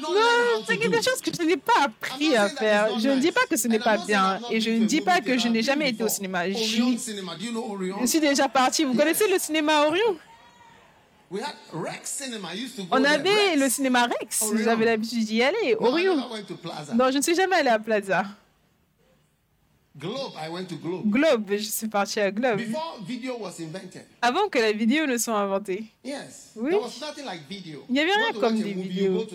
Non, 0.00 0.62
c'est 0.68 0.76
quelque 0.76 1.02
chose 1.02 1.20
que 1.20 1.30
je 1.36 1.42
n'ai 1.42 1.56
pas 1.56 1.82
appris 1.84 2.36
à 2.36 2.48
faire. 2.48 2.96
Je 3.00 3.08
ne 3.08 3.18
dis 3.18 3.32
pas 3.32 3.46
que 3.50 3.56
ce 3.56 3.66
n'est 3.66 3.80
pas 3.80 3.96
bien 3.98 4.38
et 4.50 4.60
je 4.60 4.70
ne 4.70 4.86
dis 4.86 5.00
pas 5.00 5.20
que 5.20 5.36
je 5.36 5.48
n'ai 5.48 5.62
jamais 5.62 5.90
été 5.90 6.04
au 6.04 6.08
cinéma. 6.08 6.48
Je 6.48 8.06
suis 8.06 8.20
déjà 8.20 8.48
partie. 8.48 8.84
Vous 8.84 8.94
connaissez 8.94 9.26
le 9.28 9.38
cinéma 9.40 9.86
Orion? 9.86 10.16
On 12.90 13.04
avait 13.04 13.56
le 13.56 13.68
cinéma 13.68 14.06
Rex. 14.06 14.44
J'avais 14.64 14.84
l'habitude 14.84 15.24
d'y 15.24 15.42
aller. 15.42 15.76
Orion. 15.78 16.16
Non, 16.94 17.10
je 17.10 17.18
ne 17.18 17.22
suis 17.22 17.34
jamais 17.34 17.56
allée 17.56 17.68
à 17.68 17.78
Plaza. 17.78 18.24
Globe, 19.96 20.32
I 20.36 20.48
went 20.48 20.66
to 20.66 20.76
Globe. 20.76 21.10
Globe, 21.10 21.44
je 21.50 21.56
suis 21.58 21.88
partie 21.88 22.20
à 22.20 22.30
Globe. 22.30 22.58
Before 22.58 22.98
video 23.04 23.36
was 23.38 23.60
invented. 23.60 24.04
Avant 24.22 24.48
que 24.48 24.58
la 24.58 24.72
vidéo 24.72 25.04
ne 25.06 25.18
soit 25.18 25.36
inventée. 25.36 25.84
Yes. 26.04 26.52
Oui. 26.56 26.70
There 26.70 26.80
was 26.80 27.00
nothing 27.00 27.24
like 27.26 27.40
video. 27.48 27.84
Il 27.88 27.94
n'y 27.94 28.00
avait 28.00 28.12
rien 28.12 28.40
comme 28.40 28.60
des 28.60 28.72
vidéos. 28.72 29.26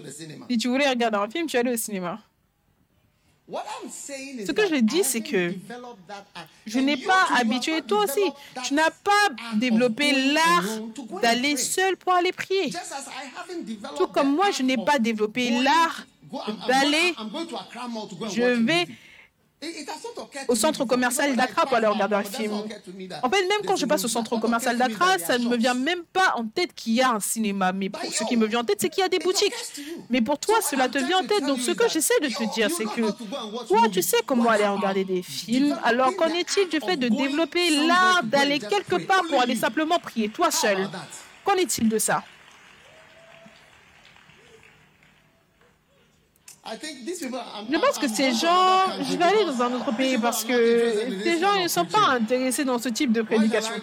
Si 0.50 0.58
tu 0.58 0.70
voulais 0.70 0.90
regarder 0.90 1.18
un 1.18 1.30
film, 1.30 1.46
tu 1.46 1.58
allais 1.58 1.74
au 1.74 1.78
cinéma. 1.78 2.20
Ce 3.48 4.52
que 4.52 4.68
je 4.68 4.76
dis, 4.82 5.04
c'est 5.04 5.22
que. 5.22 5.54
Je 6.66 6.80
n'ai 6.80 6.98
you 6.98 7.08
pas 7.08 7.28
habitué, 7.36 7.82
toi 7.84 8.04
aussi, 8.04 8.22
tu 8.64 8.74
n'as 8.74 8.90
pas 8.90 9.30
développé 9.56 10.34
l'art 10.34 10.64
d'aller 11.22 11.54
pray. 11.54 11.58
seul 11.64 11.96
pour 11.98 12.14
aller 12.14 12.32
prier. 12.32 12.72
Just 12.72 12.92
as 12.92 13.06
I 13.08 13.30
haven't 13.38 13.64
developed 13.66 13.98
Tout 13.98 14.08
comme 14.08 14.36
moi, 14.36 14.50
je 14.52 14.64
n'ai 14.64 14.78
pas 14.78 14.98
développé 14.98 15.62
l'art 15.62 16.06
d'aller- 16.68 17.14
Je 18.34 18.42
vais. 18.42 18.88
Au 20.48 20.56
centre 20.56 20.86
commercial 20.86 21.36
d'Accra 21.36 21.66
pour 21.66 21.78
aller 21.78 21.88
regarder 21.88 22.16
un 22.16 22.24
film. 22.24 22.54
En 23.24 23.30
fait, 23.30 23.42
même 23.42 23.62
quand 23.66 23.76
je 23.76 23.86
passe 23.86 24.04
au 24.06 24.08
centre 24.08 24.38
commercial 24.40 24.78
d'Accra, 24.78 25.18
ça 25.18 25.38
ne 25.38 25.48
me 25.48 25.58
vient 25.58 25.74
même 25.74 26.04
pas 26.12 26.34
en 26.36 26.46
tête 26.46 26.74
qu'il 26.76 26.94
y 26.94 27.02
a 27.02 27.12
un 27.12 27.20
cinéma. 27.20 27.72
Mais 27.74 27.90
pour- 27.90 28.02
ce 28.12 28.24
qui 28.26 28.38
me 28.38 28.46
vient 28.46 28.60
en 28.60 28.64
tête, 28.64 28.78
c'est 28.82 28.90
qu'il 28.90 29.02
y 29.02 29.06
a 29.06 29.10
des 29.10 29.20
boutiques. 29.20 29.54
Mais 30.10 30.22
pour 30.22 30.38
toi, 30.40 30.58
cela 30.62 30.88
te 30.90 30.98
vient 30.98 31.20
en 31.20 31.26
tête. 31.26 31.46
Donc, 31.46 31.60
ce 31.60 31.72
que 31.72 31.88
j'essaie 31.90 32.20
de 32.22 32.28
te 32.28 32.54
dire, 32.54 32.70
c'est 32.76 32.86
que 32.86 33.12
toi, 33.68 33.90
tu 33.92 34.02
sais 34.02 34.18
comment 34.26 34.50
aller 34.50 34.68
regarder 34.68 35.04
des 35.04 35.22
films. 35.22 35.78
Alors, 35.84 36.16
qu'en 36.16 36.28
est-il 36.28 36.68
du 36.70 36.80
fait 36.80 36.98
de 36.98 37.08
développer 37.08 37.70
l'art 37.88 38.22
d'aller 38.24 38.60
quelque 38.60 38.96
part 39.06 39.24
pour 39.30 39.42
aller 39.42 39.56
simplement 39.56 40.00
prier, 40.00 40.30
toi 40.30 40.52
seul? 40.52 40.90
Qu'en 41.44 41.54
est-il 41.56 41.90
de 41.90 41.98
ça? 42.00 42.24
Je 46.66 47.78
pense 47.78 48.00
que 48.00 48.08
ces 48.08 48.34
gens, 48.34 49.04
je 49.04 49.16
vais 49.18 49.24
aller 49.24 49.46
dans 49.46 49.62
un 49.62 49.74
autre 49.74 49.96
pays 49.96 50.18
parce 50.18 50.44
que 50.44 51.22
ces 51.24 51.40
gens 51.40 51.62
ne 51.62 51.68
sont 51.68 51.86
pas 51.86 52.08
intéressés 52.10 52.66
dans 52.66 52.80
ce 52.80 52.90
type 52.90 53.12
de 53.12 53.22
prédication. 53.22 53.74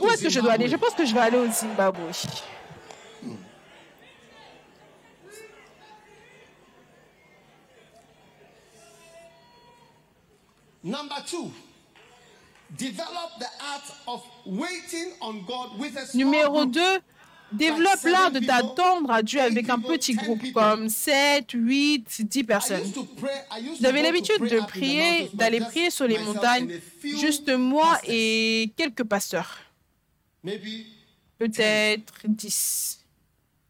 Où 0.00 0.10
est-ce 0.10 0.24
que 0.24 0.30
je 0.30 0.40
dois 0.40 0.52
aller? 0.52 0.68
Je 0.68 0.76
pense 0.76 0.94
que 0.94 1.04
je 1.04 1.14
vais 1.14 1.20
aller 1.20 1.38
au 1.38 1.48
Zimbabwe. 1.50 2.10
Number 10.84 11.14
two, 11.24 11.52
develop 12.76 13.38
the 13.38 13.46
art 13.72 13.94
of 14.08 14.24
waiting 14.44 15.12
on 15.20 15.44
God 15.46 15.78
with 15.78 15.96
a 15.96 16.06
small 16.06 16.24
Numéro 16.24 16.62
group. 16.66 16.72
2, 16.72 17.00
développe 17.52 18.04
l'art 18.04 18.30
de 18.30 18.40
t'attendre 18.40 19.10
à 19.10 19.22
Dieu 19.22 19.40
avec 19.40 19.68
un 19.68 19.78
petit 19.78 20.14
groupe 20.14 20.52
comme 20.52 20.88
7, 20.88 21.50
8, 21.52 22.22
10 22.28 22.38
I 22.38 22.44
personnes. 22.44 22.92
J'avais 23.80 24.02
l'habitude 24.02 24.40
de 24.40 24.60
prier, 24.66 25.30
d'aller 25.34 25.60
prier 25.60 25.90
sur 25.90 26.06
les 26.06 26.18
montagnes, 26.18 26.80
juste 27.02 27.48
moi 27.50 27.98
et 28.06 28.72
quelques 28.76 29.04
pasteurs, 29.04 29.58
peut-être 31.38 32.14
10. 32.24 32.52
there 32.58 32.58
were 32.58 32.58
times 32.58 32.58
I 32.58 32.98
would 32.98 33.68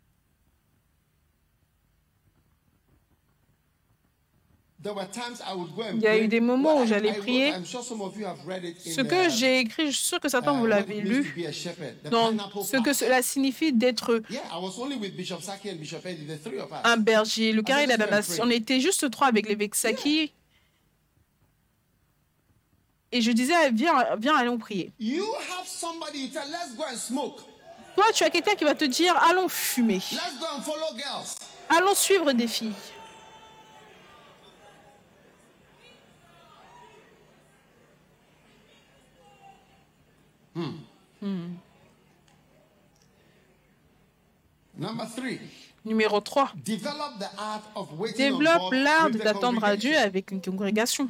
go 4.48 4.71
and 4.71 4.71
Il 4.84 6.00
y 6.00 6.06
a 6.06 6.18
eu 6.18 6.26
des 6.26 6.40
moments 6.40 6.80
où 6.80 6.86
j'allais 6.86 7.12
prier. 7.12 7.50
I'm 7.50 7.64
sure 7.64 7.84
some 7.84 8.00
of 8.00 8.16
you 8.18 8.26
have 8.26 8.38
read 8.46 8.64
it 8.64 8.76
in 8.84 8.90
Ce 8.90 9.00
que 9.00 9.28
j'ai 9.28 9.60
écrit, 9.60 9.86
je 9.86 9.96
suis 9.96 10.06
sûr 10.08 10.18
que 10.18 10.28
certains 10.28 10.54
uh, 10.54 10.58
vous 10.58 10.66
l'avez 10.66 11.00
lu, 11.00 11.22
pineapple 11.22 12.64
ce 12.64 12.82
que 12.82 12.92
cela 12.92 13.22
signifie 13.22 13.72
d'être 13.72 14.22
un 16.84 16.96
berger. 16.96 17.52
Le 17.52 17.62
carré 17.62 17.86
pray. 17.86 18.40
on 18.40 18.50
était 18.50 18.80
juste 18.80 19.08
trois 19.10 19.28
avec 19.28 19.48
les 19.48 19.54
Vexaki. 19.54 20.32
Et 23.14 23.20
je 23.20 23.30
disais, 23.30 23.70
viens, 23.72 24.16
viens, 24.18 24.34
allons 24.36 24.56
prier. 24.56 24.90
Toi, 27.94 28.04
tu 28.14 28.24
as 28.24 28.30
quelqu'un 28.30 28.54
qui 28.54 28.64
va 28.64 28.74
te 28.74 28.86
dire, 28.86 29.14
allons 29.18 29.48
fumer, 29.50 29.96
Let's 29.96 30.38
go 30.40 30.46
and 30.56 30.62
follow 30.62 30.96
girls. 30.96 31.36
allons 31.68 31.94
suivre 31.94 32.32
des 32.32 32.48
filles. 32.48 32.72
Number 44.76 45.06
three, 45.14 45.38
Numéro 45.84 46.20
3, 46.20 46.52
develop 46.64 47.18
the 47.18 47.30
art 47.38 47.62
of 47.74 47.88
waiting 47.98 48.32
on 48.32 48.38
développe 48.38 48.72
l'art 48.72 49.10
t'attendre 49.10 49.62
à 49.64 49.76
Dieu 49.76 49.96
avec 49.96 50.30
une 50.30 50.40
congrégation. 50.40 51.08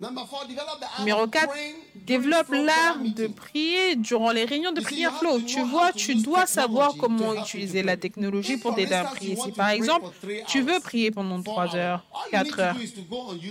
Numéro 0.00 1.24
of 1.24 1.30
4, 1.30 1.46
praying 1.46 1.74
during 1.74 2.06
développe 2.06 2.52
l'art 2.52 2.98
de 2.98 3.26
prier 3.26 3.96
durant 3.96 4.30
les 4.30 4.46
réunions 4.46 4.72
de 4.72 4.80
prière 4.80 5.18
flow. 5.18 5.40
Tu 5.40 5.60
vois, 5.62 5.92
tu 5.92 6.14
dois 6.14 6.46
savoir 6.46 6.94
comment 6.98 7.34
utiliser 7.34 7.82
la 7.82 7.98
technologie 7.98 8.56
pour 8.56 8.74
t'aider 8.74 8.94
à 8.94 9.04
prier. 9.04 9.36
Si 9.36 9.52
par 9.52 9.68
exemple, 9.68 10.06
tu 10.46 10.62
veux 10.62 10.80
prier 10.80 11.10
pendant 11.10 11.42
four 11.42 11.54
3 11.54 11.66
hours, 11.66 11.74
heures, 11.74 12.04
all 12.14 12.26
you 12.26 12.30
4 12.30 12.44
need 12.44 12.54
to 12.54 12.60
heures, 12.62 12.76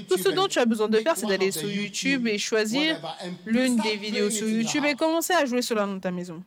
tout 0.09 0.17
ce 0.17 0.29
dont 0.29 0.47
tu 0.47 0.57
as 0.57 0.65
besoin 0.65 0.87
de 0.87 0.97
faire, 0.97 1.15
c'est 1.15 1.27
d'aller 1.27 1.51
sur 1.51 1.69
YouTube 1.69 2.27
et 2.27 2.39
choisir 2.39 2.99
l'une 3.45 3.75
des 3.77 3.95
vidéos 3.95 4.31
sur 4.31 4.47
YouTube 4.47 4.85
et 4.85 4.95
commencer 4.95 5.33
à 5.33 5.45
jouer 5.45 5.61
cela 5.61 5.85
dans 5.85 5.99
ta 5.99 6.09
maison. 6.09 6.43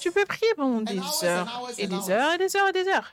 Tu 0.00 0.10
peux 0.10 0.24
prier 0.24 0.52
pendant 0.56 0.80
des 0.80 0.98
hours 0.98 1.22
and 1.22 1.26
heures 1.26 1.60
hours 1.62 1.70
et 1.78 1.86
des 1.86 2.10
heures 2.10 2.32
et 2.34 2.38
des 2.38 2.56
heures 2.56 2.68
et 2.68 2.72
des 2.72 2.88
heures. 2.88 3.12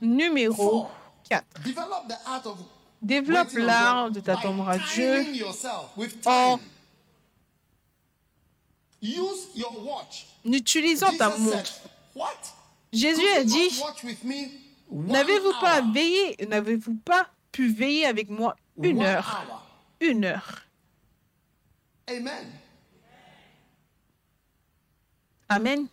Numéro 0.00 0.54
Four. 0.54 0.90
4. 1.28 1.44
develop 1.64 2.08
the 2.08 2.18
art 2.26 2.46
of 2.46 2.58
Développe 3.00 3.52
l'art 3.54 4.10
de 4.12 4.20
t'attendre 4.20 4.68
à 4.68 4.78
Dieu 4.78 5.24
en 5.44 6.56
time. 6.56 6.66
Use 9.02 9.48
your 9.56 9.84
watch. 9.84 10.26
en 10.46 10.52
utilisant 10.52 11.16
ta 11.16 11.36
montre. 11.36 11.80
Jésus 12.92 13.26
a 13.36 13.42
dit, 13.42 13.82
n'avez-vous 14.90 15.52
pas 15.60 15.80
veillé, 15.80 16.36
n'avez-vous 16.46 16.94
pas 17.04 17.28
pu 17.50 17.68
veiller 17.72 18.06
avec 18.06 18.30
moi 18.30 18.54
une 18.80 19.02
heure? 19.02 19.44
Une 20.00 20.24
heure. 20.24 20.62
Amen. 22.08 22.46
Amen. 25.48 25.88
If 25.88 25.88
you 25.88 25.88
can't 25.88 25.88
pray 25.88 25.88
for 25.88 25.88
one 25.88 25.88
hour, 25.88 25.90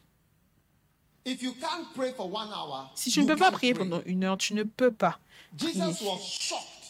Si 1.25 3.11
tu 3.11 3.19
ne 3.19 3.23
you 3.23 3.27
peux 3.27 3.35
pas 3.35 3.49
can't 3.49 3.53
prier 3.57 3.73
pray. 3.73 3.83
pendant 3.87 4.01
une 4.05 4.23
heure, 4.23 4.37
tu 4.37 4.53
ne 4.53 4.63
peux 4.63 4.91
pas. 4.91 5.19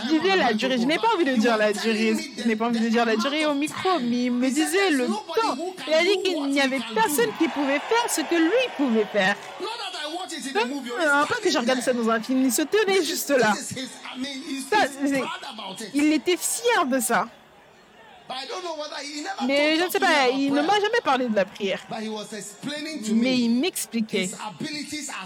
disait 0.09 0.37
la 0.37 0.53
durée. 0.55 0.79
Je 0.79 0.87
n'ai 0.87 0.97
pas 0.99 1.09
envie 1.15 1.25
de 1.25 1.37
dire 1.37 1.57
la 1.57 1.73
durée. 1.73 2.17
Je 2.39 2.49
n'ai 2.49 2.57
pas 2.57 2.67
envie 2.67 2.81
de 2.81 2.89
dire 2.89 3.05
la 3.05 3.17
durée 3.17 3.47
au 3.47 3.55
micro, 3.55 3.89
mais 4.01 4.25
il 4.25 4.33
me 4.33 4.49
disait 4.49 4.91
le 4.91 5.07
temps. 5.07 5.57
Il 5.87 5.95
a 5.95 6.03
dit 6.03 6.23
qu'il 6.23 6.47
n'y 6.47 6.61
avait 6.61 6.81
personne 6.95 7.31
qui 7.39 7.49
pouvait 7.49 7.81
faire 7.81 8.11
ce 8.11 8.23
que 8.23 8.37
lui 8.37 8.51
pouvait 8.77 9.07
faire. 9.07 9.37
It's 10.31 10.53
Pas 10.53 11.37
que 11.43 11.51
j'ai 11.51 11.59
regardé 11.59 11.83
ça 11.83 11.93
dans 11.93 12.09
un 12.09 12.21
film. 12.21 12.45
Il 12.45 12.53
se 12.53 12.63
tenait 12.63 13.05
juste 13.05 13.31
là. 13.31 13.55
Ça. 13.55 14.87
Il 15.95 16.13
était 16.13 16.37
fier 16.37 16.87
de 16.87 16.99
ça. 16.99 17.29
Mais 19.47 19.77
je 19.77 19.85
ne 19.85 19.91
sais 19.91 20.01
pas, 20.01 20.29
il 20.31 20.53
ne 20.53 20.63
m'a 20.63 20.81
jamais 20.81 21.01
parlé 21.05 21.29
de 21.29 21.35
la 21.35 21.45
prière. 21.45 21.81
Mais 23.13 23.39
il 23.39 23.61
m'expliquait 23.61 24.31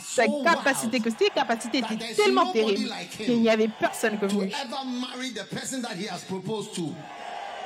sa 0.03 0.27
capacité, 0.27 1.01
que 1.01 1.11
ses 1.11 1.31
capacités 1.35 1.79
étaient 1.79 2.15
tellement 2.15 2.53
terribles 2.53 2.91
qu'il 3.17 3.41
n'y 3.41 3.51
avait 3.51 3.69
personne 3.69 4.19
comme 4.19 4.41
lui. 4.41 4.53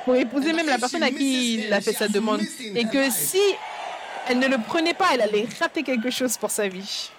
pour 0.05 0.15
épouser 0.15 0.53
même 0.53 0.67
la 0.67 0.77
personne 0.77 1.03
à 1.03 1.11
qui 1.11 1.55
il 1.55 1.73
a 1.73 1.81
fait 1.81 1.93
sa 1.93 2.07
demande. 2.07 2.41
Et 2.75 2.85
que 2.85 3.09
si 3.09 3.41
elle 4.27 4.39
ne 4.39 4.47
le 4.47 4.57
prenait 4.57 4.93
pas, 4.93 5.09
elle 5.13 5.21
allait 5.21 5.47
rater 5.59 5.83
quelque 5.83 6.09
chose 6.09 6.37
pour 6.37 6.51
sa 6.51 6.67
vie. 6.67 7.09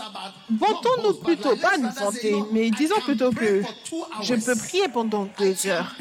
About 0.00 0.34
vantons-nous 0.50 1.14
plutôt, 1.14 1.56
pas 1.56 1.76
nous 1.76 1.90
vanter, 1.90 2.34
mais 2.52 2.70
disons 2.70 3.00
plutôt 3.00 3.30
que 3.30 3.62
je 4.22 4.34
peux 4.34 4.56
prier 4.56 4.88
pendant 4.88 5.28
deux 5.38 5.66
heures. 5.66 5.94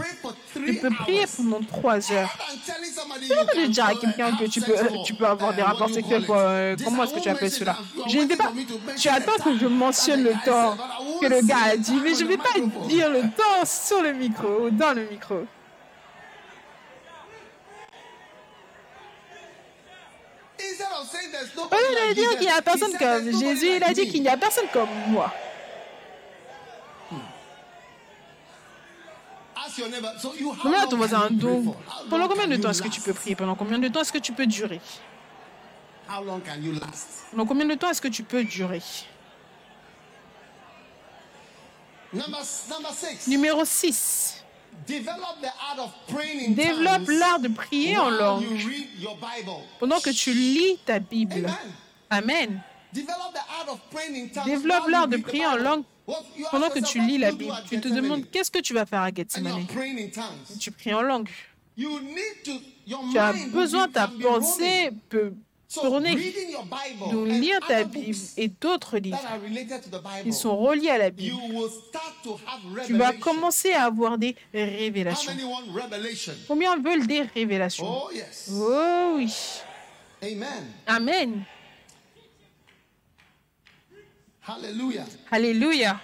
Tu 0.54 0.76
peux 0.76 0.90
prier 0.90 1.26
pendant 1.36 1.62
trois 1.64 2.12
heures. 2.12 2.38
Tu 3.22 3.34
peux 3.56 3.68
dire 3.68 3.86
à 3.86 3.96
quelqu'un 3.96 4.36
que 4.36 4.46
tu 4.46 4.62
peux, 4.62 4.76
tu 5.06 5.14
peux 5.14 5.26
avoir 5.26 5.54
des 5.54 5.62
rapports 5.62 5.90
sexuels. 5.90 6.26
euh, 6.30 6.76
comment 6.84 7.04
est-ce 7.04 7.14
que 7.14 7.20
tu 7.20 7.30
appelles 7.30 7.52
cela? 7.52 7.78
Je 8.08 8.20
ne 8.20 8.26
vais 8.26 8.36
pas. 8.36 8.52
Tu 8.98 9.10
attends 9.10 9.44
que 9.44 9.58
je 9.58 9.66
mentionne 9.66 10.24
le 10.24 10.34
temps 10.46 10.76
said, 10.76 10.78
"But 10.78 10.84
I 10.84 11.04
won't 11.04 11.20
que 11.22 11.28
le 11.28 11.42
gars 11.48 11.64
a 11.72 11.78
dit, 11.78 12.00
mais 12.04 12.14
je 12.16 12.24
ne 12.24 12.30
vais 12.30 12.38
pas 12.38 12.54
microphone?" 12.56 12.88
dire 12.88 13.10
le 13.10 13.22
temps 13.22 13.66
sur 13.66 14.02
le 14.02 14.14
micro 14.14 14.66
ou 14.66 14.70
dans 14.70 14.94
le 14.94 15.08
micro. 15.10 15.46
Au 21.58 21.76
lieu 21.76 22.10
de 22.10 22.14
dire 22.14 22.30
qu'il 22.32 22.42
n'y 22.42 22.50
a 22.50 22.62
personne 22.62 22.98
comme 22.98 23.40
Jésus, 23.40 23.76
il 23.76 23.84
a 23.84 23.94
dit 23.94 24.08
qu'il 24.10 24.22
n'y 24.22 24.30
a 24.30 24.38
personne 24.38 24.68
comme 24.72 24.90
moi. 25.08 25.34
How 29.56 29.84
Demande 30.64 30.84
à 30.84 30.88
ton 30.88 30.98
voisin, 30.98 31.28
donc, 31.30 31.76
pendant 32.10 32.28
combien 32.28 32.48
de 32.48 32.58
temps 32.58 32.72
est-ce 32.72 32.82
que 32.82 32.88
tu 32.88 33.02
peux 33.02 33.14
prier? 33.14 33.36
Pendant 33.36 33.56
combien 33.56 33.78
de 33.78 33.88
temps 33.88 34.02
est-ce 34.02 34.12
que 34.12 34.18
tu 34.18 34.34
peux 34.34 34.48
durer? 34.48 34.82
How 36.10 36.24
long 36.24 36.40
can 36.40 36.62
you 36.62 36.74
last? 36.74 37.26
Pendant 37.32 37.46
combien 37.46 37.66
de 37.66 37.76
temps 37.76 37.90
est-ce 37.90 38.02
que 38.02 38.08
tu 38.08 38.24
peux 38.24 38.44
durer? 38.44 38.82
Numéro 43.28 43.66
6. 43.66 44.44
Develop 44.86 45.42
the 45.42 45.48
art 45.48 45.80
of 45.80 45.92
praying 46.08 46.52
in 46.52 46.54
Développe 46.54 47.06
tongues 47.06 47.20
l'art 47.20 47.40
de 47.40 47.48
prier 47.50 47.98
en 47.98 48.10
langue 48.10 48.46
pendant 49.80 50.00
que 50.00 50.10
tu 50.12 50.32
lis 50.34 50.78
ta 50.86 51.00
Bible. 51.00 51.50
Amen. 52.10 52.62
Développe 52.94 54.88
l'art 54.90 55.08
you 55.10 55.18
de 55.18 55.18
prier 55.18 55.46
en 55.46 55.58
langue 55.58 55.84
pendant 56.52 56.70
que 56.70 56.80
tu 56.80 57.00
lis 57.02 57.18
la 57.18 57.32
Bible. 57.32 57.54
Tu 57.70 57.80
te 57.82 57.88
demandes 57.88 58.30
qu'est-ce 58.32 58.52
que 58.52 58.60
tu 58.60 58.74
vas 58.74 58.86
faire 58.86 59.02
à 59.02 59.12
Gethsemane? 59.14 59.66
Tu 60.60 60.72
pries 60.72 60.94
en 60.94 61.02
langue. 61.02 61.30
Tu 61.78 63.18
as 63.18 63.34
besoin, 63.52 63.88
ta 63.88 64.08
pensée 64.08 64.92
peut 65.10 65.34
tourner. 65.74 66.16
Donc 67.12 67.28
lire 67.28 67.60
ta 67.68 67.84
Bible 67.84 68.18
et 68.38 68.48
d'autres 68.48 68.98
livres 68.98 69.20
qui 70.24 70.34
sont 70.34 70.58
reliés 70.58 70.90
à 70.90 70.98
la 70.98 71.10
Bible. 71.10 71.38
Tu 72.86 72.94
vas 72.94 73.14
commencer 73.14 73.74
à 73.74 73.84
avoir 73.86 74.18
des 74.18 74.36
révélations. 74.54 75.32
Combien 76.48 76.78
veulent 76.78 77.08
des 77.08 77.22
révélations? 77.22 77.86
Oh. 77.88 78.10
Oh 78.52 79.14
oui. 79.18 79.34
Amen. 80.88 81.44
Alléluia. 85.30 86.00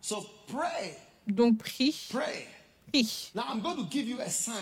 So 0.00 0.24
pray, 0.46 0.94
Donc 1.26 1.58
prie, 1.58 2.08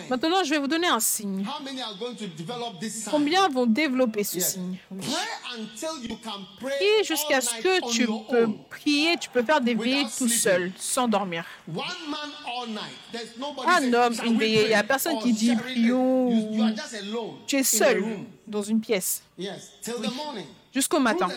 Maintenant, 0.09 0.43
je 0.43 0.49
vais 0.49 0.57
vous 0.57 0.67
donner 0.67 0.87
un 0.87 0.99
signe. 0.99 1.45
Combien 3.09 3.47
vont 3.49 3.65
développer 3.65 4.23
ce 4.23 4.39
signe? 4.39 4.77
Oui. 4.91 5.05
Prie 6.59 7.03
jusqu'à 7.05 7.39
ce 7.41 7.55
que 7.61 7.91
tu 7.91 8.07
peux 8.29 8.49
prier, 8.69 9.17
tu 9.17 9.29
peux 9.29 9.43
faire 9.43 9.61
des 9.61 9.75
veillées 9.75 10.05
tout 10.17 10.27
seul, 10.27 10.71
sans 10.77 11.07
dormir. 11.07 11.45
Un 13.67 13.93
homme, 13.93 14.15
"Shall 14.15 14.27
une 14.27 14.37
veillée. 14.37 14.63
Il 14.65 14.69
y 14.69 14.73
a 14.73 14.77
pray?" 14.77 14.87
personne 14.87 15.19
qui 15.19 15.31
dit, 15.31 15.55
prions. 15.55 16.75
Tu 17.47 17.57
es 17.57 17.63
seul 17.63 18.03
dans 18.47 18.63
une 18.63 18.81
pièce. 18.81 19.23
Jusqu'au 20.73 20.99
matin, 20.99 21.29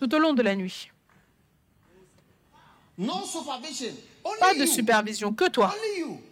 tout 0.00 0.14
au 0.14 0.18
long 0.18 0.34
de 0.34 0.42
la 0.42 0.54
nuit. 0.54 0.90
Pas 4.40 4.54
de 4.54 4.66
supervision, 4.66 5.32
que 5.32 5.48
toi, 5.48 5.74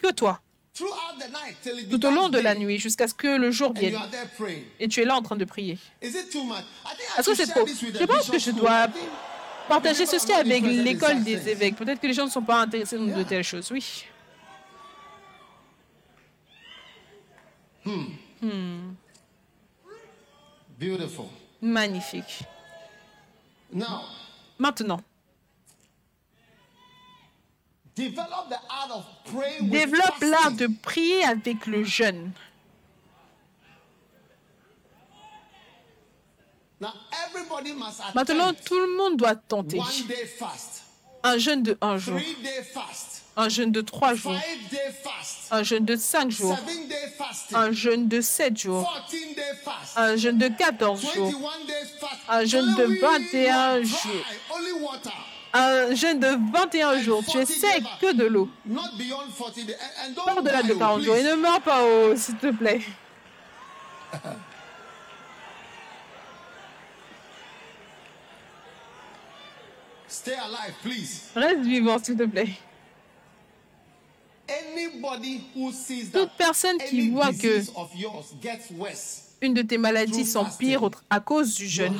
que 0.01 0.11
toi, 0.11 0.39
tout 0.73 2.05
au 2.05 2.11
long 2.11 2.29
de 2.29 2.39
la 2.39 2.55
nuit, 2.55 2.77
jusqu'à 2.79 3.07
ce 3.07 3.13
que 3.13 3.37
le 3.37 3.51
jour 3.51 3.73
vienne. 3.73 3.97
Et 4.79 4.87
tu 4.87 5.01
es 5.01 5.05
là 5.05 5.15
en 5.15 5.21
train 5.21 5.35
de 5.35 5.45
prier. 5.45 5.77
Est-ce 6.01 7.25
que 7.25 7.35
c'est 7.35 7.47
trop? 7.47 7.65
Je 7.65 8.05
pense 8.05 8.29
que 8.29 8.39
je 8.39 8.51
dois 8.51 8.87
partager 9.67 10.05
ceci 10.05 10.31
avec 10.33 10.63
l'école 10.63 11.23
des 11.23 11.49
évêques. 11.49 11.75
Peut-être 11.75 11.99
que 11.99 12.07
les 12.07 12.13
gens 12.13 12.25
ne 12.25 12.31
sont 12.31 12.41
pas 12.41 12.61
intéressés 12.61 12.97
dans 12.97 13.05
de 13.17 13.23
telles 13.23 13.43
choses. 13.43 13.71
Oui. 13.71 14.05
Beautiful. 20.77 21.25
Magnifique. 21.61 22.43
Now, 23.71 24.01
Maintenant, 24.57 25.01
develop 25.03 25.03
the 25.03 25.13
art 27.03 27.83
of 27.83 27.83
praying 27.83 27.83
with 27.83 27.84
développe 27.95 28.53
l'art 30.21 30.51
de 30.51 30.67
prier 30.81 31.23
avec 31.23 31.65
le 31.65 31.83
jeûne. 31.83 32.31
Maintenant, 38.13 38.53
tout 38.53 38.79
le 38.79 38.97
monde 38.97 39.17
doit 39.17 39.35
tenter. 39.35 39.79
Un 41.23 41.37
jeûne 41.39 41.63
de 41.63 41.75
un 41.81 41.97
jour, 41.97 42.19
un 43.35 43.49
jeûne 43.49 43.71
de 43.71 43.81
trois 43.81 44.13
jours, 44.13 44.35
un 45.49 45.63
jeûne 45.63 45.85
de 45.85 45.95
cinq 45.95 46.29
jours, 46.29 46.55
un 47.53 47.71
jeûne 47.71 48.07
de 48.07 48.21
sept 48.21 48.59
jours, 48.59 48.83
14 48.83 49.11
day 49.35 49.41
fast, 49.63 49.97
un 49.97 50.15
jeûne 50.17 50.37
de 50.37 50.47
14 50.49 51.01
jours, 51.15 51.31
21 51.31 51.65
days 51.65 51.87
fast. 51.99 52.13
Un 52.27 52.45
jeûne 52.45 52.75
de 52.75 52.83
Only 52.83 52.99
21 52.99 53.79
dry, 53.79 53.85
jours. 53.85 54.25
Un 55.53 55.95
jeûne 55.95 56.19
de 56.19 56.37
21 56.51 56.99
jours. 56.99 57.23
Tu 57.25 57.37
es 57.37 57.45
sec 57.45 57.83
que 58.01 58.13
de 58.13 58.25
l'eau. 58.25 58.49
Not 58.65 58.97
beyond 58.97 59.31
40 59.37 59.65
days. 59.65 59.75
And, 60.05 60.11
and 60.11 60.25
Pas 60.25 60.35
au-delà 60.39 60.63
de 60.63 60.73
oh, 60.73 60.77
40 60.77 61.01
jours. 61.01 61.15
Et 61.15 61.23
ne 61.23 61.35
meurs 61.35 61.61
pas, 61.61 61.81
oh, 61.83 62.13
s'il 62.15 62.35
te 62.35 62.51
plaît. 62.51 62.81
Stay 70.07 70.33
alive, 70.33 70.73
please. 70.81 71.31
Reste 71.35 71.61
vivant, 71.61 71.99
s'il 72.01 72.17
te 72.17 72.23
plaît. 72.23 72.49
Anybody 74.47 75.41
who 75.55 75.71
sees 75.71 76.11
that 76.11 76.19
Toute 76.19 76.31
personne 76.37 76.77
qui 76.77 77.09
voit 77.09 77.31
que 77.33 77.59
disease 77.59 77.71
of 77.75 77.89
yours 77.95 78.33
gets 78.41 78.71
worse, 78.77 79.35
une 79.41 79.53
de 79.53 79.61
tes 79.61 79.77
maladies 79.77 80.25
s'empire 80.25 80.89
à 81.09 81.19
cause 81.19 81.55
du 81.55 81.67
jeûne, 81.67 81.99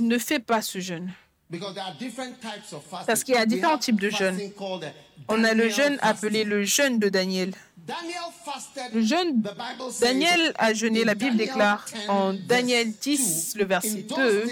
ne 0.00 0.18
fais 0.18 0.38
pas 0.38 0.62
ce 0.62 0.78
jeûne. 0.80 1.12
Parce 3.06 3.24
qu'il 3.24 3.34
y 3.34 3.38
a 3.38 3.46
différents 3.46 3.78
types 3.78 4.00
de 4.00 4.10
called, 4.56 4.84
uh, 4.84 5.22
On 5.28 5.42
a 5.42 5.54
le 5.54 5.68
jeûne 5.68 5.98
appelé 6.00 6.44
le 6.44 6.62
jeûne 6.62 6.98
de 6.98 7.08
Daniel. 7.08 7.52
Le 8.92 9.02
jeûne, 9.02 9.42
Daniel 10.00 10.52
a 10.58 10.72
jeûné, 10.74 11.04
la 11.04 11.14
Bible 11.14 11.36
Daniel 11.36 11.48
déclare 11.48 11.86
10, 11.92 12.08
en 12.08 12.34
Daniel 12.34 12.92
10, 12.92 13.54
2, 13.54 13.58
le 13.60 13.64
verset 13.66 13.88
In 13.88 14.14
those 14.14 14.44
2, 14.44 14.50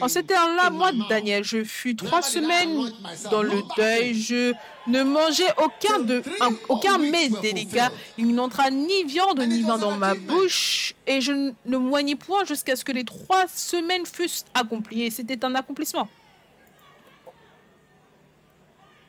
En 0.00 0.08
ces 0.08 0.22
termes-là, 0.22 0.66
in 0.66 0.70
moi. 0.70 0.90
Daniel, 1.08 1.42
je 1.44 1.64
fus 1.64 1.96
trois 1.96 2.20
semaines 2.22 2.92
dans 3.30 3.42
le 3.42 3.62
deuil. 3.76 4.14
Je 4.14 4.52
ne 4.86 5.02
mangeais 5.02 5.50
aucun, 5.56 5.98
de, 6.00 6.22
un- 6.40 6.54
aucun 6.68 6.98
mets 6.98 7.30
délicat. 7.40 7.90
Il 8.18 8.34
n'entra 8.34 8.70
ni 8.70 9.04
viande 9.04 9.40
ni 9.40 9.62
vin 9.62 9.78
dans 9.78 9.96
ma 9.96 10.14
bouche. 10.14 10.94
Et 11.06 11.20
je 11.20 11.52
ne 11.64 11.76
moignis 11.78 12.16
point 12.16 12.44
jusqu'à 12.44 12.76
ce 12.76 12.84
que 12.84 12.92
les 12.92 13.04
trois 13.04 13.48
semaines 13.48 14.04
fussent 14.06 14.44
accomplies. 14.54 15.04
Et 15.04 15.10
c'était 15.10 15.42
un 15.44 15.54
accomplissement. 15.54 16.08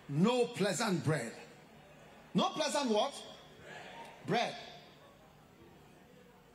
No 0.09 0.45
pleasant 0.55 0.93
bread. 1.05 1.31
No 2.35 2.45
pleasant 2.55 2.87
what? 2.89 3.11
Bread. 4.27 4.53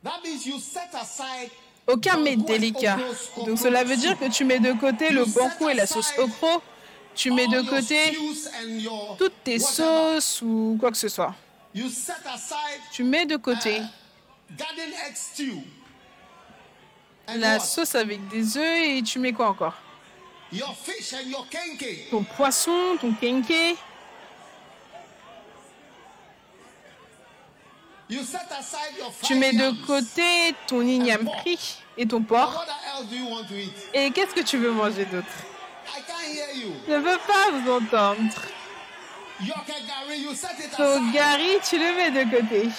That 0.03 0.21
means 0.23 0.45
you 0.45 0.59
set 0.59 0.89
aside 0.93 1.51
Aucun 1.89 2.17
mets 2.17 2.35
délicat. 2.35 2.97
Donc 3.45 3.57
cela 3.57 3.83
veut 3.83 3.97
dire 3.97 4.17
que 4.17 4.29
tu 4.29 4.45
mets 4.45 4.59
de 4.59 4.73
côté 4.73 5.09
le 5.09 5.25
banco 5.25 5.69
et 5.69 5.73
la 5.73 5.87
sauce 5.87 6.13
okro. 6.19 6.61
Tu 7.15 7.31
mets 7.31 7.47
de 7.47 7.61
côté 7.61 8.15
toutes 9.17 9.43
tes 9.43 9.57
sauces 9.57 10.41
ou 10.43 10.77
quoi 10.79 10.91
que 10.91 10.97
ce 10.97 11.09
soit. 11.09 11.33
Tu 12.91 13.03
mets 13.03 13.25
de 13.25 13.37
côté. 13.37 13.81
And 17.27 17.37
la 17.37 17.59
sauce 17.59 17.95
avec 17.95 18.27
des 18.29 18.57
œufs 18.57 18.87
et 18.87 19.03
tu 19.03 19.19
mets 19.19 19.33
quoi 19.33 19.49
encore? 19.49 19.75
Ton 22.09 22.23
poisson, 22.23 22.97
ton 22.99 23.13
kenke, 23.13 23.51
You 23.51 23.77
set 23.77 23.87
aside 27.05 27.87
your 27.89 27.98
tu 29.23 29.35
mets 29.35 29.53
de 29.53 29.85
côté 29.85 30.55
ton 30.67 30.81
igname 30.81 31.29
frit 31.41 31.77
et 31.97 32.07
ton 32.07 32.21
porc. 32.23 32.65
Et 33.93 34.11
qu'est-ce 34.11 34.33
que 34.33 34.41
tu 34.41 34.57
veux 34.57 34.71
manger 34.71 35.05
d'autre? 35.05 35.27
Je 36.87 36.93
ne 36.93 36.99
veux 36.99 37.17
pas 37.27 37.51
vous 37.51 37.71
entendre. 37.71 38.33
Ton 40.75 41.11
gari, 41.11 41.59
tu 41.67 41.77
le 41.77 41.95
mets 41.95 42.11
de 42.11 42.29
côté. 42.29 42.69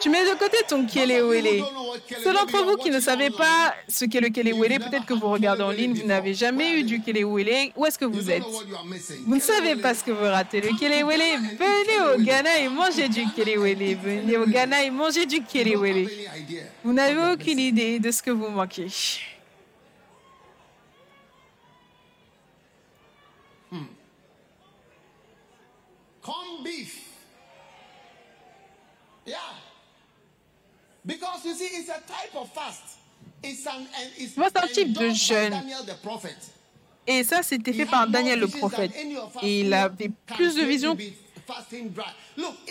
Tu 0.00 0.10
mets 0.10 0.24
de 0.24 0.38
côté 0.38 0.58
ton 0.68 0.86
kelewele. 0.86 1.64
Ceux 2.22 2.32
d'entre 2.32 2.64
vous 2.64 2.76
qui 2.76 2.90
ne 2.90 3.00
savez 3.00 3.30
pas 3.30 3.74
ce 3.88 4.04
qu'est 4.04 4.20
le 4.20 4.28
kelewele, 4.28 4.78
peut-être 4.78 5.06
que 5.06 5.14
vous 5.14 5.28
regardez 5.28 5.62
en 5.62 5.70
ligne, 5.70 5.94
vous 5.94 6.06
n'avez 6.06 6.34
jamais 6.34 6.78
eu 6.78 6.84
du 6.84 7.00
kelewele. 7.00 7.72
Où 7.76 7.84
est-ce 7.86 7.98
que 7.98 8.04
vous 8.04 8.30
êtes. 8.30 8.42
Vous 9.26 9.34
ne 9.34 9.40
savez 9.40 9.76
pas 9.76 9.94
ce 9.94 10.04
que 10.04 10.10
vous 10.12 10.24
ratez. 10.24 10.60
Le 10.60 10.78
kelewele, 10.78 11.20
venez 11.58 12.14
au 12.14 12.22
Ghana 12.22 12.58
et 12.58 12.68
mangez 12.68 13.08
du 13.08 13.24
kelewele. 13.34 13.96
Venez 13.96 14.36
au 14.36 14.46
Ghana 14.46 14.84
et 14.84 14.90
mangez 14.90 15.26
du 15.26 15.42
kelewele. 15.42 16.08
Vous 16.84 16.92
n'avez 16.92 17.32
aucune 17.32 17.58
idée 17.58 17.98
de 17.98 18.10
ce 18.10 18.22
que 18.22 18.30
vous 18.30 18.48
manquez. 18.48 18.88
Corned 26.22 26.62
beef. 26.62 26.97
Because 31.08 31.42
you 31.46 31.54
see, 31.54 31.64
it's 31.64 31.88
a 31.88 32.00
type 32.06 32.36
of 32.36 32.50
fast. 32.52 32.82
It's 33.42 33.66
an 33.66 33.80
and 33.80 34.10
it's 34.18 34.36
Moi, 34.36 34.48
c'est 34.54 34.62
un 34.62 34.66
type 34.68 34.92
de 34.92 35.08
jeûne. 35.08 35.50
Daniel 35.50 35.86
the 35.86 35.96
prophet. 36.02 36.36
Et 37.06 37.24
ça, 37.24 37.42
c'était 37.42 37.72
fait 37.72 37.86
par 37.86 38.06
Daniel 38.06 38.38
le 38.38 38.48
prophète. 38.48 38.92
Et 39.42 39.60
il 39.60 39.72
avait 39.72 40.10
plus 40.26 40.54
de 40.56 40.62
vision 40.62 40.94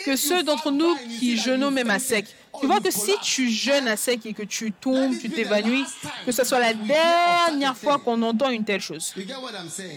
que 0.06 0.16
ceux 0.16 0.44
d'entre 0.44 0.70
nous 0.70 0.96
qui 1.20 1.36
jeûnent 1.36 1.72
même 1.72 1.90
à 1.90 1.98
sec. 1.98 2.28
Tu 2.60 2.68
vois 2.68 2.80
que 2.80 2.92
si 2.92 3.14
tu 3.24 3.50
jeûnes 3.50 3.88
à 3.88 3.98
sec 3.98 4.24
et 4.28 4.34
que 4.34 4.44
tu 4.44 4.72
tombes, 4.72 5.18
tu 5.18 5.32
t'évanouis, 5.32 5.84
que 6.24 6.32
ce 6.32 6.44
soit 6.44 6.60
la 6.60 6.76
dernière 6.76 7.76
fois 7.76 7.98
qu'on 7.98 8.22
entend 8.22 8.52
une 8.52 8.64
telle 8.64 8.82
chose. 8.82 9.16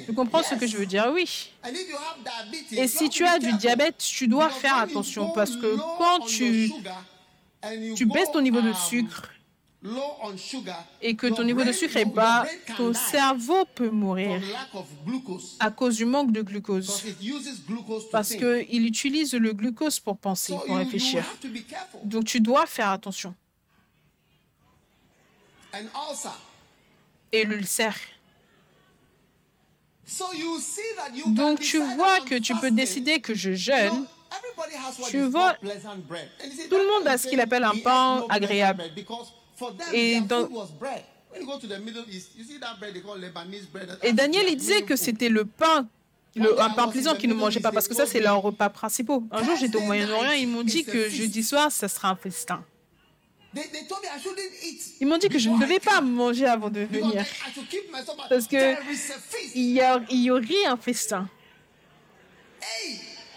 Tu 0.07 0.15
comprends 0.15 0.43
ce 0.43 0.55
que 0.55 0.67
je 0.67 0.79
veux 0.79 0.87
dire? 0.87 1.11
Oui. 1.13 1.53
Et 2.73 2.89
si 2.89 3.11
tu 3.11 3.27
as 3.27 3.39
du 3.39 3.53
diabète, 3.53 3.99
tu 3.99 4.27
dois 4.27 4.49
faire 4.49 4.79
attention 4.79 5.33
parce 5.35 5.57
que 5.57 5.77
quand 5.99 6.21
tu, 6.27 6.73
tu 7.97 8.07
baisses 8.07 8.31
ton 8.33 8.41
niveau 8.41 8.61
de 8.61 8.73
sucre 8.73 9.31
et 11.01 11.17
que 11.17 11.27
ton 11.27 11.43
niveau 11.43 11.65
de 11.65 11.73
sucre 11.73 11.97
est 11.97 12.05
bas, 12.05 12.47
ton 12.77 12.93
cerveau 12.93 13.65
peut 13.75 13.89
mourir 13.89 14.43
à 15.59 15.71
cause 15.71 15.97
du 15.97 16.05
manque 16.05 16.33
de 16.33 16.43
glucose. 16.43 17.03
Parce 18.13 18.35
qu'il 18.35 18.87
utilise 18.87 19.33
le 19.35 19.53
glucose 19.53 19.99
pour 19.99 20.19
penser, 20.19 20.55
pour 20.67 20.77
réfléchir. 20.77 21.25
Donc 22.05 22.25
tu 22.25 22.41
dois 22.41 22.67
faire 22.67 22.91
attention. 22.91 23.35
Et 27.33 27.45
l'ulcère. 27.45 27.97
Donc 31.27 31.61
tu 31.61 31.79
vois 31.79 32.21
que 32.21 32.35
tu 32.35 32.55
peux 32.57 32.71
décider 32.71 33.21
que 33.21 33.35
je 33.35 33.53
jeûne. 33.53 34.07
Tu 35.09 35.23
vois, 35.23 35.55
tout 35.55 36.77
le 36.77 36.87
monde 36.99 37.07
a 37.09 37.19
ce 37.19 37.27
qu'il 37.29 37.41
appelle 37.41 37.65
un 37.65 37.77
pain 37.79 38.25
agréable. 38.29 38.85
Et, 39.93 40.21
dans... 40.21 40.49
Et 44.03 44.13
Daniel, 44.13 44.47
il 44.49 44.57
disait 44.57 44.83
que 44.83 44.97
c'était 44.97 45.29
le 45.29 45.45
pain, 45.45 45.87
le, 46.35 46.61
un 46.61 46.71
pain 46.71 46.89
plaisant 46.89 47.15
qu'ils 47.15 47.29
ne 47.29 47.35
mangeaient 47.35 47.61
pas, 47.61 47.73
parce 47.73 47.87
que 47.89 47.95
ça, 47.95 48.07
c'est 48.07 48.21
leur 48.21 48.41
repas 48.41 48.69
principal. 48.69 49.21
Un 49.31 49.45
jour, 49.45 49.57
j'étais 49.57 49.77
au 49.77 49.83
Moyen-Orient, 49.83 50.33
ils 50.33 50.49
m'ont 50.49 50.63
dit 50.63 50.85
que 50.85 51.09
jeudi 51.09 51.43
soir, 51.43 51.71
ça 51.71 51.89
sera 51.89 52.11
un 52.11 52.17
festin. 52.17 52.65
Ils 55.01 55.07
m'ont 55.07 55.19
dit 55.19 55.29
que 55.29 55.39
je 55.41 55.49
ne 55.51 55.59
devais 55.59 55.81
pas 55.81 56.01
manger 56.01 56.47
avant 56.47 56.71
de 56.71 56.81
venir, 56.81 57.25
parce 58.29 58.47
que 58.47 58.77
il 59.57 59.73
y, 59.73 59.81
a, 59.81 60.01
y 60.09 60.31
aurait 60.31 60.67
un 60.67 60.77
festin. 60.77 61.29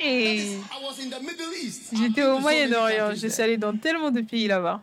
Et 0.06 0.58
j'étais 1.98 2.24
au 2.26 2.40
Moyen-Orient, 2.40 3.12
je 3.16 3.28
suis 3.28 3.42
allé 3.42 3.58
dans 3.58 3.76
tellement 3.78 4.12
de 4.12 4.22
pays 4.22 4.48
là-bas. 4.48 4.82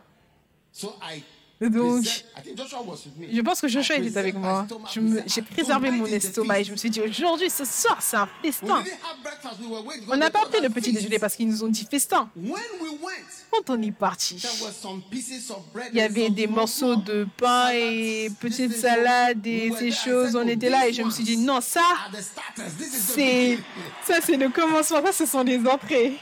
Donc, 1.69 2.03
je 2.03 3.41
pense 3.41 3.61
que 3.61 3.67
Joshua 3.67 3.97
était 3.97 4.17
avec 4.17 4.35
moi. 4.35 4.65
J'ai 5.27 5.43
préservé 5.43 5.91
mon 5.91 6.07
estomac 6.07 6.59
et 6.59 6.63
je 6.63 6.71
me 6.71 6.77
suis 6.77 6.89
dit, 6.89 7.01
aujourd'hui, 7.01 7.51
ce 7.51 7.65
soir, 7.65 7.97
c'est 8.01 8.17
un 8.17 8.27
festin. 8.41 8.83
On 10.09 10.17
n'a 10.17 10.31
pas 10.31 10.45
pris 10.47 10.59
le 10.59 10.69
petit 10.69 10.91
déjeuner 10.91 11.19
parce 11.19 11.35
qu'ils 11.35 11.47
nous 11.47 11.63
ont 11.63 11.67
dit 11.67 11.87
festin. 11.89 12.29
Quand 13.51 13.69
on 13.69 13.81
est 13.81 13.91
parti, 13.91 14.41
il 15.91 15.97
y 15.97 16.01
avait 16.01 16.29
des 16.29 16.47
morceaux 16.47 16.95
de 16.95 17.27
pain 17.37 17.69
et 17.73 18.31
petites 18.39 18.75
salades 18.75 19.45
et 19.45 19.71
ces 19.77 19.91
choses. 19.91 20.35
On 20.35 20.47
était 20.47 20.69
là 20.69 20.87
et 20.87 20.93
je 20.93 21.03
me 21.03 21.11
suis 21.11 21.23
dit, 21.23 21.37
non, 21.37 21.61
ça, 21.61 21.83
c'est 22.89 23.59
ça, 24.03 24.15
c'est 24.19 24.37
le 24.37 24.49
commencement. 24.49 25.01
Ça, 25.05 25.11
ce 25.11 25.25
sont 25.27 25.43
les 25.43 25.59
entrées. 25.67 26.17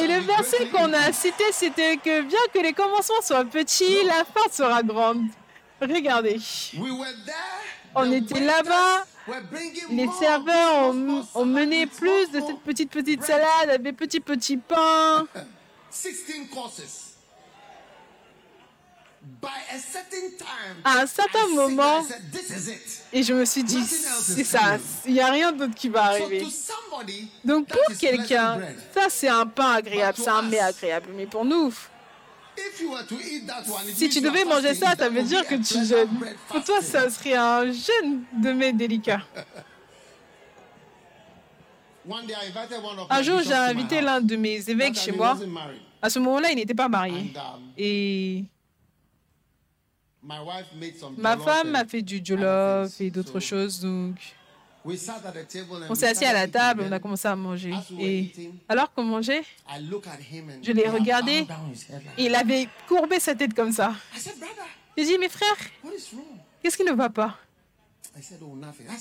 Et 0.00 0.06
le 0.06 0.20
verset 0.20 0.68
qu'on 0.68 0.92
a 0.92 1.12
cité, 1.12 1.44
c'était 1.52 1.96
que 1.96 2.22
bien 2.22 2.38
que 2.52 2.58
les 2.60 2.72
commencements 2.72 3.22
soient 3.22 3.44
petits, 3.44 4.04
la 4.04 4.24
fin 4.24 4.50
sera 4.50 4.82
grande. 4.82 5.26
Regardez. 5.80 6.38
On 7.94 8.12
était 8.12 8.40
là-bas. 8.40 9.04
Les 9.90 10.08
serveurs 10.18 10.88
ont, 10.88 11.26
ont, 11.34 11.44
mené 11.44 11.86
plus 11.86 12.30
de 12.30 12.40
cette 12.40 12.60
petite 12.60 12.90
petite 12.90 13.24
salade 13.24 13.70
avec 13.70 13.96
petits 13.96 14.20
petits 14.20 14.58
pains. 14.58 15.26
À 20.84 21.00
un 21.00 21.06
certain 21.06 21.48
moment, 21.48 22.04
et 23.12 23.22
je 23.22 23.32
me 23.32 23.44
suis 23.44 23.62
dit, 23.64 23.82
c'est 23.82 24.44
ça, 24.44 24.78
il 25.06 25.14
n'y 25.14 25.20
a 25.20 25.30
rien 25.30 25.52
d'autre 25.52 25.74
qui 25.74 25.88
va 25.88 26.04
arriver. 26.04 26.46
Donc 27.44 27.68
pour 27.68 27.96
quelqu'un, 27.98 28.60
ça 28.92 29.06
c'est 29.08 29.28
un 29.28 29.46
pain 29.46 29.72
agréable, 29.72 30.18
c'est 30.20 30.30
un 30.30 30.42
mets 30.42 30.60
agréable. 30.60 31.10
Mais 31.14 31.26
pour 31.26 31.44
nous, 31.44 31.72
si 33.94 34.08
tu 34.08 34.20
devais 34.20 34.44
manger 34.44 34.74
ça, 34.74 34.94
ça 34.96 35.08
veut 35.08 35.22
dire 35.22 35.46
que 35.46 35.56
tu 35.56 35.84
jeûnes. 35.84 36.08
Pour 36.48 36.62
toi, 36.62 36.80
ça 36.80 37.10
serait 37.10 37.34
un 37.34 37.64
jeûne 37.66 38.22
de 38.32 38.52
mets 38.52 38.72
délicat. 38.72 39.20
Un 43.10 43.22
jour, 43.22 43.40
j'ai 43.42 43.54
invité 43.54 44.00
l'un 44.02 44.20
de 44.20 44.36
mes 44.36 44.68
évêques 44.68 44.96
chez 44.96 45.12
moi. 45.12 45.38
À 46.02 46.10
ce 46.10 46.18
moment-là, 46.18 46.50
il 46.50 46.56
n'était 46.56 46.74
pas 46.74 46.88
marié. 46.88 47.32
Et 47.78 48.44
ma 51.18 51.36
femme 51.36 51.70
m'a 51.70 51.84
fait 51.84 52.02
du 52.02 52.20
jollof 52.24 53.00
et 53.00 53.10
d'autres 53.10 53.40
choses. 53.40 53.80
Donc, 53.80 54.16
on 55.88 55.94
s'est 55.94 56.08
assis 56.08 56.24
à 56.26 56.32
la 56.32 56.46
table, 56.46 56.84
on 56.86 56.92
a 56.92 56.98
commencé 56.98 57.26
à 57.26 57.34
manger. 57.36 57.72
Et 57.98 58.32
alors 58.68 58.92
qu'on 58.92 59.04
mangeait, 59.04 59.42
je 60.62 60.72
l'ai 60.72 60.88
regardé. 60.88 61.46
Il 62.18 62.34
avait 62.34 62.68
courbé 62.86 63.18
sa 63.18 63.34
tête 63.34 63.54
comme 63.54 63.72
ça. 63.72 63.94
J'ai 64.96 65.04
dit, 65.04 65.18
mes 65.18 65.28
frères, 65.28 65.56
qu'est-ce 66.62 66.76
qui 66.76 66.84
ne 66.84 66.92
va 66.92 67.10
pas? 67.10 67.36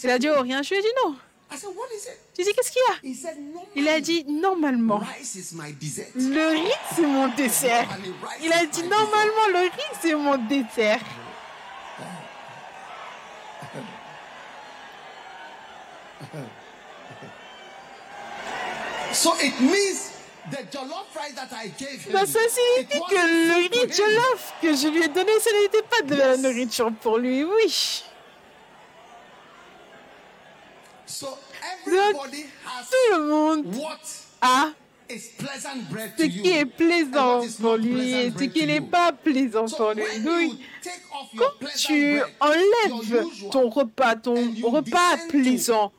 Il 0.04 0.10
a 0.10 0.18
dit, 0.18 0.28
oh, 0.30 0.42
rien. 0.42 0.64
Je 0.64 0.70
lui 0.70 0.78
ai 0.78 0.82
dit, 0.82 0.88
non. 1.06 1.16
J'ai 2.36 2.44
dit, 2.44 2.54
qu'est-ce 2.54 2.72
qu'il 2.72 2.82
y 2.82 2.92
a? 2.92 2.96
Il 3.76 3.88
a 3.88 4.00
dit, 4.02 4.26
normalement, 4.26 5.02
le 6.16 6.50
riz, 6.52 6.72
c'est 6.96 7.06
mon 7.06 7.28
dessert. 7.36 7.88
Il 8.42 8.52
a 8.52 8.66
dit, 8.66 8.84
normalement, 8.84 9.48
le 9.52 9.60
riz, 9.70 9.94
c'est 10.02 10.16
mon 10.16 10.38
dessert. 10.38 11.00
So 19.14 19.36
it 19.44 19.60
means 19.60 20.12
the 20.50 20.66
jollof 20.72 21.16
rice 21.16 21.36
that 21.36 21.52
I 21.54 21.70
gave 21.78 22.04
him. 22.04 22.14
Bah, 22.14 22.26
ça 22.26 22.40
signifie 22.50 23.00
que 23.00 23.16
le 23.16 23.56
riz 23.70 23.94
jollof 23.94 24.54
que 24.60 24.76
je 24.76 24.88
lui 24.88 25.04
ai 25.04 25.08
donné, 25.08 25.32
ce 25.40 25.50
n'était 25.62 25.84
pas 25.84 26.02
de 26.02 26.16
la 26.16 26.36
nourriture 26.38 26.92
pour 27.00 27.20
lui, 27.20 27.44
oui. 27.44 28.04
So 31.06 31.28
Donc, 31.86 32.32
tout 32.32 33.16
le 33.16 33.28
monde 33.28 33.66
a 34.42 34.72
is 35.10 35.32
pleasant 35.38 35.78
bread 35.92 36.12
ce 36.18 36.24
qui 36.24 36.50
est 36.50 36.66
plaisant 36.66 37.42
pour 37.62 37.76
lui 37.76 38.14
et 38.14 38.32
ce 38.32 38.44
qui 38.46 38.66
n'est 38.66 38.82
pas 38.82 39.12
plaisant 39.12 39.66
pour 39.66 39.94
lui. 39.94 40.60
Quand 41.38 41.68
tu 41.78 42.22
enlèves 42.40 43.26
ton 43.52 43.70
repas, 43.70 44.16
ton 44.16 44.36
repas 44.64 45.18
plaisant, 45.30 45.92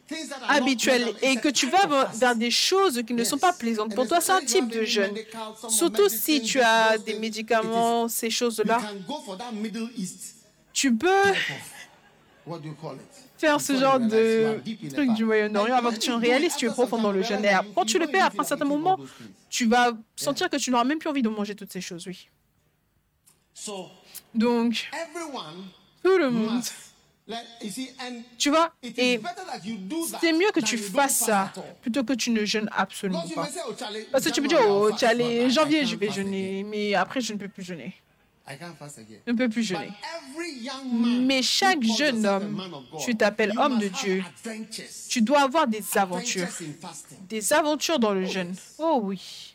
habituel, 0.49 1.15
et 1.23 1.37
que 1.37 1.49
tu 1.49 1.69
vas 1.69 2.09
vers 2.13 2.35
des 2.35 2.51
choses 2.51 3.03
qui 3.07 3.15
ne 3.15 3.25
sont 3.25 3.39
pas 3.39 3.53
plaisantes 3.53 3.95
pour 3.95 4.07
toi, 4.07 4.21
c'est 4.21 4.33
un 4.33 4.41
type 4.41 4.69
de 4.69 4.85
jeûne. 4.85 5.15
Surtout 5.69 6.09
si 6.09 6.43
tu 6.43 6.61
as 6.61 6.99
des 6.99 7.19
médicaments, 7.19 8.09
ces 8.09 8.31
choses-là, 8.31 8.81
tu 10.73 10.95
peux 10.95 11.33
faire 13.45 13.61
ce 13.61 13.77
genre 13.77 14.01
de 14.01 14.61
truc 14.93 15.13
du 15.13 15.25
Moyen-Orient 15.25 15.77
avant 15.77 15.91
que 15.91 15.99
tu 15.99 16.11
en 16.11 16.19
réalises, 16.19 16.57
tu 16.57 16.67
es 16.67 16.71
profond 16.71 16.99
dans 16.99 17.13
le 17.13 17.23
jeûne. 17.23 17.45
Et 17.45 17.53
quand 17.75 17.85
tu 17.85 17.99
le 17.99 18.07
fais, 18.07 18.21
après 18.21 18.41
un 18.41 18.45
certain 18.45 18.65
moment, 18.65 18.99
tu 19.51 19.67
vas 19.67 19.93
sentir 20.17 20.49
que 20.49 20.57
tu 20.57 20.71
n'auras 20.71 20.85
même 20.85 20.99
plus 20.99 21.11
envie 21.11 21.23
de 21.23 21.29
manger 21.29 21.55
toutes 21.55 21.73
ces 21.73 21.81
choses, 21.81 22.07
oui. 22.07 22.29
Donc, 24.35 24.91
tout 26.03 26.19
le 26.19 26.31
monde 26.31 26.63
Tu 28.37 28.51
vois 28.51 28.73
Et 28.83 29.21
c'est 30.21 30.33
mieux 30.33 30.51
que 30.53 30.61
tu 30.61 30.77
fasses 30.77 31.19
ça 31.19 31.53
plutôt 31.83 32.03
que 32.03 32.15
tu 32.15 32.31
ne 32.31 32.45
jeûnes 32.45 32.69
absolument 32.73 33.27
pas. 33.35 33.49
Parce 34.11 34.25
que 34.25 34.31
tu 34.31 34.43
peux 34.43 34.49
dire, 34.49 34.61
oh, 34.69 34.91
I 34.91 35.51
janvier, 35.51 35.87
je 35.87 35.97
vais 35.97 36.11
jeûner, 36.11 36.65
mais 36.65 36.95
après, 36.95 37.21
je 37.21 37.33
ne 37.33 37.39
peux 37.39 37.49
plus 37.49 37.63
jeûner. 37.63 37.95
I 38.47 38.59
can't 38.59 38.77
fast 38.77 38.99
again. 38.99 39.21
Je 39.27 39.33
ne 39.33 39.39
peux 39.39 39.49
plus 39.49 39.63
jeûner. 39.63 39.91
Mais 40.93 41.43
chaque 41.43 41.83
jeune 41.83 42.27
homme, 42.27 42.63
tu 43.03 43.17
t'appelles 43.17 43.55
homme 43.59 43.79
de 43.79 43.89
Dieu. 43.89 44.23
Tu 45.09 45.23
dois 45.23 45.43
avoir 45.43 45.67
des 45.67 45.83
aventures. 45.97 46.49
Des 47.29 47.53
aventures 47.55 47.99
dans 47.99 48.13
le 48.13 48.27
jeûne. 48.27 48.55
Oh 48.79 49.01
oui. 49.03 49.55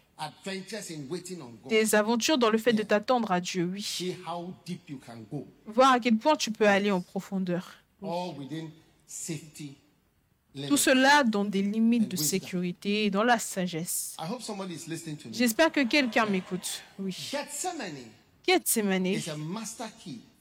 Des 1.68 1.96
aventures 1.96 2.38
dans 2.38 2.50
le 2.50 2.58
fait 2.58 2.74
de 2.74 2.84
t'attendre 2.84 3.32
à 3.32 3.40
Dieu, 3.40 3.70
oui. 3.72 3.82
See 3.82 4.16
how 4.28 4.54
deep 4.66 4.90
you 4.90 5.00
can 5.06 5.24
go. 5.32 5.48
Voir 5.66 5.94
à 5.94 6.00
quel 6.00 6.18
point 6.18 6.36
tu 6.36 6.52
peux 6.52 6.68
aller 6.68 6.92
en 6.92 7.00
profondeur. 7.00 7.72
All 8.02 8.34
within 8.38 8.70
safety 9.06 9.78
Tout 10.68 10.78
cela 10.78 11.24
dans 11.24 11.46
des 11.46 11.62
limites 11.62 12.10
de 12.10 12.18
sécurité 12.18 13.06
et 13.06 13.10
dans 13.12 13.24
la 13.24 13.40
sagesse. 13.40 14.18
I 14.20 14.26
hope 14.30 14.42
somebody 14.42 14.74
is 14.74 14.90
listening 14.90 15.16
to 15.18 15.30
me. 15.30 15.34
J'espère 15.34 15.72
que 15.72 15.84
quelqu'un 15.86 16.26
m'écoute. 16.26 16.82
Oui. 16.98 17.32
Gethsemane 18.50 19.16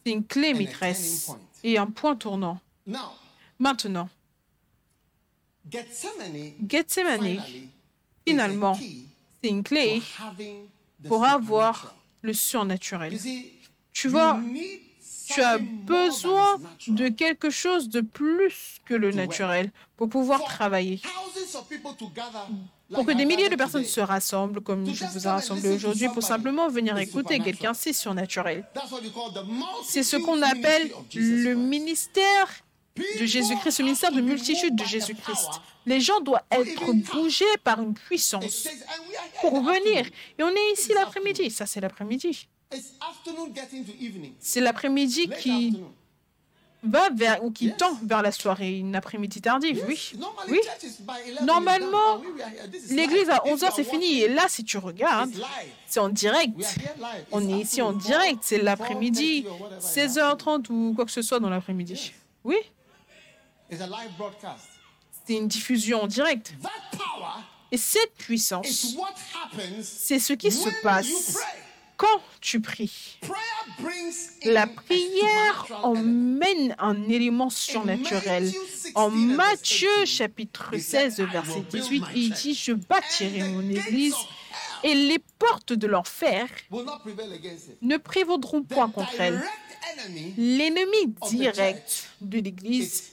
c'est 0.05 0.13
une 0.13 0.25
clé 0.25 0.55
maîtresse. 0.55 1.31
et 1.63 1.77
un 1.77 1.87
point 1.87 2.17
tournant. 2.17 2.59
Maintenant, 3.59 4.09
Gethsemane 5.71 7.43
finalement, 8.27 8.75
c'est 9.43 9.51
une 9.51 9.63
clé 9.63 10.01
pour 11.07 11.25
avoir 11.27 11.95
le 12.23 12.33
surnaturel. 12.33 13.19
Tu 13.93 14.09
vois, 14.09 14.41
tu 15.29 15.43
as 15.43 15.59
besoin 15.59 16.59
de 16.87 17.09
quelque 17.09 17.51
chose 17.51 17.89
de 17.89 18.01
plus 18.01 18.79
que 18.85 18.95
le 18.95 19.11
naturel 19.11 19.71
pour 19.97 20.09
pouvoir 20.09 20.43
travailler. 20.45 21.01
Pour 22.95 23.05
que 23.05 23.13
des 23.13 23.27
milliers 23.27 23.51
de 23.51 23.57
personnes 23.57 23.85
se 23.85 24.01
rassemblent 24.01 24.63
comme 24.63 24.87
je 24.93 25.05
vous 25.05 25.27
ai 25.27 25.31
rassemblé 25.31 25.69
aujourd'hui 25.71 26.09
pour 26.09 26.23
simplement 26.23 26.69
venir 26.69 26.97
écouter 26.99 27.39
quelqu'un, 27.41 27.75
c'est 27.75 27.93
surnaturel. 27.93 28.67
C'est 29.85 30.03
ce 30.03 30.17
qu'on 30.17 30.41
appelle 30.43 30.91
le 31.15 31.55
ministère 31.55 32.49
de 32.97 33.27
Jésus-Christ, 33.27 33.79
have 33.79 33.85
ministère 33.85 34.13
de 34.13 34.21
multitude 34.21 34.75
de 34.75 34.85
Jésus-Christ. 34.85 35.61
Les 35.87 36.01
gens 36.01 36.21
doivent 36.21 36.43
être 36.51 36.93
bougés 37.13 37.45
par 37.63 37.81
une 37.81 37.95
puissance 37.95 38.67
pour 39.41 39.63
venir. 39.63 40.07
Et 40.39 40.43
on 40.43 40.49
est 40.49 40.73
ici 40.73 40.93
l'après-midi. 40.95 41.51
Ça, 41.51 41.67
c'est 41.67 41.81
l'après-midi. 41.81 42.49
It's 42.73 42.93
afternoon 43.01 43.53
getting 43.55 43.85
to 43.85 43.93
evening. 43.99 44.35
C'est 44.41 44.61
l'après-midi 44.61 45.31
qui 45.41 45.81
va 46.83 47.09
vers 47.11 47.43
ou 47.43 47.51
qui 47.51 47.73
tend 47.73 47.99
vers 48.03 48.21
la 48.21 48.31
soirée, 48.31 48.79
une 48.79 48.95
après-midi 48.95 49.41
tardive. 49.41 49.83
Oui. 49.89 50.13
Oui. 50.49 50.61
church 50.63 50.85
is 50.85 51.01
by 51.01 51.13
11 51.27 51.29
is 51.29 51.35
done, 51.37 51.47
Normalement, 51.47 52.23
L'église 52.91 53.31
à 53.31 53.43
If 53.47 53.55
11h, 53.55 53.65
you 53.65 53.73
c'est 53.75 53.85
fini. 53.85 54.21
Et 54.21 54.29
là, 54.29 54.45
si 54.49 54.65
tu 54.65 54.77
regardes, 54.77 55.33
c'est 55.87 56.01
en 56.01 56.11
direct. 56.11 56.79
On 57.33 57.49
est 57.49 57.63
ici 57.63 57.81
en 57.81 57.95
direct. 57.95 58.41
C'est 58.43 58.57
4, 58.57 58.65
l'après-midi, 58.65 59.45
4:30 59.45 59.49
or 59.49 59.61
whatever 59.61 59.77
it 59.79 59.85
is. 59.85 60.01
16h30 60.01 60.71
ou 60.71 60.93
quoi 60.95 61.05
que 61.07 61.11
ce 61.11 61.23
soit 61.23 61.41
dans 61.41 61.51
l'après-midi. 61.51 62.13
Oui. 62.45 62.57
C'est 63.71 65.35
une 65.35 65.49
diffusion 65.49 66.03
en 66.03 66.07
direct. 66.07 66.53
Et 67.71 67.77
cette 67.77 68.13
is 68.13 68.25
puissance, 68.25 68.97
c'est 69.83 70.19
ce 70.19 70.33
qui 70.35 70.51
se 70.51 70.69
passe. 70.83 71.39
Quand 71.99 72.23
tu 72.41 72.61
pries. 72.61 73.19
La 74.45 74.67
prière 74.67 75.67
emmène 75.83 76.75
un 76.79 77.09
élément 77.09 77.51
surnaturel. 77.51 78.51
En 78.95 79.11
Matthieu 79.11 80.07
chapitre 80.07 80.79
16, 80.79 81.21
verset 81.21 81.61
18, 81.71 82.05
il 82.15 82.31
dit, 82.33 82.55
je 82.55 82.73
bâtirai 82.73 83.43
mon 83.43 83.69
église 83.69 84.15
et 84.85 84.95
les 84.95 85.19
portes 85.39 85.73
de 85.75 85.87
l'enfer 85.87 86.49
ne 87.83 87.97
prévaudront 87.97 88.63
point 88.63 88.89
contre 88.89 89.21
elle. 89.21 89.43
L'ennemi 90.37 91.15
direct 91.29 92.09
de 92.21 92.39
l'église, 92.39 93.13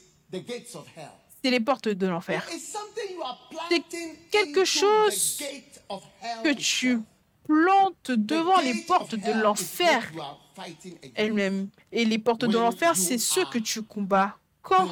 c'est 1.43 1.51
les 1.51 1.59
portes 1.59 1.89
de 1.89 2.07
l'enfer. 2.07 2.47
C'est 3.69 3.83
quelque 4.31 4.63
chose 4.63 5.41
Que 6.43 6.53
tu 6.53 6.99
plantes 7.47 7.95
The 8.03 8.11
devant 8.11 8.59
les 8.61 8.83
portes 8.83 9.15
de 9.15 9.41
l'enfer 9.41 10.11
elles-mêmes. 11.15 11.69
Et 11.91 12.05
les 12.05 12.19
portes 12.19 12.45
de 12.45 12.57
l'enfer, 12.57 12.95
c'est 12.95 13.19
are 13.39 13.49
que 13.49 13.59
tu 13.59 13.81
combats 13.81 14.37
quand 14.61 14.87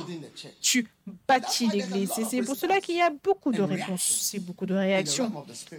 tu 0.62 0.88
bâtis 1.28 1.68
l'église. 1.68 2.12
Et 2.18 2.26
c'est 2.26 2.42
pour 2.42 2.56
cela 2.56 2.80
qu'il 2.80 2.96
y 2.98 3.02
a 3.02 3.10
beaucoup 3.10 3.52
de 3.52 3.62
réponses 3.62 4.34
et 4.34 4.40
beaucoup 4.40 4.66
de 4.66 4.76
réactions 4.76 5.32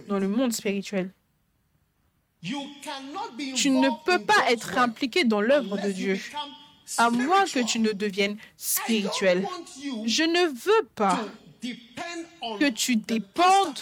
dans 0.07 0.19
le 0.19 0.27
monde 0.27 0.53
spirituel. 0.53 1.11
Tu 2.41 3.69
ne 3.69 3.89
peux 4.05 4.23
pas 4.23 4.51
être 4.51 4.77
impliqué 4.77 5.23
dans 5.23 5.41
l'œuvre 5.41 5.81
de 5.81 5.91
Dieu, 5.91 6.19
à 6.97 7.09
moins 7.09 7.45
que 7.45 7.65
tu 7.65 7.79
ne 7.79 7.91
deviennes 7.91 8.37
spirituel. 8.57 9.47
Je 10.05 10.23
ne 10.23 10.47
veux 10.47 10.87
pas 10.93 11.25
que 12.59 12.69
tu 12.69 12.97
dépendes 12.97 13.79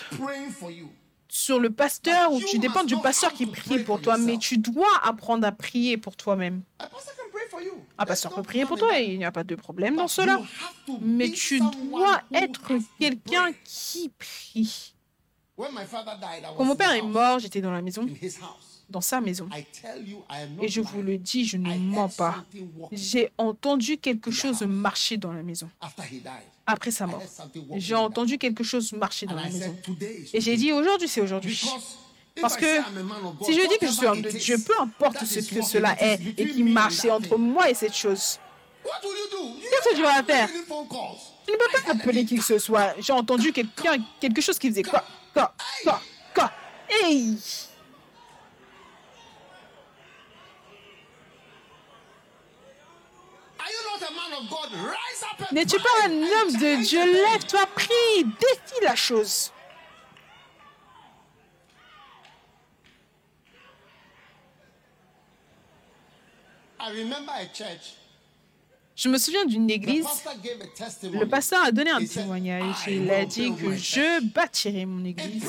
sur 1.33 1.57
le 1.59 1.71
pasteur 1.71 2.31
ou 2.31 2.39
tu 2.39 2.59
dépends 2.59 2.83
du 2.83 2.95
pasteur 2.97 3.33
qui 3.33 3.47
prie 3.47 3.79
pour 3.79 3.99
toi, 3.99 4.19
mais 4.19 4.37
tu 4.37 4.59
dois 4.59 4.85
apprendre 5.01 5.47
à 5.47 5.51
prier 5.51 5.97
pour 5.97 6.15
toi-même. 6.15 6.61
Un 7.97 8.05
pasteur 8.05 8.35
peut 8.35 8.43
prier 8.43 8.67
pour 8.67 8.77
toi 8.77 8.99
et 8.99 9.05
il 9.05 9.17
n'y 9.17 9.25
a 9.25 9.31
pas 9.31 9.43
de 9.43 9.55
problème 9.55 9.95
dans 9.95 10.07
cela. 10.07 10.39
Mais 11.01 11.31
tu 11.31 11.59
dois 11.89 12.21
être 12.31 12.73
quelqu'un 12.99 13.51
qui 13.63 14.09
prie. 14.09 14.93
Quand 15.57 16.65
mon 16.65 16.75
père 16.75 16.91
est 16.91 17.01
mort, 17.01 17.39
j'étais 17.39 17.61
dans 17.61 17.71
la 17.71 17.81
maison. 17.81 18.05
Dans 18.93 19.01
sa 19.01 19.19
maison. 19.19 19.49
Et 20.61 20.67
je 20.69 20.79
vous 20.79 21.01
le 21.01 21.17
dis, 21.17 21.45
je 21.45 21.57
ne 21.57 21.75
mens 21.75 22.07
pas. 22.09 22.45
J'ai 22.91 23.31
entendu 23.37 23.97
quelque 23.97 24.31
chose 24.31 24.61
marcher 24.61 25.17
dans 25.17 25.33
la 25.33 25.43
maison 25.43 25.69
après 26.65 26.91
sa 26.91 27.07
mort. 27.07 27.21
J'ai 27.75 27.95
entendu 27.95 28.37
quelque 28.37 28.63
chose 28.63 28.93
marcher 28.93 29.25
dans 29.25 29.35
la 29.35 29.49
maison. 29.49 29.75
Et 30.33 30.39
j'ai 30.39 30.55
dit 30.55 30.71
aujourd'hui, 30.71 31.07
c'est 31.09 31.21
aujourd'hui. 31.21 31.59
Parce 32.39 32.55
que 32.55 32.65
Si 33.45 33.53
je 33.53 33.67
dis 33.67 33.77
que 33.79 33.87
je 33.87 33.91
suis 33.91 34.05
homme 34.07 34.21
de 34.21 34.29
Dieu, 34.29 34.57
peu 34.65 34.73
importe 34.79 35.25
ce 35.25 35.39
que 35.39 35.61
cela 35.61 35.95
est 36.01 36.19
et 36.37 36.47
qui 36.47 36.63
marche, 36.63 36.95
c'est 36.95 37.11
entre 37.11 37.37
moi 37.37 37.69
et 37.69 37.73
cette 37.73 37.95
chose. 37.95 38.39
Qu'est-ce 38.83 39.89
que 39.89 39.95
tu 39.95 40.01
vas 40.01 40.23
faire? 40.23 40.49
Tu 41.45 41.51
ne 41.51 41.57
peux 41.57 41.71
pas 41.85 41.91
appeler 41.91 42.25
qui 42.25 42.37
que 42.37 42.43
ce 42.43 42.57
soit. 42.57 42.93
J'ai 42.99 43.13
entendu 43.13 43.51
quelqu'un, 43.51 43.97
quelque 44.19 44.41
chose 44.41 44.57
qui 44.57 44.69
faisait 44.69 44.83
quoi, 44.83 45.03
quoi, 45.33 45.53
quoi, 45.83 46.01
quoi? 46.33 46.51
Hey 46.89 47.37
Are 53.59 53.69
you 53.69 53.81
not 53.89 54.01
a 54.07 54.11
man 54.11 54.33
of 54.39 54.49
God? 54.49 54.62
Rise 54.62 54.62
up 54.62 54.62
and 54.62 54.62
N'es-tu 55.51 55.77
pas 55.77 56.07
un 56.07 56.11
homme 56.11 56.53
de 56.53 56.83
Dieu? 56.83 57.05
Lève-toi, 57.13 57.65
prie, 57.75 58.23
défie 58.23 58.83
la 58.83 58.95
chose. 58.95 59.51
Je 68.95 69.09
me 69.09 69.17
souviens 69.17 69.45
d'une 69.45 69.69
église. 69.69 70.05
Le 71.03 71.25
pasteur 71.25 71.63
a 71.63 71.71
donné 71.71 71.89
un 71.89 72.05
témoignage. 72.05 72.75
"I 72.87 72.97
Il 72.97 73.11
a 73.11 73.25
dit 73.25 73.53
que 73.55 73.73
je 73.73 73.81
church." 73.81 74.23
bâtirai 74.33 74.85
mon 74.85 75.03
église. 75.03 75.43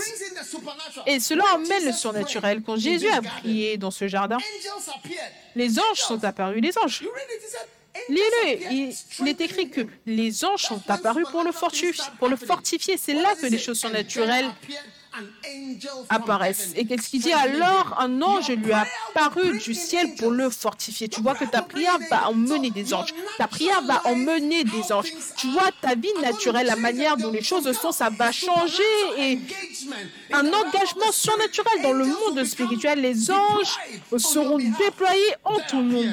Et 1.07 1.20
cela 1.20 1.45
emmène 1.55 1.85
le 1.85 1.93
surnaturel. 1.93 2.62
Quand 2.62 2.77
Jésus 2.77 3.09
a 3.09 3.20
prié 3.20 3.77
dans 3.77 3.91
ce 3.91 4.09
jardin, 4.09 4.39
les 5.55 5.79
anges 5.79 5.99
sont 5.99 6.25
apparus. 6.25 6.62
Les 6.62 6.77
anges. 6.79 7.05
Appeared, 7.95 8.72
il, 9.20 9.28
est 9.28 9.40
écrit 9.40 9.70
que 9.70 9.82
les 10.07 10.45
anges 10.45 10.62
sont 10.62 10.82
apparus 10.88 11.26
pour 11.30 11.45
le, 11.45 11.53
fortifier. 12.36 12.97
C'est 12.97 13.14
là 13.14 13.34
que 13.40 13.47
les 13.47 13.59
choses 13.59 13.78
surnaturelles 13.78 14.51
apparaissent. 16.09 16.72
Et 16.76 16.84
qu'est-ce 16.86 17.09
qu'il 17.09 17.22
dit? 17.22 17.32
Alors 17.32 17.97
Un 18.01 18.20
ange 18.20 18.51
lui 18.51 18.72
a 18.72 18.86
apparu 19.11 19.59
du 19.59 19.74
ciel 19.74 20.14
pour 20.16 20.30
le 20.30 20.51
fortifier. 20.51 21.09
Tu 21.09 21.20
vois 21.20 21.34
que 21.34 21.45
ta 21.45 21.62
prière 21.62 21.99
va 22.11 22.28
emmener 22.28 22.70
des 22.70 22.92
anges. 22.92 23.14
Ta 23.38 23.47
prière 23.47 23.82
va 23.82 24.03
emmener 24.07 24.64
des 24.64 24.92
anges. 24.92 25.12
Tu 25.36 25.49
vois 25.49 25.70
ta 25.80 25.95
vie 25.95 26.12
naturelle, 26.20 26.66
la 26.66 26.76
manière 26.76 27.16
dont 27.16 27.30
les 27.30 27.42
choses 27.42 27.70
sont, 27.78 27.92
ça 27.92 28.11
va 28.11 28.32
changer 28.32 28.82
et 29.18 29.38
un 30.32 30.47
engagement 30.47 31.12
surnaturel 31.12 31.82
dans 31.82 31.92
le 31.92 32.07
monde 32.07 32.45
spirituel. 32.45 33.01
Les 33.01 33.30
anges 33.30 33.78
seront 34.16 34.59
déployés 34.59 35.34
en 35.45 35.59
tout 35.68 35.82
le. 35.82 36.12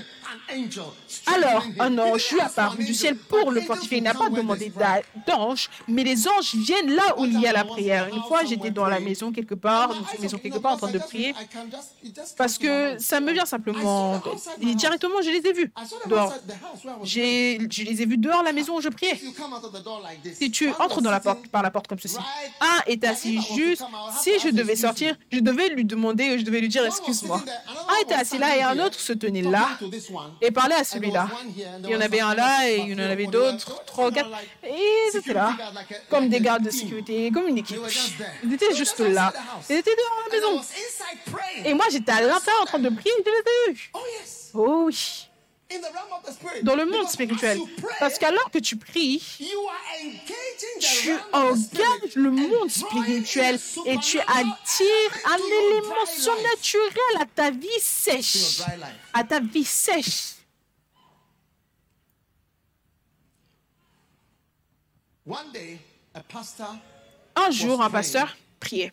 Alors 1.27 1.65
un 1.79 1.97
ange 1.97 2.31
lui 2.31 2.39
apparut 2.41 2.83
du 2.83 2.93
ciel 2.93 3.15
pour 3.17 3.51
le 3.51 3.61
fortifier. 3.61 3.97
Il 3.97 4.03
n'a 4.03 4.13
pas 4.13 4.29
demandé 4.29 4.71
d'ange, 5.27 5.69
mais 5.87 6.03
les 6.03 6.27
anges 6.27 6.55
viennent 6.55 6.93
là 6.93 7.15
où 7.17 7.25
il 7.25 7.39
y 7.39 7.47
a 7.47 7.51
la 7.51 7.63
prière. 7.63 8.07
Une 8.07 8.21
fois, 8.23 8.43
j'étais 8.45 8.71
dans 8.71 8.87
la 8.87 8.99
maison 8.99 9.31
quelque 9.31 9.55
part, 9.55 9.89
dans 9.89 9.95
une 9.95 10.21
maison 10.21 10.37
quelque 10.37 10.57
part 10.57 10.73
en 10.73 10.77
train 10.77 10.91
de 10.91 10.99
prier, 10.99 11.33
parce 12.37 12.57
que 12.57 12.97
ça 12.99 13.19
me 13.19 13.31
vient 13.31 13.45
simplement. 13.45 14.21
Et 14.61 14.75
directement, 14.75 15.21
je 15.21 15.29
les 15.29 15.47
ai 15.47 15.53
vus 15.53 15.71
dehors. 16.07 16.33
J'ai, 17.03 17.59
je 17.69 17.83
les 17.83 18.01
ai 18.01 18.05
vus 18.05 18.17
dehors 18.17 18.43
la 18.43 18.53
maison 18.53 18.77
où 18.77 18.81
je 18.81 18.89
priais. 18.89 19.19
Si 20.33 20.51
tu 20.51 20.69
entres 20.79 21.01
dans 21.01 21.11
la 21.11 21.19
porte, 21.19 21.47
par 21.47 21.63
la 21.63 21.71
porte 21.71 21.87
comme 21.87 21.99
ceci, 21.99 22.17
un 22.61 22.79
est 22.87 23.03
assis 23.03 23.39
juste. 23.55 23.83
Si 24.19 24.31
je 24.39 24.49
devais 24.49 24.75
sortir, 24.75 25.15
je 25.31 25.39
devais 25.39 25.69
lui 25.69 25.85
demander, 25.85 26.39
je 26.39 26.43
devais 26.43 26.61
lui 26.61 26.69
dire 26.69 26.85
excuse-moi. 26.85 27.41
Un 27.89 28.03
était 28.03 28.15
assis 28.15 28.37
là 28.37 28.57
et 28.57 28.61
un 28.61 28.79
autre 28.79 28.99
se 28.99 29.13
tenait 29.13 29.41
là 29.41 29.67
et 30.41 30.51
parlait 30.51 30.75
à 30.75 30.83
celui-là. 30.83 31.27
Il 31.83 31.89
y 31.89 31.95
en 31.95 32.01
avait 32.01 32.19
un 32.19 32.35
là 32.35 32.69
et 32.69 32.77
il 32.77 32.89
y 32.89 32.95
en 32.95 32.99
avait 32.99 33.27
d'autres, 33.27 33.83
trois 33.85 34.07
ou 34.09 34.11
quatre. 34.11 34.29
Et 34.63 34.69
ils 35.13 35.17
étaient 35.17 35.33
là, 35.33 35.55
comme 36.09 36.29
des 36.29 36.39
gardes 36.39 36.63
de 36.63 36.71
sécurité, 36.71 37.31
comme 37.31 37.47
une 37.47 37.57
équipe. 37.57 37.79
Ils 38.43 38.53
étaient 38.53 38.73
juste 38.73 38.99
là. 38.99 39.33
Ils 39.69 39.77
étaient 39.77 39.95
dehors 39.95 40.25
à 40.25 40.29
la 40.29 40.35
maison. 40.35 40.65
Et 41.65 41.73
moi, 41.73 41.85
j'étais 41.91 42.11
à 42.11 42.21
l'intérieur 42.21 42.61
en 42.61 42.65
train 42.65 42.79
de 42.79 42.89
prier, 42.89 43.11
je 43.17 43.31
les 43.31 43.71
ai 43.71 43.73
vus. 43.73 43.91
Oh 44.53 44.83
oui, 44.85 45.29
dans 46.63 46.75
le 46.75 46.85
monde 46.85 47.07
spirituel. 47.07 47.59
Parce 47.99 48.17
qu'alors 48.17 48.49
que 48.51 48.59
tu 48.59 48.75
pries, 48.77 49.21
tu 50.79 51.11
engages 51.33 52.15
le 52.15 52.31
monde 52.31 52.69
spirituel 52.69 53.59
et 53.85 53.97
tu 53.97 54.19
attires 54.19 55.13
un 55.25 55.37
élément 55.37 56.05
surnaturel 56.07 57.21
à 57.21 57.25
ta 57.25 57.51
vie 57.51 57.67
sèche. 57.79 58.61
À 59.13 59.23
ta 59.23 59.39
vie 59.39 59.63
sèche. 59.65 60.35
One 65.25 65.51
day, 65.53 65.77
a 66.13 66.19
pastor, 66.21 66.75
Un 67.35 67.51
jour, 67.51 67.81
un 67.81 67.89
pasteur 67.89 68.35
priait. 68.59 68.91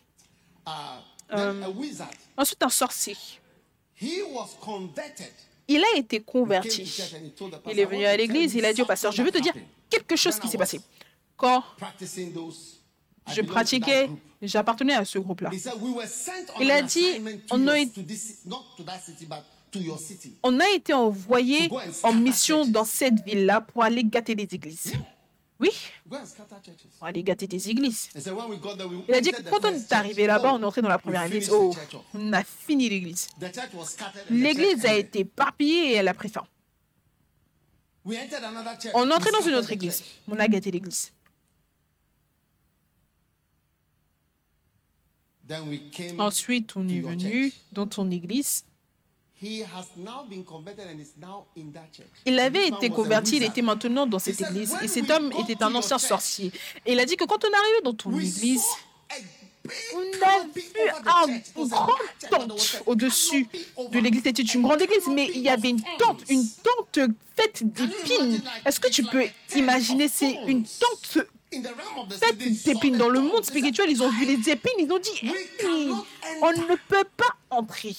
uh, 0.67 1.65
wizard, 1.75 2.09
Ensuite, 2.37 2.61
un 2.63 2.69
sorcier. 2.69 3.17
Il 5.71 5.83
a 5.93 5.97
été 5.97 6.19
converti. 6.19 6.81
Il 7.69 7.79
est 7.79 7.83
"I 7.83 7.85
venu 7.85 8.05
à 8.05 8.17
l'église, 8.17 8.55
il 8.55 8.65
a 8.65 8.73
dit 8.73 8.81
au 8.81 8.85
pasteur, 8.85 9.11
je 9.11 9.21
veux 9.21 9.31
te 9.31 9.37
dire 9.37 9.53
that 9.53 9.59
happened." 9.59 9.73
quelque 9.89 10.15
chose 10.15 10.39
qui 10.39 10.47
s'est 10.47 10.57
passé. 10.57 10.81
Quand 11.37 11.63
je 13.31 13.41
pratiquais, 13.41 14.09
j'appartenais 14.41 14.95
à 14.95 15.05
ce 15.05 15.19
groupe-là. 15.19 15.51
He 15.53 15.59
said, 15.59 15.73
"We 15.79 15.93
were 15.95 16.07
sent 16.07 16.47
on 16.55 16.61
Il 16.61 16.71
a 16.71 16.81
dit, 16.81 17.05
on 17.51 17.67
a 17.67 17.77
your- 17.77 17.87
été- 17.87 18.01
to 18.01 18.07
this, 18.07 18.39
not 18.45 18.65
to 18.77 18.83
that 18.83 18.99
city, 19.05 19.25
but 19.25 19.37
to 19.71 19.79
your 19.79 19.99
city." 19.99 20.33
On 20.41 20.59
a 20.59 20.67
été 20.71 20.93
envoyé 20.93 21.69
en 22.03 22.13
mission 22.13 22.65
dans 22.65 22.83
cette 22.85 23.23
ville-là 23.23 23.61
pour 23.61 23.83
aller 23.83 24.03
gâter 24.03 24.33
les 24.35 24.47
églises. 24.51 24.93
Oui, 25.59 25.71
pour 26.07 27.07
aller 27.07 27.21
gâter 27.21 27.45
des 27.45 27.69
églises. 27.69 28.09
He 28.15 28.21
said, 28.21 28.33
"When 28.33 28.49
we 28.49 28.57
got 28.59 28.77
there, 28.77 28.87
we 28.87 29.03
Il 29.09 29.13
a 29.13 29.19
dit 29.19 29.31
quand 29.49 29.65
on 29.65 29.73
est 29.73 29.91
arrivé 29.91 30.25
là-bas, 30.25 30.53
on 30.53 30.61
est 30.61 30.65
entré 30.65 30.81
dans 30.81 30.87
la 30.87 30.97
première 30.97 31.23
église. 31.23 31.49
Oh, 31.51 31.75
on 32.13 32.31
a 32.31 32.43
fini 32.45 32.87
l'église. 32.87 33.27
L'église 34.29 34.85
a 34.85 34.95
été 34.95 35.19
éparpillée 35.19 35.91
et 35.91 35.93
elle 35.95 36.07
a 36.07 36.13
pris 36.13 36.29
fin. 36.29 36.45
On 38.05 38.13
est 38.13 39.13
entré 39.13 39.31
dans 39.31 39.41
une 39.45 39.55
autre 39.55 39.71
église. 39.71 40.01
On 40.29 40.39
a 40.39 40.47
gâté 40.47 40.71
l'église. 40.71 41.11
Ensuite, 46.19 46.75
on 46.77 46.87
est 46.87 47.01
venu 47.01 47.51
dans 47.73 47.87
ton 47.87 48.09
église. 48.11 48.63
Il 52.25 52.39
avait 52.39 52.67
été 52.67 52.89
converti, 52.89 53.37
il 53.37 53.43
était 53.43 53.61
maintenant 53.61 54.05
dans 54.05 54.19
cette 54.19 54.41
église. 54.41 54.71
"When 54.73 54.83
Et 54.83 54.87
cet 54.87 55.09
homme 55.09 55.31
était 55.39 55.63
un 55.63 55.73
ancien 55.75 55.97
sorcier. 55.97 56.51
Et 56.85 56.93
il 56.93 56.99
a 56.99 57.05
dit 57.05 57.15
que 57.15 57.23
quand 57.25 57.43
on 57.45 57.47
est 57.49 57.55
arrivé 57.55 57.81
dans 57.83 57.93
ton 57.93 58.19
église, 58.19 58.65
on 59.93 59.99
a 59.99 60.45
vu 60.53 60.61
over 60.75 61.01
the 61.03 61.07
un 61.07 61.27
church. 61.27 61.47
It 61.47 61.55
was 61.55 61.65
a 61.65 61.69
grand 61.69 61.87
large 61.87 62.01
church, 62.19 62.19
but 62.21 62.29
there 62.29 62.47
was 62.47 62.71
tente 62.79 62.83
au-dessus 62.85 63.47
de 63.91 63.99
l'église. 63.99 64.23
C'était 64.23 64.41
une 64.41 64.61
grande 64.61 64.81
église, 64.81 65.07
mais 65.07 65.29
il 65.33 65.41
y 65.41 65.49
avait 65.49 65.69
une 65.69 65.81
tente, 65.97 66.21
une 66.29 66.45
tente 66.63 66.99
faite 67.35 67.63
d'épines. 67.63 68.41
Est-ce 68.65 68.79
que 68.79 68.89
tu 68.89 69.03
peux 69.03 69.25
imaginer, 69.55 70.07
c'est 70.07 70.37
une 70.47 70.63
tente 70.63 71.25
faite 72.11 72.37
d'épines. 72.65 72.97
Dans 72.97 73.09
le 73.09 73.21
monde 73.21 73.45
spirituel, 73.45 73.89
ils 73.89 74.01
ont 74.03 74.09
vu 74.09 74.25
les 74.25 74.49
épines, 74.49 74.71
ils 74.79 74.91
ont 74.91 74.99
dit, 74.99 75.31
on 76.41 76.51
ne 76.51 76.75
peut 76.87 77.05
pas 77.15 77.35
entrer. 77.49 77.95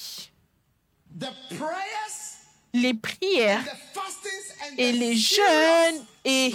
Les 2.72 2.94
prières 2.94 3.64
et 4.78 4.92
les 4.92 5.16
jeûnes 5.16 6.04
et 6.24 6.54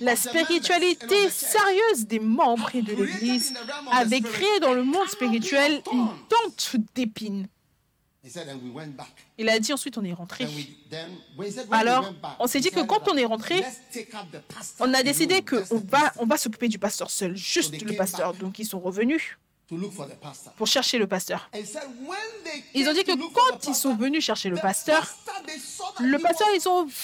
la 0.00 0.16
spiritualité 0.16 1.28
sérieuse 1.30 2.06
des 2.06 2.18
membres 2.20 2.70
et 2.74 2.82
de 2.82 2.94
l'Église 2.94 3.52
avait 3.90 4.20
créé 4.20 4.60
dans 4.60 4.72
le 4.72 4.84
monde 4.84 5.08
spirituel 5.08 5.82
une 5.92 6.08
tente 6.28 6.76
d'épines. 6.94 7.46
Il 9.36 9.48
a 9.48 9.58
dit 9.58 9.72
ensuite 9.72 9.98
on 9.98 10.04
est 10.04 10.12
rentré. 10.12 10.46
Alors, 11.72 12.14
on 12.38 12.46
s'est 12.46 12.60
dit 12.60 12.70
que 12.70 12.80
quand 12.80 13.08
on 13.08 13.16
est 13.16 13.24
rentré, 13.24 13.64
On 14.78 14.94
a 14.94 15.02
décidé 15.02 15.42
qu'on 15.42 15.78
va, 15.88 16.12
on 16.18 16.26
va 16.26 16.36
s'occuper 16.36 16.68
du 16.68 16.78
pasteur 16.78 17.10
seul, 17.10 17.36
juste 17.36 17.82
le 17.82 17.96
pasteur. 17.96 18.34
Donc 18.34 18.58
ils 18.58 18.66
sont 18.66 18.80
revenus 18.80 19.36
to 19.68 19.76
look 19.76 19.92
for 19.92 20.06
the 20.06 20.14
pastor. 20.14 20.52
pour 20.54 20.66
chercher 20.66 20.98
le 20.98 21.06
pasteur. 21.06 21.48
Ils 22.74 22.88
ont 22.88 22.92
dit 22.92 23.04
que 23.04 23.12
quand 23.32 23.66
ils 23.66 23.74
sont 23.74 23.94
venus 23.94 24.24
chercher 24.24 24.48
le 24.50 24.56
pasteur, 24.56 25.08
le 26.00 26.18
he 26.18 26.22
pasteur, 26.22 26.48
was 26.48 26.56
ils 26.56 26.68
ont 26.68 26.84
vu 26.84 26.94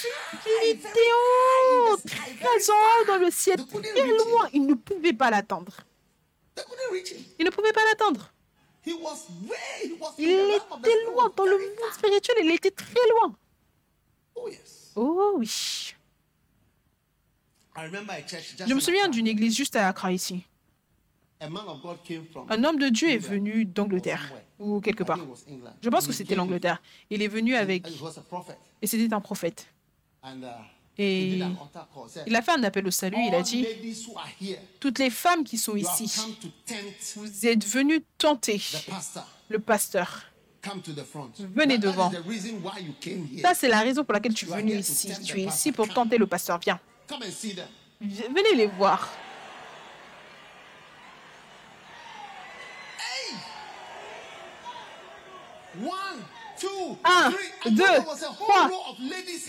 qu'il 0.43 0.71
était 0.71 0.89
haut, 0.89 1.97
très 1.97 2.71
haut 2.71 3.07
dans 3.07 3.19
le 3.19 3.31
ciel, 3.31 3.65
très 3.67 4.07
loin. 4.07 4.49
Ils 4.53 4.67
ne 4.67 4.75
pouvaient 4.75 5.13
pas 5.13 5.31
l'attendre. 5.31 5.73
Ils 7.39 7.45
ne 7.45 7.51
pouvaient 7.51 7.73
pas 7.73 7.85
l'attendre. 7.85 8.31
He 8.85 8.95
was 8.95 9.27
way, 9.47 9.57
he 9.85 9.93
was 10.01 10.15
Il 10.19 10.31
était 10.31 11.05
loin 11.07 11.31
dans 11.37 11.45
le 11.45 11.59
monde 11.59 11.77
far. 11.81 11.95
spirituel, 11.95 12.37
il 12.45 12.53
était 12.53 12.71
très 12.71 13.09
loin. 13.11 13.35
Oh. 14.35 14.49
Oh 14.97 15.35
oui. 15.37 15.95
Je 18.67 18.75
me 18.75 18.81
souviens 18.81 19.09
d'une 19.09 19.27
église 19.27 19.57
juste 19.57 19.77
à 19.77 19.89
Accra 19.89 20.13
ici. 20.13 20.45
A 20.45 20.45
man 20.45 20.45
of 20.45 20.47
God 20.47 20.47
came 20.47 21.23
from 21.23 21.28
Un 21.41 22.64
homme 22.64 22.78
de 22.78 22.89
Dieu 22.89 23.11
est 23.11 23.18
venu 23.18 23.64
d'Angleterre, 23.64 24.32
ou 24.59 24.80
quelque 24.80 25.05
part. 25.05 25.18
Je 25.80 25.89
pense 25.89 26.07
que 26.07 26.12
He 26.12 26.14
c'était 26.16 26.34
l'Angleterre. 26.34 26.82
Il 27.11 27.22
est 27.22 27.28
venu 27.28 27.55
avec, 27.55 27.86
with- 27.86 27.97
He 27.97 28.03
was 28.03 28.18
a 28.18 28.22
prophet. 28.22 28.57
et 28.82 28.86
c'était 28.86 29.12
un 29.14 29.20
prophète. 29.20 29.66
And 30.22 30.41
uh, 30.43 30.47
Et 31.01 31.41
il 32.26 32.34
a 32.36 32.43
fait 32.43 32.51
un 32.51 32.62
appel 32.64 32.84
au 32.86 32.91
salut, 32.91 33.18
il 33.28 33.34
a 33.34 33.43
dit, 33.43 33.62
ladies 33.62 34.05
who 34.09 34.18
are 34.18 34.26
here, 34.41 34.59
toutes 34.80 34.99
les 34.99 35.11
femmes 35.11 35.45
qui 35.45 35.57
sont 35.57 35.76
ici, 35.76 36.11
vous 37.16 37.47
êtes 37.47 37.64
venues 37.64 38.03
tenter 38.18 38.61
le 39.49 39.59
pasteur. 39.61 40.24
Come 40.61 40.82
to 40.82 40.93
the 40.93 41.05
front. 41.05 41.30
Venez 41.55 41.78
devant. 41.78 42.11
Ça, 43.41 43.55
c'est 43.55 43.68
la 43.68 43.78
raison 43.80 44.03
pour 44.05 44.12
laquelle 44.12 44.34
tu 44.34 44.45
es 44.45 44.57
venu 44.57 44.76
ici. 44.76 45.09
Tu 45.24 45.39
es 45.41 45.45
ici 45.45 45.70
pour 45.70 45.89
tenter 45.89 46.18
le 46.18 46.26
pasteur. 46.26 46.59
Viens. 46.59 46.80
Come 47.09 47.22
and 47.22 47.30
see 47.30 47.55
them. 47.55 47.68
Venez 48.01 48.57
les 48.57 48.66
voir. 48.66 49.09
1, 57.05 57.31
2, 57.71 57.85
3. 57.85 58.71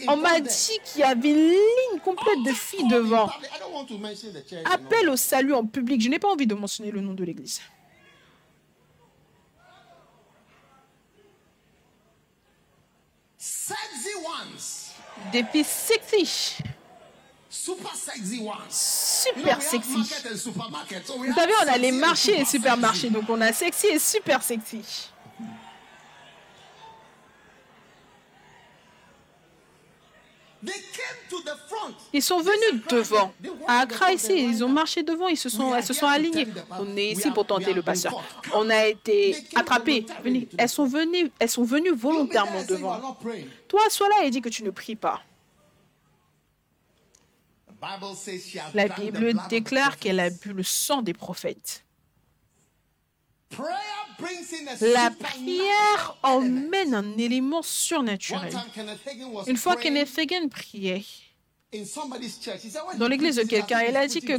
On 0.08 0.18
m'a 0.18 0.40
dit 0.40 0.80
qu'il 0.86 1.02
y 1.02 1.04
avait 1.04 1.30
une 1.30 1.50
ligne 1.50 2.00
complète 2.04 2.44
de 2.46 2.52
filles 2.54 2.88
devant. 2.88 3.30
Appel 4.66 5.10
au 5.10 5.16
salut 5.16 5.54
en 5.54 5.66
public. 5.66 6.02
Je 6.02 6.10
n'ai 6.10 6.20
pas 6.20 6.30
envie 6.30 6.48
de 6.48 6.56
mentionner 6.56 6.92
le 6.92 7.02
nom 7.02 7.14
de 7.14 7.24
l'église. 7.24 7.62
Des 15.32 15.44
filles 15.44 15.64
sexy. 15.64 16.58
Super 17.50 17.96
sexy. 19.62 19.94
Vous 19.94 21.34
savez, 21.34 21.54
on 21.64 21.68
a 21.68 21.78
les 21.78 21.92
marchés 21.92 22.40
et 22.40 22.46
supermarchés. 22.46 23.10
Donc 23.10 23.24
on 23.30 23.42
a 23.42 23.52
sexy 23.52 23.88
et 23.88 24.00
super 24.00 24.44
sexy. 24.44 25.10
Ils 32.20 32.22
sont 32.22 32.42
venus 32.42 32.84
devant. 32.90 33.34
À 33.66 33.80
Accra, 33.80 34.12
ici, 34.12 34.34
ils 34.36 34.62
ont 34.62 34.68
marché 34.68 35.04
devant, 35.04 35.30
ils 35.30 35.38
se 35.38 35.48
sont, 35.48 35.74
elles 35.74 35.86
se 35.86 35.94
sont 35.94 36.06
alignées. 36.06 36.48
On 36.72 36.98
est 36.98 37.12
ici 37.12 37.32
pour 37.32 37.46
tenter 37.48 37.72
le 37.72 37.82
pasteur. 37.82 38.22
On 38.54 38.70
a 38.70 38.88
été 38.88 39.38
attrapés. 39.56 40.06
Elles 40.58 40.68
sont 40.68 40.86
venues, 40.86 41.32
elles 41.40 41.50
sont 41.50 41.64
venues 41.64 41.94
volontairement 41.94 42.66
devant. 42.66 43.18
Toi, 43.70 43.90
sois 43.90 44.10
là 44.10 44.26
et 44.26 44.30
dis 44.32 44.42
que 44.42 44.50
tu 44.50 44.64
ne 44.64 44.70
pries 44.70 44.98
pas. 44.98 45.22
La 48.74 48.90
Bible 48.90 49.36
déclare 49.50 49.98
qu'elle 49.98 50.20
a 50.20 50.30
bu 50.30 50.52
le 50.52 50.64
sang 50.64 51.02
des 51.02 51.14
prophètes. 51.14 51.86
La 54.82 55.10
prière 55.12 56.18
emmène 56.24 56.94
un 56.94 57.18
élément 57.18 57.62
surnaturel. 57.62 58.54
Une 59.48 59.56
fois 59.56 59.78
Kenneth 59.78 60.20
Hagin 60.20 60.50
priait, 60.50 61.06
dans 62.98 63.08
l'église 63.08 63.36
de 63.36 63.44
quelqu'un, 63.44 63.82
il 63.82 63.96
a 63.96 64.08
dit 64.08 64.22
que 64.22 64.34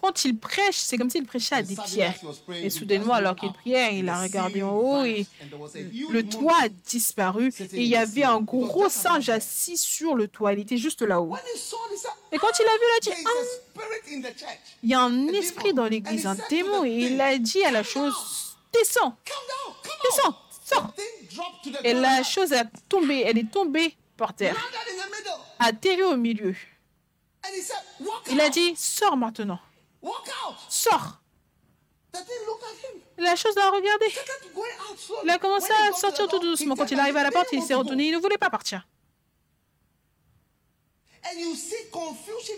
quand 0.00 0.24
il 0.24 0.38
prêche, 0.38 0.76
c'est 0.76 0.96
comme 0.96 1.10
s'il 1.10 1.24
prêchait 1.24 1.56
à 1.56 1.62
des 1.62 1.74
pierres. 1.74 2.14
Et 2.62 2.70
soudainement, 2.70 3.14
alors 3.14 3.34
qu'il 3.34 3.52
priait, 3.52 3.98
il 3.98 4.08
a 4.08 4.22
regardé 4.22 4.62
en 4.62 4.76
haut 4.76 5.04
et 5.04 5.26
le 6.10 6.22
toit 6.22 6.58
a 6.62 6.68
disparu 6.68 7.52
et 7.72 7.82
il 7.82 7.88
y 7.88 7.96
avait 7.96 8.22
un 8.22 8.40
gros 8.40 8.88
singe 8.88 9.28
assis 9.30 9.76
sur 9.76 10.14
le 10.14 10.28
toit. 10.28 10.52
Il 10.52 10.60
était 10.60 10.76
juste 10.76 11.02
là-haut. 11.02 11.34
Et 12.30 12.38
quand 12.38 12.52
il 12.60 12.66
a 12.66 12.72
vu, 12.72 12.84
il 12.84 12.96
a 12.96 13.00
dit, 13.00 13.24
ah, 13.26 13.82
il 14.84 14.90
y 14.90 14.94
a 14.94 15.00
un 15.00 15.28
esprit 15.28 15.74
dans 15.74 15.86
l'église, 15.86 16.26
un 16.26 16.36
démon. 16.48 16.84
Et 16.84 16.90
il 16.92 17.20
a 17.20 17.36
dit 17.36 17.64
à 17.64 17.72
la 17.72 17.82
chose, 17.82 18.14
descends, 18.72 19.16
descends, 20.04 20.36
sors. 20.64 20.94
Et 21.82 21.94
la 21.94 22.22
chose 22.22 22.52
a 22.52 22.64
tombé, 22.88 23.24
elle 23.26 23.38
est 23.38 23.50
tombée 23.50 23.96
atterri 25.58 26.02
au 26.02 26.16
milieu. 26.16 26.54
Il 28.30 28.40
a 28.40 28.48
dit, 28.48 28.74
sors 28.76 29.16
maintenant, 29.16 29.60
sors. 30.68 31.20
La 33.18 33.36
chose 33.36 33.54
l'a 33.54 33.70
regardé. 33.70 34.06
Il 35.24 35.30
a 35.30 35.38
commencé 35.38 35.70
à 35.72 35.92
sortir 35.92 36.26
tout 36.28 36.38
doucement. 36.38 36.74
Quand 36.74 36.90
il 36.90 36.98
arrive 36.98 37.16
à 37.16 37.22
la 37.22 37.30
porte, 37.30 37.48
il 37.52 37.62
s'est 37.62 37.74
retourné. 37.74 38.06
Il 38.08 38.14
ne 38.14 38.18
voulait 38.18 38.38
pas 38.38 38.50
partir. 38.50 38.86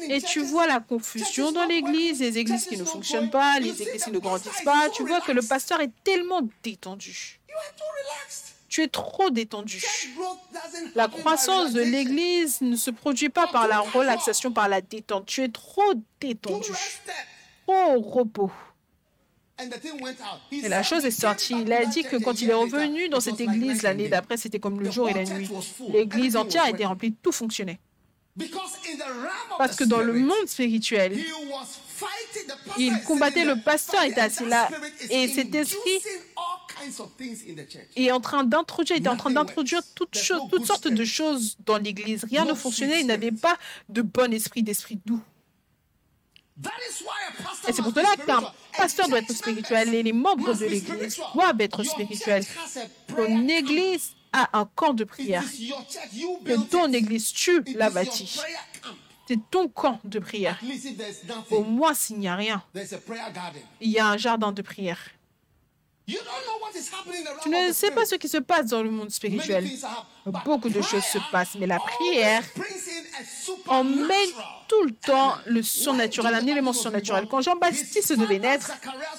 Et 0.08 0.22
tu 0.22 0.40
vois 0.40 0.66
la 0.66 0.80
confusion 0.80 1.52
dans 1.52 1.66
l'église, 1.66 2.20
les 2.20 2.38
églises 2.38 2.66
qui 2.66 2.76
ne 2.76 2.84
fonctionnent 2.84 3.30
pas, 3.30 3.58
les 3.58 3.82
églises 3.82 4.04
qui 4.04 4.10
ne 4.10 4.18
grandissent 4.20 4.62
pas. 4.64 4.88
Tu 4.90 5.04
vois 5.04 5.20
que 5.20 5.32
le 5.32 5.42
pasteur 5.42 5.80
est 5.80 5.90
tellement 6.04 6.40
détendu. 6.62 7.40
Tu 8.72 8.80
es 8.80 8.88
trop 8.88 9.28
détendu. 9.28 9.84
La 10.94 11.06
croissance 11.06 11.74
de 11.74 11.82
l'église 11.82 12.62
ne 12.62 12.74
se 12.74 12.90
produit 12.90 13.28
pas 13.28 13.46
par 13.46 13.68
la 13.68 13.80
relaxation, 13.80 14.50
par 14.50 14.66
la 14.66 14.80
détente. 14.80 15.26
Tu 15.26 15.42
es 15.42 15.50
trop 15.50 15.92
détendu, 16.18 16.70
trop 17.66 17.96
au 17.96 18.00
repos. 18.00 18.50
Et 20.50 20.70
la 20.70 20.82
chose 20.82 21.04
est 21.04 21.10
sortie. 21.10 21.54
Il 21.60 21.70
a 21.70 21.84
dit 21.84 22.02
que 22.02 22.16
quand 22.16 22.40
il 22.40 22.48
est 22.48 22.54
revenu 22.54 23.10
dans 23.10 23.20
cette 23.20 23.42
église 23.42 23.82
l'année 23.82 24.08
d'après, 24.08 24.38
c'était 24.38 24.58
comme 24.58 24.80
le 24.80 24.90
jour 24.90 25.06
et 25.10 25.12
la 25.12 25.24
nuit. 25.24 25.50
L'église 25.90 26.34
entière 26.34 26.66
était 26.66 26.86
remplie, 26.86 27.12
tout 27.12 27.30
fonctionnait. 27.30 27.78
Parce 29.58 29.76
que 29.76 29.84
dans 29.84 30.00
le 30.00 30.14
monde 30.14 30.46
spirituel, 30.46 31.22
il 32.78 33.02
combattait 33.02 33.44
le 33.44 33.56
pasteur, 33.60 34.02
était 34.04 34.22
assis 34.22 34.46
là, 34.46 34.70
et 35.10 35.28
cet 35.28 35.54
esprit 35.54 36.00
est 37.96 38.10
en 38.12 38.20
train 38.20 38.44
d'introduire, 38.44 38.98
était 38.98 39.08
en 39.08 39.16
train 39.16 39.30
d'introduire 39.30 39.82
toutes, 39.94 40.16
choses- 40.16 40.42
sortes 40.66 40.88
de 40.88 41.04
choses 41.04 41.56
dans 41.64 41.78
l'église. 41.78 42.24
Rien 42.24 42.44
ne 42.44 42.54
fonctionnait, 42.54 43.00
il 43.00 43.06
n'avait 43.06 43.32
pas 43.32 43.56
de 43.88 44.02
bon 44.02 44.32
esprit, 44.32 44.62
d'esprit 44.62 44.98
doux. 45.04 45.20
Et 47.68 47.72
c'est 47.72 47.82
pour 47.82 47.92
cela 47.94 48.14
qu'un 48.26 48.42
pasteur 48.76 49.08
doit 49.08 49.18
être 49.18 49.32
spirituel 49.32 49.94
et 49.94 50.02
les 50.02 50.12
membres 50.12 50.54
de 50.54 50.64
l'église 50.66 51.18
doivent 51.34 51.60
être 51.60 51.82
spirituels. 51.82 52.44
Ton 53.08 53.48
église 53.48 54.10
a 54.32 54.58
un 54.58 54.66
camp 54.66 54.92
de 54.94 55.04
prière. 55.04 55.44
Que 56.44 56.60
ton 56.68 56.92
église, 56.92 57.32
tu 57.32 57.62
l'as 57.74 57.90
bâti. 57.90 58.38
C'est 59.28 59.38
ton 59.50 59.68
camp 59.68 59.98
de 60.04 60.18
prière. 60.18 60.60
Au 61.50 61.62
moins, 61.64 61.94
s'il 61.94 62.18
n'y 62.18 62.28
a 62.28 62.36
rien, 62.36 62.62
il 63.80 63.90
y 63.90 63.98
a 63.98 64.08
un 64.08 64.16
jardin 64.16 64.52
de 64.52 64.62
prière. 64.62 64.98
Tu 66.06 67.48
ne 67.48 67.72
sais 67.72 67.90
pas 67.92 68.04
ce 68.04 68.16
qui 68.16 68.28
se 68.28 68.38
passe 68.38 68.66
dans 68.66 68.82
le 68.82 68.90
monde 68.90 69.10
spirituel. 69.10 69.68
Beaucoup 70.44 70.68
de 70.68 70.82
choses 70.82 71.04
se 71.04 71.18
passent, 71.30 71.54
mais 71.58 71.66
la 71.66 71.78
prière 71.78 72.42
emmène 73.68 74.30
tout 74.68 74.82
le 74.84 74.92
temps 74.92 75.34
le 75.46 75.62
surnaturel, 75.62 76.34
un 76.34 76.46
élément 76.46 76.72
surnaturel. 76.72 77.26
Quand 77.28 77.40
Jean-Baptiste 77.40 78.18
devait 78.18 78.38
naître, 78.38 78.70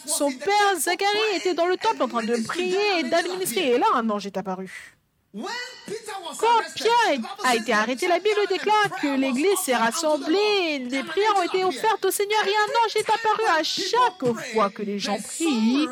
son 0.05 0.31
père 0.31 0.75
Zacharie 0.77 1.35
était 1.35 1.53
dans 1.53 1.67
le 1.67 1.77
temple 1.77 2.03
en 2.03 2.07
train 2.07 2.23
de 2.23 2.35
prier 2.45 2.99
et 2.99 3.03
d'administrer. 3.03 3.71
Et 3.71 3.77
là, 3.77 3.85
un 3.95 4.09
ange 4.09 4.25
est 4.25 4.37
apparu. 4.37 4.97
Quand 5.35 6.61
Pierre 6.75 7.19
a 7.43 7.55
été 7.55 7.73
arrêté, 7.73 8.07
la 8.07 8.19
Bible 8.19 8.41
déclare 8.49 8.89
que 9.01 9.17
l'Église 9.17 9.57
s'est 9.63 9.75
rassemblée, 9.75 10.83
And 10.83 11.07
prières 11.07 11.37
ont 11.37 11.43
été 11.43 11.63
offertes 11.63 12.05
au 12.05 12.11
Seigneur 12.11 12.43
et 12.45 12.49
un 12.49 12.85
ange 12.85 12.95
est 12.95 13.09
apparu 13.09 13.59
à 13.59 13.63
chaque 13.63 14.51
fois 14.53 14.69
que 14.69 14.83
les 14.83 14.99
gens 14.99 15.19
prient. 15.19 15.87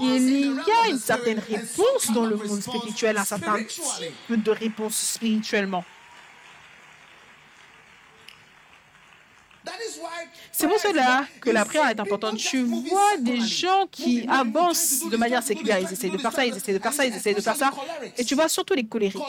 Il 0.00 0.56
y 0.66 0.70
a 0.70 0.90
une 0.90 0.98
certaine 0.98 1.38
réponse 1.38 2.10
dans 2.12 2.26
le 2.26 2.36
monde 2.36 2.60
spirituel, 2.60 3.16
un 3.16 3.24
certain 3.24 3.62
type 3.62 4.42
de 4.42 4.50
réponse 4.50 4.96
spirituellement. 4.96 5.84
C'est 10.52 10.68
pour 10.68 10.78
cela 10.78 11.26
que 11.40 11.50
la 11.50 11.64
prière 11.64 11.88
est 11.88 11.98
importante. 11.98 12.36
Tu 12.36 12.62
vois 12.62 13.16
des 13.18 13.40
gens 13.40 13.86
qui 13.90 14.26
avancent 14.28 15.08
de 15.08 15.16
manière 15.16 15.42
séculaire. 15.42 15.78
Ils 15.80 15.92
essaient 15.92 16.10
de 16.10 16.18
faire 16.18 16.32
ça, 16.32 16.46
ils 16.46 16.56
essaient 16.56 16.72
de 16.72 16.78
faire 16.78 16.92
ça, 16.92 17.04
ils 17.04 17.14
essaient 17.14 17.34
de 17.34 17.40
faire 17.40 17.56
ça. 17.56 17.70
Et 18.16 18.24
tu 18.24 18.34
vois 18.34 18.48
surtout 18.48 18.74
les 18.74 18.84
colériques. 18.84 19.20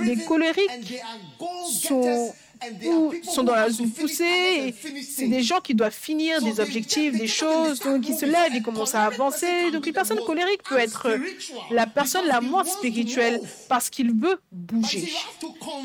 Les 0.00 0.24
colériques 0.24 0.70
sont, 1.80 2.34
ou 2.84 3.12
sont 3.22 3.42
dans 3.44 3.54
la 3.54 3.70
zone 3.70 3.90
poussée. 3.90 4.24
et 4.24 4.74
C'est 5.02 5.28
des 5.28 5.42
gens 5.42 5.60
qui 5.60 5.74
doivent 5.74 5.92
finir 5.94 6.40
des 6.42 6.60
objectifs, 6.60 7.16
des 7.16 7.26
choses, 7.26 7.80
donc 7.80 8.08
ils 8.08 8.16
se 8.16 8.24
lèvent, 8.24 8.54
ils 8.54 8.62
commencent 8.62 8.94
à 8.94 9.04
avancer. 9.04 9.70
Donc 9.70 9.86
une 9.86 9.92
personne 9.92 10.20
colérique 10.24 10.62
peut 10.62 10.78
être 10.78 11.08
la 11.70 11.86
personne 11.86 12.26
la 12.26 12.40
moins 12.40 12.64
spirituelle 12.64 13.40
parce 13.68 13.90
qu'il 13.90 14.12
veut 14.12 14.40
bouger. 14.50 15.08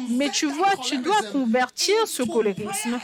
Mais 0.10 0.30
tu 0.30 0.46
vois, 0.48 0.76
tu 0.84 0.98
dois 0.98 1.22
convertir 1.32 1.96
ce 2.06 2.24
colérisme 2.24 3.00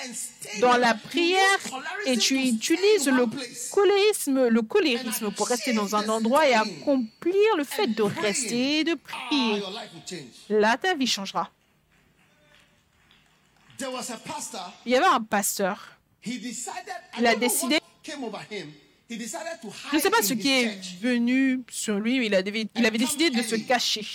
dans 0.60 0.78
la 0.78 0.94
prière 0.94 1.60
et 2.06 2.18
tu 2.18 2.36
utilises 2.36 3.08
le 3.08 3.26
colérisme, 3.72 4.48
le 4.48 4.62
colérisme 4.62 5.32
pour 5.32 5.48
rester 5.48 5.74
dans 5.74 5.96
un 5.96 6.08
endroit 6.10 6.48
et 6.48 6.54
accomplir 6.54 7.58
le 7.58 7.64
fait 7.64 7.88
de 7.88 8.04
rester 8.04 8.80
et 8.80 8.84
de 8.84 8.96
prier. 8.96 9.62
Là, 10.50 10.78
ta 10.78 10.94
vie 10.96 11.08
changera. 11.08 11.50
Il 14.86 14.92
y 14.92 14.96
avait 14.96 15.06
un 15.06 15.22
pasteur. 15.22 15.98
Il 16.26 17.28
a 17.28 17.36
décidé. 17.36 17.80
Je 19.10 19.96
ne 19.96 20.02
sais 20.02 20.10
pas 20.10 20.22
ce 20.22 20.34
qui 20.34 20.50
est 20.50 20.80
venu 21.02 21.62
sur 21.70 22.00
lui, 22.00 22.26
il, 22.26 22.34
avait 22.36 22.98
décidé 22.98 23.30
de 23.30 23.42
se 23.42 23.56
cacher 23.56 24.06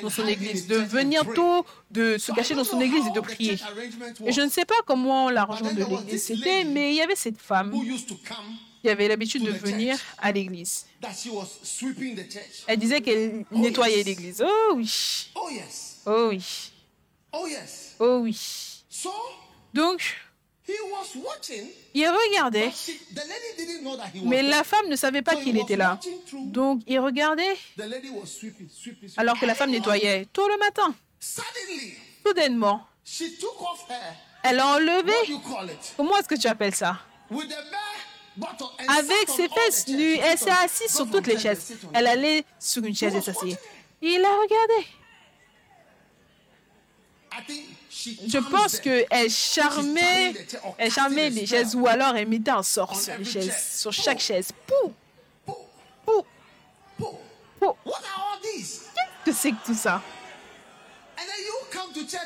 dans 0.00 0.08
son 0.10 0.26
église, 0.26 0.66
de 0.66 0.76
venir 0.76 1.24
tôt, 1.34 1.66
de 1.90 2.16
se 2.18 2.32
cacher 2.32 2.54
dans 2.54 2.64
son 2.64 2.80
église 2.80 3.06
et 3.06 3.10
de 3.10 3.20
prier. 3.20 3.58
Et 4.24 4.32
je 4.32 4.40
ne 4.40 4.48
sais 4.48 4.64
pas 4.64 4.76
comment 4.86 5.30
l'argent 5.30 5.72
de 5.72 5.84
l'église 5.84 6.22
c'était, 6.22 6.64
mais 6.64 6.92
il 6.92 6.96
y 6.96 7.02
avait 7.02 7.16
cette 7.16 7.38
femme 7.38 7.74
qui 8.82 8.88
avait 8.88 9.08
l'habitude 9.08 9.42
de 9.44 9.50
venir 9.50 9.98
à 10.18 10.32
l'église. 10.32 10.86
Elle 12.66 12.78
disait 12.78 13.00
qu'elle 13.00 13.44
nettoyait 13.50 14.04
l'église. 14.04 14.42
Oh 14.46 14.74
oui. 14.76 15.28
Oh 16.06 16.28
oui. 16.30 16.72
Oh 17.98 18.20
oui. 18.22 18.65
Donc, 19.74 20.16
il 21.94 22.08
regardait, 22.08 22.72
mais 24.24 24.42
la 24.42 24.64
femme 24.64 24.88
ne 24.88 24.96
savait 24.96 25.22
pas 25.22 25.36
qu'il 25.36 25.56
était 25.58 25.76
là. 25.76 25.98
Donc, 26.32 26.80
il 26.86 26.98
regardait 26.98 27.56
alors 29.16 29.38
que 29.38 29.46
la 29.46 29.54
femme 29.54 29.70
nettoyait 29.70 30.26
tôt 30.32 30.48
le 30.48 30.58
matin. 30.58 30.94
Soudainement, 32.26 32.86
elle 34.42 34.58
a 34.60 34.66
enlevé, 34.66 35.12
comment 35.96 36.16
est-ce 36.18 36.28
que 36.28 36.34
tu 36.40 36.46
appelles 36.48 36.74
ça? 36.74 36.98
Avec 38.88 39.28
ses 39.28 39.48
fesses 39.48 39.88
nues, 39.88 40.16
elle 40.16 40.38
s'est 40.38 40.50
assise 40.50 40.94
sur 40.94 41.10
toutes 41.10 41.26
les 41.26 41.38
chaises. 41.38 41.72
Elle 41.94 42.06
allait 42.06 42.44
sur 42.58 42.84
une 42.84 42.94
chaise 42.94 43.14
et 43.14 43.20
s'asseyait. 43.20 43.58
Il 44.02 44.20
la 44.20 44.28
regardait. 44.28 44.86
Je 47.90 48.38
pense 48.38 48.80
qu'elle 48.80 49.30
charmait, 49.30 50.34
elle 50.78 50.90
charmait 50.90 51.30
les 51.30 51.46
chaises 51.46 51.74
ou 51.74 51.86
alors 51.86 52.16
elle 52.16 52.28
mettait 52.28 52.50
un 52.50 52.62
sort 52.62 52.98
sur 52.98 53.16
les 53.18 53.24
chaises, 53.24 53.80
sur 53.80 53.92
chaque 53.92 54.20
chaise. 54.20 54.50
Pou, 54.66 54.92
pou, 55.44 56.24
pou. 57.58 57.74
Qu'est-ce 59.24 59.24
que 59.24 59.32
c'est 59.32 59.50
que 59.50 59.66
tout 59.66 59.74
ça? 59.74 60.02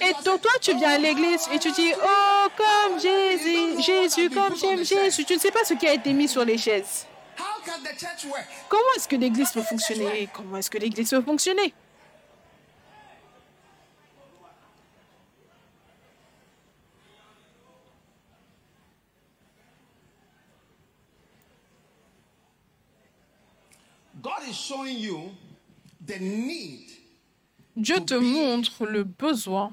Et 0.01 0.13
donc 0.25 0.43
toi, 0.43 0.51
tu 0.61 0.77
viens 0.77 0.91
à 0.91 0.99
l'église 0.99 1.49
et 1.53 1.59
tu 1.59 1.71
dis, 1.73 1.93
oh, 1.95 2.49
comme 2.57 3.01
Jésus, 3.01 3.83
Jésus, 3.83 4.31
comme 4.31 4.57
j'aime 4.57 4.85
Jésus. 4.85 5.25
Tu 5.25 5.35
ne 5.35 5.39
sais 5.39 5.51
pas 5.51 5.65
ce 5.65 5.75
qui 5.75 5.87
a 5.87 5.95
été 5.95 6.13
mis 6.13 6.29
sur 6.29 6.45
les 6.45 6.59
chaises. 6.59 7.07
Comment 8.69 8.83
est-ce 8.97 9.09
que 9.09 9.17
l'église 9.17 9.51
peut 9.53 9.63
fonctionner? 9.63 10.29
Comment 10.33 10.57
est-ce 10.59 10.71
que 10.71 10.79
l'église 10.79 11.11
peut 11.11 11.23
fonctionner? 11.23 11.73
Dieu 27.77 28.01
te 28.01 28.15
montre 28.15 28.85
le 28.85 29.05
besoin 29.05 29.73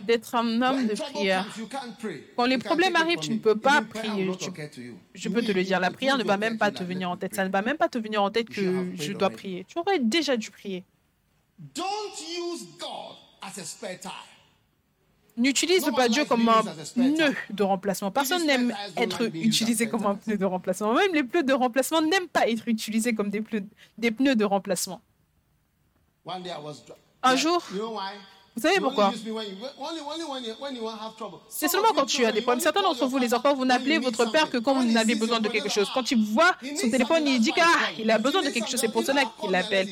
d'être 0.00 0.34
un 0.34 0.62
homme 0.62 0.86
de 0.86 0.94
prière. 0.94 1.46
Quand 2.36 2.46
les 2.46 2.58
problèmes 2.58 2.96
arrivent, 2.96 3.18
tu 3.18 3.32
ne 3.32 3.38
peux 3.38 3.56
pas 3.56 3.82
prier. 3.82 4.30
Tu-. 4.38 4.94
Je 5.14 5.28
peux 5.28 5.42
te 5.42 5.52
le 5.52 5.64
dire, 5.64 5.80
la 5.80 5.90
prière 5.90 6.16
ne 6.16 6.24
va 6.24 6.36
même 6.36 6.58
pas 6.58 6.70
te 6.70 6.84
venir 6.84 7.10
en 7.10 7.16
tête. 7.16 7.34
Ça 7.34 7.44
ne 7.44 7.50
va 7.50 7.62
même 7.62 7.76
pas 7.76 7.88
te 7.88 7.98
venir 7.98 8.22
en 8.22 8.30
tête 8.30 8.48
que 8.48 8.94
je 8.94 9.12
dois 9.12 9.30
prier. 9.30 9.64
Tu 9.66 9.78
aurais 9.78 9.98
déjà 9.98 10.36
dû 10.36 10.50
prier. 10.50 10.84
Don't 11.58 12.14
use 12.20 12.68
God 12.78 13.16
as 13.42 13.58
a 13.58 13.64
spare 13.64 13.98
tire. 13.98 14.12
N'utilise 15.38 15.84
pas 15.94 16.08
Dieu 16.08 16.22
likes 16.22 16.28
comme 16.28 16.44
being 16.44 16.50
un 16.50 17.12
pneu 17.12 17.34
de 17.50 17.62
remplacement. 17.62 18.10
Personne 18.10 18.44
n'aime 18.44 18.74
être 18.96 19.22
utilisé 19.34 19.88
comme 19.88 20.04
un 20.04 20.16
pneu 20.16 20.36
de 20.36 20.44
remplacement. 20.44 20.92
Même 20.92 21.14
les 21.14 21.22
pneus 21.22 21.44
de 21.44 21.52
remplacement 21.52 22.02
n'aiment 22.02 22.28
pas 22.28 22.48
être 22.48 22.66
utilisés 22.66 23.14
comme 23.14 23.30
des 23.30 23.40
pneus, 23.40 23.64
des 23.96 24.10
pneus 24.10 24.34
de 24.34 24.44
remplacement. 24.44 25.00
Un 27.22 27.36
jour? 27.36 27.62
Vous 28.58 28.66
savez 28.66 28.80
pourquoi. 28.80 29.12
C'est 31.48 31.68
seulement 31.68 31.92
quand 31.94 32.06
tu 32.06 32.24
as 32.24 32.32
des 32.32 32.40
problèmes. 32.40 32.60
Certains 32.60 32.82
d'entre 32.82 33.06
vous, 33.06 33.18
les 33.18 33.32
enfants, 33.32 33.54
vous 33.54 33.64
n'appelez 33.64 33.98
votre 33.98 34.30
père 34.32 34.50
que 34.50 34.58
quand 34.58 34.74
vous 34.74 34.80
When 34.80 34.90
he 34.90 34.96
avez 34.96 35.14
sees 35.14 35.20
besoin 35.20 35.40
de 35.40 35.48
quelque 35.48 35.68
chose. 35.68 35.88
Quand 35.94 36.02
ah, 36.02 36.08
il 36.10 36.24
voit 36.24 36.56
son 36.80 36.90
téléphone, 36.90 37.26
il 37.26 37.40
dit 37.40 37.52
calls 37.52 37.66
il 37.98 38.10
a 38.10 38.18
besoin 38.18 38.42
de 38.42 38.50
quelque 38.50 38.68
chose. 38.68 38.80
C'est 38.80 38.92
pour 38.92 39.04
cela 39.04 39.22
qu'il 39.40 39.54
appelle. 39.54 39.88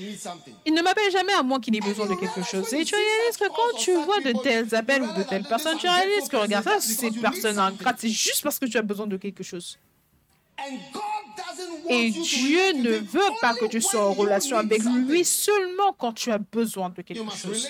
Il 0.65 0.75
ne 0.75 0.83
m'appelle 0.83 1.11
jamais 1.13 1.33
à 1.33 1.43
moins 1.45 1.61
qu'il 1.61 1.77
ait 1.77 1.81
besoin 1.81 2.07
de 2.07 2.15
quelque 2.15 2.43
chose. 2.43 2.73
Et 2.75 2.85
tu 2.85 2.95
réalises 2.95 3.37
que 3.39 3.49
quand 3.49 3.79
tu 3.79 3.95
vois 3.95 4.21
de 4.21 4.33
tels 4.43 4.75
appels 4.75 5.03
ou 5.03 5.13
de 5.17 5.23
telles 5.23 5.45
personnes, 5.45 5.79
tu 5.79 5.87
réalises 5.89 6.29
que 6.29 6.37
regarde 6.37 6.65
ça, 6.65 6.79
personnes 7.21 7.55
something. 7.55 7.59
ingrates, 7.59 7.97
c'est 8.01 8.09
juste 8.09 8.43
parce 8.43 8.59
que 8.59 8.67
tu 8.67 8.79
as 8.79 8.83
besoin 8.83 9.07
de 9.07 9.17
quelque 9.17 9.45
chose. 9.45 9.79
Et 11.89 12.11
Dieu 12.11 12.73
ne 12.75 12.97
veut 12.99 13.21
pas 13.41 13.55
que 13.55 13.67
tu 13.67 13.81
sois 13.81 14.07
en 14.07 14.13
relation 14.13 14.57
avec 14.57 14.83
lui 14.83 15.25
seulement 15.25 15.93
quand 15.93 16.13
tu 16.13 16.31
as 16.33 16.39
besoin 16.39 16.91
de 16.91 17.03
quelque 17.03 17.31
chose. 17.35 17.69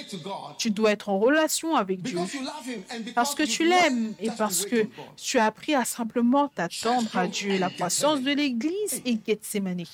Tu 0.59 0.71
dois 0.71 0.93
être 0.93 1.09
en 1.09 1.19
relation 1.19 1.77
avec 1.77 2.03
Dieu 2.03 2.17
because 2.17 2.35
you 2.35 2.41
love 2.43 2.67
him 2.67 2.83
and 2.91 2.99
because 3.01 3.15
parce 3.15 3.35
que 3.35 3.43
tu 3.43 3.65
l'aimes 3.65 4.15
et 4.21 4.31
parce 4.31 4.65
que 4.65 4.87
tu 5.17 5.39
as 5.39 5.47
appris 5.47 5.75
à 5.75 5.85
simplement 5.85 6.49
t'attendre 6.49 7.17
à 7.17 7.27
Dieu. 7.27 7.59
La 7.59 7.71
croissance 7.71 8.23
de 8.23 8.33
l'Église 8.33 9.03
et 9.05 9.19
Gethsemane. 9.27 9.85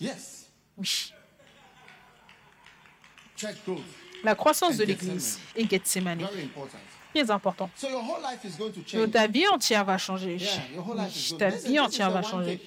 Yes. 0.00 0.50
Oui, 0.76 1.12
la 4.24 4.34
croissance 4.34 4.76
de 4.76 4.84
l'Église 4.84 5.38
et 5.54 5.68
Gethsemane. 5.68 6.26
Très 7.14 7.30
important. 7.30 7.70
Donc. 8.94 9.10
Ta 9.12 9.26
vie 9.26 9.46
entière 9.48 9.84
va 9.84 9.98
changer. 9.98 10.38
Ta 11.38 11.48
vie 11.48 11.80
entière 11.80 12.10
va 12.10 12.22
changer. 12.22 12.60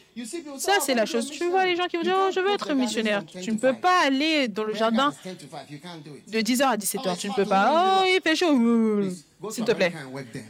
Ça, 0.57 0.73
"Oh, 0.77 0.83
c'est 0.85 0.93
la 0.93 1.05
chose. 1.05 1.29
Tu 1.29 1.47
vois 1.49 1.65
les 1.65 1.75
gens 1.75 1.85
qui 1.87 1.97
vont 1.97 2.03
dire, 2.03 2.15
missionary." 2.15 2.29
oh, 2.29 2.35
je 2.35 2.39
veux 2.41 2.53
être 2.53 2.73
missionnaire. 2.73 3.25
Tu 3.25 3.37
ne 3.37 3.43
10 3.43 3.47
to 3.51 3.57
peux 3.57 3.73
5. 3.73 3.81
pas 3.81 3.99
aller 4.05 4.47
dans 4.47 4.63
le 4.63 4.73
jardin 4.73 5.13
garden 5.23 5.33
is 5.33 5.37
10 5.37 5.45
to 5.45 5.55
5. 5.55 5.69
You 5.69 5.79
can't 5.79 6.03
do 6.03 6.11
it. 6.15 6.29
de 6.29 6.39
10h 6.39 6.63
à 6.63 6.77
17h. 6.77 7.17
Tu 7.17 7.29
ne 7.29 7.33
peux 7.33 7.45
pas. 7.45 8.01
Oh, 8.01 8.05
il 8.05 8.19
fait 8.21 8.35
chaud. 8.35 8.51
S'il 9.51 9.63
te 9.65 9.71
plaît. 9.71 9.93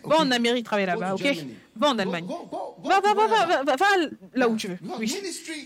Va 0.04 0.18
en? 0.18 0.32
Amérique, 0.32 0.66
travaille 0.66 0.86
là-bas, 0.86 1.16
ok? 1.16 1.38
Va 1.76 1.90
en 1.90 2.00
Allemagne. 2.00 2.26
Va, 2.84 3.00
va, 3.00 3.14
va, 3.14 3.64
va, 3.64 3.76
va, 3.76 3.86
là 4.34 4.50
où 4.50 4.56
tu 4.56 4.68
veux. 4.68 4.78
Oui. 5.00 5.16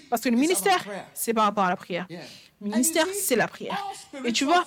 Parce 0.10 0.22
que 0.22 0.30
le 0.30 0.38
ministère, 0.38 0.84
c'est 1.14 1.34
par 1.34 1.46
rapport 1.46 1.66
à 1.66 1.70
la 1.70 1.76
prière. 1.76 2.08
Le 2.62 2.70
ministère, 2.70 3.06
c'est 3.14 3.36
la 3.36 3.48
prière. 3.48 3.84
Et 4.24 4.32
tu 4.32 4.46
vois, 4.46 4.66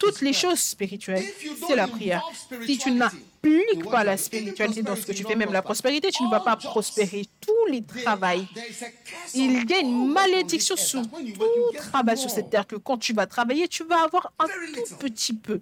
toutes 0.00 0.22
les 0.22 0.32
choses 0.32 0.58
spirituelles, 0.58 1.24
c'est 1.68 1.76
la 1.76 1.86
prière. 1.86 2.22
Si 2.66 2.78
tu 2.78 2.90
n'appliques 2.90 3.84
pas 3.88 4.02
la 4.02 4.16
spiritualité 4.16 4.82
dans 4.82 4.96
ce 4.96 5.06
que 5.06 5.12
tu 5.12 5.24
fais, 5.24 5.36
même 5.36 5.52
la 5.52 5.62
prospérité, 5.62 6.10
tu 6.10 6.24
ne 6.24 6.30
vas 6.30 6.40
pas 6.40 6.56
prospérer. 6.56 7.26
Tous 7.40 7.66
les 7.70 7.82
curse 7.82 8.54
il 9.34 9.70
y 9.70 9.74
a 9.74 9.78
une 9.78 10.12
malédiction 10.12 10.76
sur 10.76 11.02
tout 11.02 11.76
travail 11.76 12.16
sur 12.16 12.30
cette 12.30 12.50
terre, 12.50 12.66
que 12.66 12.76
quand 12.76 12.98
tu 12.98 13.12
vas 13.12 13.26
travailler, 13.26 13.68
tu 13.68 13.84
vas 13.84 14.04
avoir 14.04 14.32
un 14.38 14.46
tout 14.46 14.96
petit 14.96 15.34
peu. 15.34 15.60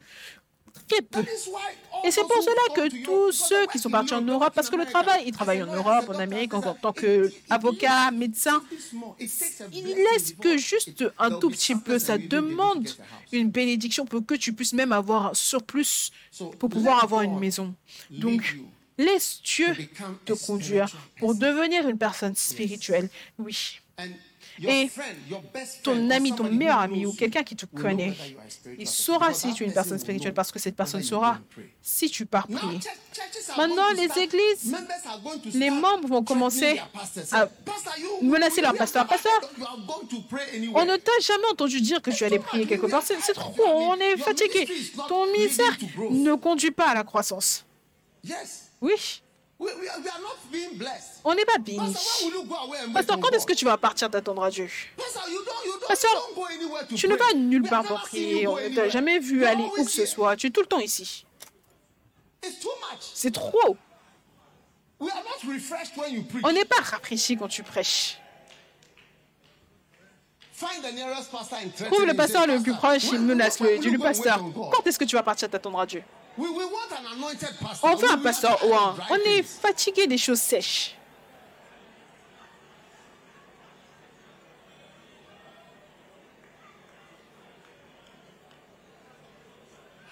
Et 2.04 2.10
c'est 2.10 2.22
pour 2.22 2.42
cela 2.42 2.74
que 2.74 3.04
tous 3.04 3.32
ceux 3.32 3.66
qui 3.66 3.78
sont 3.78 3.90
partis 3.90 4.14
en 4.14 4.22
Europe, 4.22 4.52
parce 4.54 4.70
que 4.70 4.76
le 4.76 4.86
travail, 4.86 5.24
ils 5.26 5.32
travaillent 5.32 5.62
en 5.62 5.74
Europe, 5.74 6.08
en 6.08 6.18
Amérique, 6.18 6.54
en 6.54 6.60
tant 6.60 6.92
qu'avocat, 6.92 8.10
médecin. 8.10 8.62
it 8.70 8.78
takes 8.78 8.92
more. 8.92 9.16
It 9.18 9.30
takes 9.38 9.60
a 9.60 9.64
Il 9.72 9.82
blessing 9.82 9.96
laisse 9.96 10.32
que 10.32 10.56
juste 10.56 11.04
un 11.18 11.38
tout 11.38 11.50
petit 11.50 11.74
peu. 11.74 11.98
Ça 11.98 12.18
demande 12.18 12.88
une 13.32 13.50
bénédiction 13.50 14.04
pour 14.06 14.24
que 14.24 14.34
tu 14.34 14.52
puisses 14.52 14.72
même 14.72 14.92
avoir 14.92 15.26
un 15.26 15.34
surplus 15.34 16.10
pour 16.58 16.68
pouvoir 16.68 17.02
avoir 17.02 17.22
une 17.22 17.38
maison. 17.38 17.74
Donc, 18.10 18.56
laisse 18.96 19.40
Dieu 19.42 19.74
te 20.24 20.32
conduire 20.32 20.94
pour 21.18 21.34
devenir 21.34 21.88
une 21.88 21.98
personne 21.98 22.34
spirituelle. 22.34 23.08
Oui. 23.38 23.80
Et 24.66 24.90
ton 25.82 26.10
ami, 26.10 26.34
ton 26.34 26.44
meilleur 26.50 26.78
ami 26.78 27.06
ou 27.06 27.12
quelqu'un 27.12 27.42
qui 27.42 27.54
te 27.56 27.66
connaît, 27.66 28.14
il 28.78 28.86
saura 28.86 29.32
si 29.32 29.52
tu 29.54 29.62
es 29.62 29.66
une 29.66 29.72
person 29.72 29.88
personne 29.90 29.98
spirituelle 29.98 30.34
parce 30.34 30.50
que 30.52 30.58
cette 30.58 30.74
personne 30.76 31.02
saura 31.02 31.38
si 31.80 32.10
tu 32.10 32.26
pars 32.26 32.46
prier. 32.48 32.80
Maintenant, 33.56 33.90
les 33.92 34.08
églises, 34.22 34.74
les 35.54 35.70
membres 35.70 36.08
vont 36.08 36.24
commencer 36.24 36.78
à 36.78 37.06
Say, 37.08 37.46
"Pastor, 37.64 37.94
you- 37.98 38.28
menacer 38.28 38.60
leur 38.60 38.74
pasteur. 38.74 39.06
Pasteur, 39.06 39.32
On 39.58 40.54
anywhere." 40.54 40.86
ne 40.86 40.96
t'a 40.96 41.12
jamais 41.20 41.46
entendu 41.50 41.80
dire 41.80 42.02
que 42.02 42.10
tu 42.10 42.24
allais 42.24 42.38
prier 42.38 42.66
quelque 42.66 42.86
part. 42.86 43.02
C'est 43.04 43.32
trop, 43.32 43.54
on 43.66 43.94
est 43.96 44.16
fatigué. 44.16 44.68
Ton 45.08 45.26
ministère 45.32 45.76
ne 46.10 46.34
conduit 46.34 46.70
pas 46.70 46.88
à 46.88 46.94
la 46.94 47.04
croissance. 47.04 47.64
Oui, 48.80 49.22
On 51.24 51.34
n'est 51.34 51.44
pas 51.44 51.58
béni. 51.58 51.94
Pasteur, 52.94 53.18
quand 53.20 53.30
est-ce 53.30 53.46
que 53.46 53.54
tu 53.54 53.64
vas 53.64 53.76
partir 53.76 54.08
d'attendre 54.08 54.42
à 54.44 54.50
Dieu? 54.50 54.68
Pasteur, 55.88 56.30
Tu 56.94 57.08
ne 57.08 57.16
vas 57.16 57.34
nulle 57.34 57.68
part 57.68 57.84
pour 57.84 58.00
prier. 58.02 58.46
On 58.46 58.56
ne 58.56 58.74
t'a 58.74 58.88
jamais 58.88 59.18
vu 59.18 59.44
aller 59.44 59.64
où 59.64 59.84
que 59.84 59.90
ce 59.90 60.06
soit. 60.06 60.36
Tu 60.36 60.46
es 60.46 60.50
tout 60.50 60.60
le 60.60 60.66
temps 60.66 60.78
ici. 60.78 61.26
C'est 63.14 63.32
trop. 63.32 63.76
On 65.00 66.52
n'est 66.52 66.64
pas 66.64 66.80
rafraîchi 66.82 67.36
quand 67.36 67.48
tu 67.48 67.62
prêches. 67.62 68.18
Trouve 71.86 72.04
le 72.04 72.14
pasteur 72.14 72.46
le 72.46 72.60
plus 72.60 72.72
"Pastor, 72.72 72.90
proche 72.90 73.12
et 73.12 73.18
menace-le. 73.18 73.78
Dis-lui, 73.78 73.98
pasteur, 73.98 74.42
on 74.42 74.48
God?" 74.48 74.72
quand 74.72 74.86
est-ce 74.86 74.98
que 74.98 75.04
tu 75.04 75.14
vas 75.14 75.22
partir 75.22 75.48
d'attendre 75.48 75.78
à 75.78 75.86
Dieu? 75.86 76.02
We, 76.38 76.48
we 76.50 76.64
want 76.64 76.92
an 76.92 77.16
anointed 77.16 77.58
pastor. 77.58 77.84
On 77.84 77.96
veut 77.96 78.10
un 78.12 78.18
pasteur 78.18 78.64
oint. 78.64 78.94
dry 78.94 79.06
On 79.10 79.16
est 79.16 79.42
fatigué 79.42 80.06
des 80.06 80.18
choses 80.18 80.40
sèches. 80.40 80.94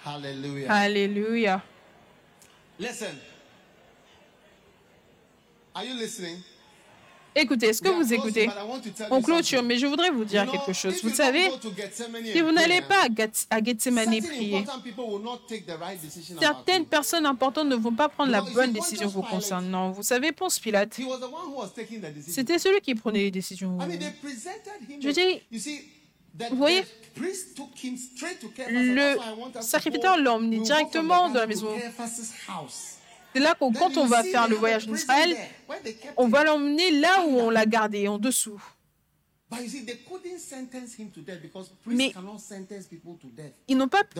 Hallelujah. 0.05 0.73
Alléluia. 0.73 1.61
Listen. 2.77 3.17
Are 5.73 5.85
you 5.85 5.93
listening? 5.93 6.43
Écoutez, 7.39 7.67
est-ce 7.67 7.81
que 7.81 7.89
vous 7.89 8.13
écoutez 8.13 8.49
On 9.11 9.21
clôture, 9.21 9.61
mais 9.63 9.77
je 9.77 9.85
voudrais 9.85 10.09
vous 10.09 10.25
dire 10.25 10.49
quelque 10.51 10.73
chose. 10.73 10.95
Vous 11.03 11.13
savez, 11.13 11.49
si 12.33 12.41
vous 12.41 12.51
n'allez 12.51 12.81
pas 12.81 13.03
à 13.03 13.07
Geth- 13.09 13.45
à 13.49 13.63
Gethsemane 13.63 14.09
prier, 14.21 14.65
certaines 16.39 16.85
personnes 16.85 17.25
importantes 17.25 17.67
ne 17.67 17.75
vont 17.75 17.93
pas 17.93 18.09
prendre 18.09 18.31
la 18.31 18.41
bonne 18.41 18.71
décision 18.71 19.07
vous 19.07 19.21
concernant. 19.21 19.91
Vous 19.91 20.03
savez, 20.03 20.31
Ponce 20.31 20.57
Pilate, 20.59 20.97
c'était 22.27 22.57
celui 22.59 22.81
qui 22.81 22.95
prenait 22.95 23.19
les 23.19 23.31
décisions. 23.31 23.77
Je 24.99 25.09
dis, 25.09 25.41
vous 26.49 26.57
voyez, 26.57 26.83
le 28.79 29.15
sacrificateur 29.61 30.17
l'a 30.17 30.33
emmené 30.33 30.59
directement 30.59 31.29
dans 31.29 31.39
la 31.39 31.47
maison. 31.47 31.69
C'est 33.37 33.43
là 33.43 33.55
Then 33.59 33.73
quand 33.73 33.97
on 33.97 34.05
va 34.05 34.23
faire 34.23 34.47
le 34.47 34.55
voyage 34.55 34.87
en 34.87 34.93
Israël, 34.93 35.37
on 36.17 36.27
va 36.27 36.43
l'emmener 36.43 36.91
là 36.91 37.25
où 37.27 37.39
on 37.39 37.49
l'a 37.49 37.65
gardé, 37.65 38.07
en 38.07 38.17
dessous. 38.17 38.61
Mais-. 41.85 42.13
Ils 43.67 43.77
n'ont 43.77 43.87
pas 43.87 44.03
pu 44.03 44.19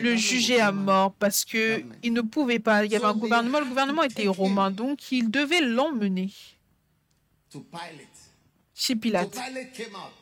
le 0.00 0.16
juger 0.16 0.60
à 0.60 0.70
mort 0.70 1.12
parce 1.14 1.44
que 1.44 1.82
ils 2.02 2.12
ne 2.12 2.20
pouvaient 2.20 2.60
pas. 2.60 2.84
Il 2.84 2.92
y 2.92 2.96
avait 2.96 3.04
un 3.06 3.14
gouvernement, 3.14 3.60
le 3.60 3.66
gouvernement 3.66 4.02
était 4.04 4.28
romain, 4.28 4.70
donc 4.70 5.10
ils 5.10 5.30
devaient 5.30 5.62
l'emmener 5.62 6.30
chez 8.74 8.94
Pilate. 8.94 9.36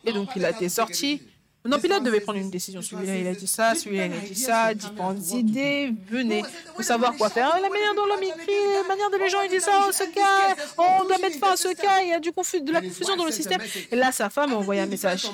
Et 0.05 0.13
donc 0.13 0.33
Pilate 0.33 0.63
est 0.63 0.69
sorti. 0.69 1.23
Non, 1.67 1.79
Pilate 1.79 2.03
devait 2.03 2.21
prendre 2.21 2.39
une 2.39 2.51
décision. 2.51 2.81
Celui-là, 2.83 3.17
il 3.17 3.27
a 3.27 3.35
dit 3.35 3.47
ça, 3.47 3.75
celui-là, 3.75 4.07
il 4.07 4.13
a 4.13 4.17
dit 4.19 4.35
ça. 4.35 4.75
Différentes 4.75 5.31
idées 5.33 5.93
No, 6.11 6.47
pour 6.75 6.85
savoir 6.85 7.17
quoi 7.17 7.29
faire. 7.31 7.49
La 7.61 7.69
manière 7.69 7.95
dont 7.95 8.07
l'homme 8.07 8.23
écrit, 8.23 8.53
la 8.83 8.89
manière 8.89 9.11
dont 9.11 9.19
les 9.19 9.29
gens 9.31 9.43
ils 9.43 9.51
disent 9.51 9.65
ça, 9.65 9.85
oh, 9.87 9.93
ce 9.93 10.05
cas, 10.05 10.57
on 10.79 11.05
doit 11.05 11.19
mettre 11.19 11.39
fin 11.39 11.53
à 11.53 11.57
ce 11.57 11.69
cas, 11.75 12.01
il 12.03 12.09
y 12.11 12.13
a 12.13 12.21
du 12.21 12.31
confu- 12.33 12.61
de 12.61 12.73
la 12.73 12.81
confusion 12.81 13.17
dans 13.17 13.25
le 13.25 13.33
système. 13.33 13.61
Et 13.91 13.97
là, 13.97 14.13
sa 14.13 14.31
femme 14.31 14.53
a 14.53 14.57
envoyé 14.57 14.81
un 14.81 14.87
message. 14.87 15.27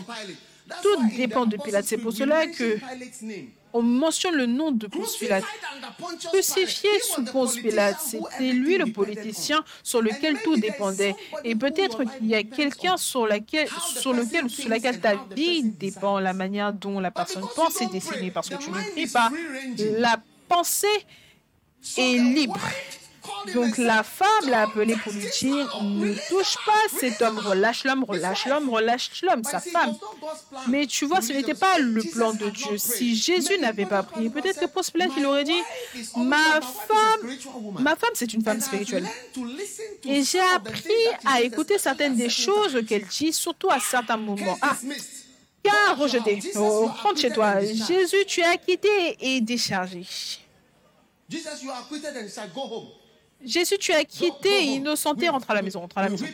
Tout 0.82 1.16
dépend 1.16 1.46
de 1.46 1.56
Pilate. 1.56 1.84
C'est 1.84 1.98
pour 1.98 2.12
cela 2.12 2.46
que 2.46 2.78
on 3.74 3.82
mentionne 3.82 4.34
le 4.34 4.46
nom 4.46 4.70
de 4.70 4.86
Ponce 4.86 5.16
Pilate. 5.16 5.44
Crucifié 6.30 6.90
sous 7.00 7.24
Ponce 7.24 7.56
Pilate, 7.56 7.96
c'était 8.00 8.52
lui 8.52 8.76
le 8.76 8.92
politicien 8.92 9.64
sur 9.82 10.02
lequel 10.02 10.38
tout 10.42 10.56
dépendait. 10.56 11.14
Et 11.44 11.54
peut-être 11.54 12.04
qu'il 12.04 12.26
y 12.26 12.34
a 12.34 12.42
quelqu'un 12.42 12.96
sur, 12.96 13.26
laquelle, 13.26 13.68
sur 13.96 14.12
lequel 14.12 14.50
sur 14.50 14.68
laquelle 14.68 15.00
ta 15.00 15.14
vie 15.34 15.62
dépend, 15.62 16.18
la 16.18 16.34
manière 16.34 16.72
dont 16.72 17.00
la 17.00 17.10
personne 17.10 17.44
pense 17.56 17.80
est 17.80 17.90
décidée. 17.90 18.30
Parce 18.30 18.48
que 18.48 18.56
tu 18.56 18.70
ne 18.70 18.90
pries 18.92 19.06
pas, 19.06 19.30
la 19.98 20.18
pensée 20.48 20.86
est 21.96 22.18
libre. 22.18 22.60
Donc 23.54 23.76
la 23.78 24.02
femme 24.02 24.48
l'a 24.48 24.62
appelé 24.62 24.94
"Don't 24.94 25.02
pour 25.02 25.12
lui 25.12 25.26
dire 25.40 25.82
ne 25.82 26.14
touche 26.28 26.56
pas 26.64 26.98
cet 26.98 27.20
homme, 27.22 27.38
relâche 27.38 27.84
l'homme, 27.84 28.04
relâche 28.04 28.46
l'homme, 28.46 28.68
relâche 28.70 29.10
l'homme, 29.22 29.42
sa 29.44 29.60
femme. 29.60 29.96
Mais 30.68 30.86
tu 30.86 31.06
vois, 31.06 31.20
ce 31.20 31.32
n'était 31.32 31.54
pas 31.54 31.78
le 31.78 32.02
plan 32.02 32.32
de 32.32 32.48
Dieu. 32.50 32.78
Si. 32.78 33.16
Jésus 33.16 33.58
n'avait 33.58 33.86
pas 33.86 34.02
prié, 34.02 34.30
peut-être 34.30 34.60
que 34.60 34.82
said, 34.82 34.92
Pilate, 34.92 35.10
il 35.16 35.26
aurait 35.26 35.44
dit, 35.44 35.52
"My 35.52 35.60
wife 35.60 35.66
is 35.94 36.08
always- 36.14 36.28
ma 36.28 36.60
femme, 36.60 37.18
spiritual 37.18 37.54
woman." 37.56 37.82
ma 37.82 37.96
femme, 37.96 38.10
c'est 38.14 38.32
une 38.32 38.42
femme 38.42 38.60
spirituelle. 38.60 39.06
Et 40.04 40.22
j'ai 40.22 40.40
appris 40.40 40.92
à 41.24 41.40
écouter 41.42 41.78
certaines 41.78 42.16
des 42.16 42.28
choses 42.28 42.84
qu'elle 42.86 43.06
dit, 43.06 43.32
surtout 43.32 43.70
à 43.70 43.80
certains 43.80 44.16
moments. 44.16 44.58
Ah, 44.62 44.76
car 45.62 45.96
rejeté. 45.98 46.40
Oh, 46.56 46.86
rentre 47.02 47.20
chez 47.20 47.30
toi. 47.30 47.60
Jésus, 47.60 48.24
tu 48.26 48.40
es 48.40 48.44
acquitté 48.44 49.16
et 49.20 49.40
déchargé. 49.40 50.04
Jésus, 53.44 53.78
tu 53.78 53.92
acquitté 53.92 54.48
go 54.48 54.54
et 54.54 54.64
innocenté, 54.64 55.28
rentre 55.28 55.50
à 55.50 55.54
la 55.54 55.62
maison, 55.62 55.80
rentre 55.80 55.98
à 55.98 56.02
la 56.02 56.08
maison. 56.08 56.26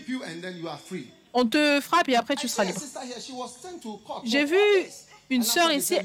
On 1.32 1.46
te 1.46 1.80
frappe 1.80 2.08
et 2.08 2.16
après 2.16 2.36
tu 2.36 2.48
seras 2.48 2.64
libre. 2.64 2.80
J'ai 4.24 4.44
vu 4.44 4.56
une 5.30 5.42
sœur 5.42 5.70
ici, 5.72 5.96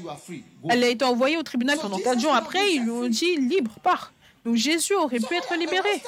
elle 0.68 0.84
a 0.84 0.88
été 0.88 1.04
envoyée 1.04 1.36
au 1.36 1.42
tribunal 1.42 1.78
pendant 1.78 1.98
quatre 1.98 2.20
jours. 2.20 2.34
Après, 2.34 2.72
ils 2.74 2.82
lui 2.82 2.90
ont 2.90 3.08
dit 3.08 3.36
libre, 3.36 3.72
pars. 3.82 4.12
Donc 4.44 4.56
Jésus 4.56 4.94
aurait 4.94 5.20
pu 5.20 5.34
être 5.34 5.54
libéré. 5.56 6.02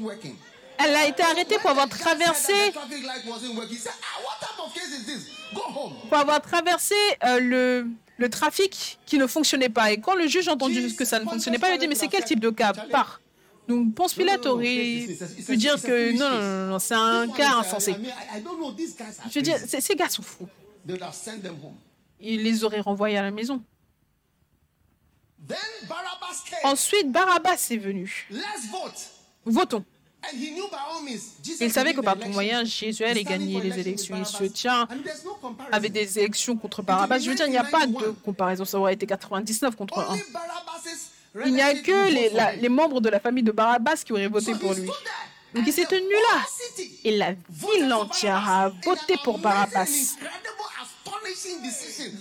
working. 0.00 0.36
Elle 0.78 0.94
a 0.94 1.08
été 1.08 1.22
arrêtée 1.22 1.58
pour 1.58 1.70
avoir 1.70 1.88
traversé, 1.88 2.52
"Ah, 2.72 2.78
what 2.78 4.38
type 4.38 4.64
of 4.64 4.72
case 4.72 4.90
is 4.96 5.04
this? 5.04 5.26
Go 5.52 5.62
home." 5.74 5.94
pour 6.08 6.18
avoir 6.18 6.40
traversé 6.40 6.94
euh, 7.24 7.40
le, 7.40 7.86
le 8.18 8.28
trafic 8.28 8.98
qui 9.06 9.16
ne 9.16 9.26
fonctionnait 9.26 9.68
pas. 9.68 9.92
Et 9.92 10.00
quand 10.00 10.14
le 10.14 10.26
juge 10.26 10.48
a 10.48 10.52
entendu 10.52 10.94
que 10.94 11.04
ça 11.04 11.18
ne 11.18 11.24
fonctionnait 11.24 11.58
pas, 11.58 11.70
il 11.70 11.74
a 11.74 11.78
dit 11.78 11.88
mais 11.88 11.94
c'est 11.94 12.08
quel 12.08 12.24
type 12.24 12.40
de 12.40 12.50
cas 12.50 12.72
Pars. 12.90 13.20
Donc 13.66 13.94
Ponce 13.94 14.14
Pilate 14.14 14.46
aurait 14.46 15.06
pu 15.46 15.56
dire 15.56 15.80
que 15.80 16.12
non, 16.12 16.30
non, 16.30 16.40
non, 16.40 16.66
non, 16.72 16.78
c'est 16.78 16.94
un 16.94 17.28
cas 17.28 17.56
insensé. 17.56 17.94
Je 19.30 19.34
veux 19.34 19.42
dire, 19.42 19.58
ces 19.58 19.94
gars 19.94 20.08
sont 20.08 20.22
fous. 20.22 20.48
Il 22.20 22.42
les 22.42 22.64
aurait 22.64 22.80
renvoyés 22.80 23.18
à 23.18 23.22
la 23.22 23.30
maison. 23.30 23.62
Ensuite, 26.64 27.12
Barabbas 27.12 27.68
est 27.70 27.76
venu. 27.76 28.28
Votons. 29.44 29.84
Il 31.60 31.72
savait 31.72 31.94
que 31.94 32.00
par 32.00 32.18
tout 32.18 32.28
moyen, 32.28 32.64
Jésus 32.64 33.04
allait 33.04 33.24
gagner 33.24 33.60
les 33.60 33.78
élections. 33.78 34.16
Il 34.18 34.26
se 34.26 34.44
tient 34.44 34.86
avec 35.72 35.92
des 35.92 36.18
élections 36.18 36.56
contre 36.56 36.82
Barabbas. 36.82 37.18
Je 37.20 37.30
veux 37.30 37.36
dire, 37.36 37.46
il 37.46 37.52
n'y 37.52 37.56
a 37.56 37.64
pas 37.64 37.86
de 37.86 38.10
comparaison. 38.24 38.64
Ça 38.64 38.78
aurait 38.78 38.94
été 38.94 39.06
99 39.06 39.76
contre 39.76 39.98
1. 39.98 40.08
Only 40.12 40.22
Barabbas's 40.32 41.10
Il 41.46 41.52
n'y 41.54 41.62
a 41.62 41.74
que 41.74 42.10
les, 42.10 42.30
la- 42.30 42.68
membres 42.68 43.00
de 43.00 43.08
la 43.08 43.20
famille 43.20 43.44
de 43.44 43.52
Barabbas 43.52 43.96
qui 44.04 44.12
auraient 44.12 44.28
voté 44.28 44.54
pour 44.54 44.74
lui. 44.74 44.88
Donc 45.54 45.64
il 45.66 45.72
s'est 45.72 45.86
tenu 45.86 46.10
là. 46.12 46.44
Et 47.04 47.16
la 47.16 47.32
ville 47.48 47.92
entière 47.92 48.48
a 48.48 48.68
voté 48.84 49.14
pour 49.24 49.38
Barabbas. 49.38 49.86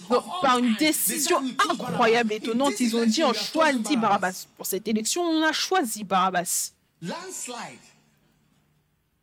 Donc, 0.10 0.24
par 0.41 0.57
une 0.60 0.76
décision 0.76 1.41
incroyable, 1.69 2.34
étonnante, 2.34 2.80
ils 2.80 2.95
ont 2.95 3.06
dit 3.06 3.24
on 3.24 3.34
choisit 3.34 3.99
Barabbas. 3.99 4.45
Pour 4.56 4.65
cette 4.65 4.88
élection, 4.88 5.24
on 5.24 5.44
a 5.44 5.52
choisi 5.52 6.03
Barabbas. 6.03 6.72
Landslide. 7.02 7.80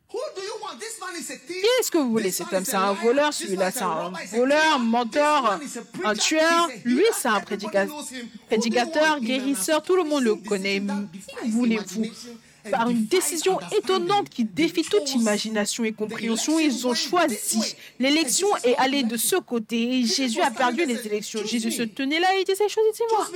Qui 0.07 1.53
est-ce 1.79 1.91
que 1.91 1.97
vous 1.97 2.11
voulez? 2.11 2.31
Cet 2.31 2.53
homme, 2.53 2.63
c'est 2.63 2.75
un 2.75 2.93
voleur, 2.93 3.33
celui-là, 3.33 3.71
c'est 3.71 3.81
un 3.81 4.13
voleur, 4.31 4.75
killer. 4.75 4.85
menteur, 4.85 5.59
un 6.05 6.13
tueur. 6.13 6.69
Lui, 6.85 7.03
c'est 7.13 7.27
un 7.27 7.41
prédicateur, 7.41 9.19
guérisseur, 9.19 9.81
tout 9.83 9.95
le 9.97 10.03
monde 10.03 10.23
le 10.23 10.35
connaît. 10.35 10.81
Qui 11.41 11.49
voulez-vous? 11.49 12.05
Par 12.71 12.89
une 12.89 13.05
décision 13.05 13.59
étonnante 13.77 14.29
qui 14.29 14.43
défie 14.43 14.83
toute 14.83 15.13
imagination 15.13 15.83
et 15.83 15.91
compréhension, 15.91 16.59
ils 16.59 16.87
ont 16.87 16.95
choisi. 16.95 17.75
L'élection 17.99 18.47
est 18.63 18.75
allée 18.77 19.03
de 19.03 19.17
ce 19.17 19.35
côté 19.35 19.99
et 19.99 20.05
Jésus 20.05 20.41
a 20.41 20.49
perdu 20.49 20.85
les 20.85 21.05
élections. 21.05 21.45
Jésus 21.45 21.71
se 21.71 21.83
tenait 21.83 22.19
là 22.19 22.35
et 22.35 22.43
disait 22.43 22.69
choisissez-moi. 22.69 23.27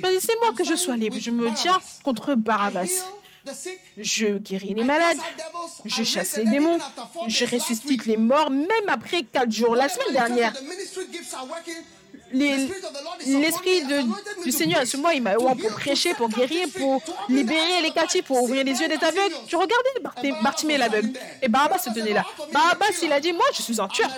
Choisissez-moi 0.00 0.52
que 0.52 0.64
je 0.64 0.74
sois 0.74 0.96
libre. 0.96 1.16
Je 1.18 1.30
me 1.30 1.48
tiens 1.54 1.78
contre 2.02 2.34
Barabbas. 2.34 2.88
Je 3.96 4.38
guéris 4.38 4.74
les 4.74 4.84
malades. 4.84 5.18
Je 5.84 6.02
chasse 6.02 6.36
les 6.36 6.44
démons. 6.44 6.78
Je 7.26 7.44
ressuscite 7.44 8.06
les 8.06 8.16
morts, 8.16 8.50
même 8.50 8.88
après 8.88 9.22
quatre 9.22 9.50
jours. 9.50 9.74
La 9.74 9.88
semaine 9.88 10.12
dernière, 10.12 10.54
l'Esprit 12.32 13.82
du 14.44 14.52
Seigneur 14.52 14.82
est 14.82 14.86
sur 14.86 15.00
moi. 15.00 15.14
Il 15.14 15.22
m'a 15.22 15.36
oint 15.36 15.56
pour 15.56 15.70
prêcher, 15.70 16.14
pour 16.14 16.28
guérir, 16.28 16.68
pour 16.76 17.02
libérer 17.28 17.82
les 17.82 17.90
captifs, 17.90 18.24
pour 18.24 18.42
ouvrir 18.42 18.64
les 18.64 18.72
yeux 18.80 18.88
des 18.88 19.02
aveugles. 19.02 19.34
Je 19.46 19.56
regardais 19.56 20.32
Bartimée 20.42 20.78
l'aveugle. 20.78 21.12
Et 21.42 21.48
Barabbas 21.48 21.78
se 21.78 21.90
tenait 21.90 22.12
là. 22.12 22.24
Barabbas, 22.52 22.86
il 23.02 23.12
a 23.12 23.20
dit 23.20 23.32
Moi, 23.32 23.46
je 23.54 23.62
suis 23.62 23.80
un 23.80 23.88
tueur. 23.88 24.10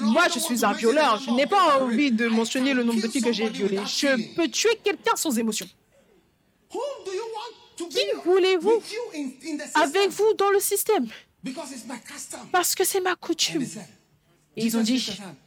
Moi, 0.00 0.24
je 0.32 0.38
suis 0.38 0.64
un 0.64 0.72
violeur. 0.72 1.20
Je 1.24 1.30
n'ai 1.30 1.46
pas 1.46 1.78
envie 1.80 2.10
de 2.10 2.26
mentionner 2.28 2.74
le 2.74 2.84
nombre 2.84 3.00
de 3.00 3.08
filles 3.08 3.22
que 3.22 3.32
j'ai 3.32 3.48
violées. 3.48 3.80
Je 3.86 4.34
peux 4.34 4.48
tuer 4.48 4.78
quelqu'un 4.82 5.16
sans 5.16 5.38
émotion. 5.38 5.66
Qui 7.92 8.06
voulez-vous 8.24 8.82
avec 9.74 10.08
vous 10.10 10.34
dans 10.34 10.50
le 10.50 10.60
système? 10.60 11.06
Parce 12.50 12.74
que 12.74 12.84
c'est 12.84 13.00
ma 13.00 13.14
coutume. 13.14 13.62
Et 14.56 14.64
ils 14.64 14.76
ont 14.76 14.82
dit, 14.82 14.98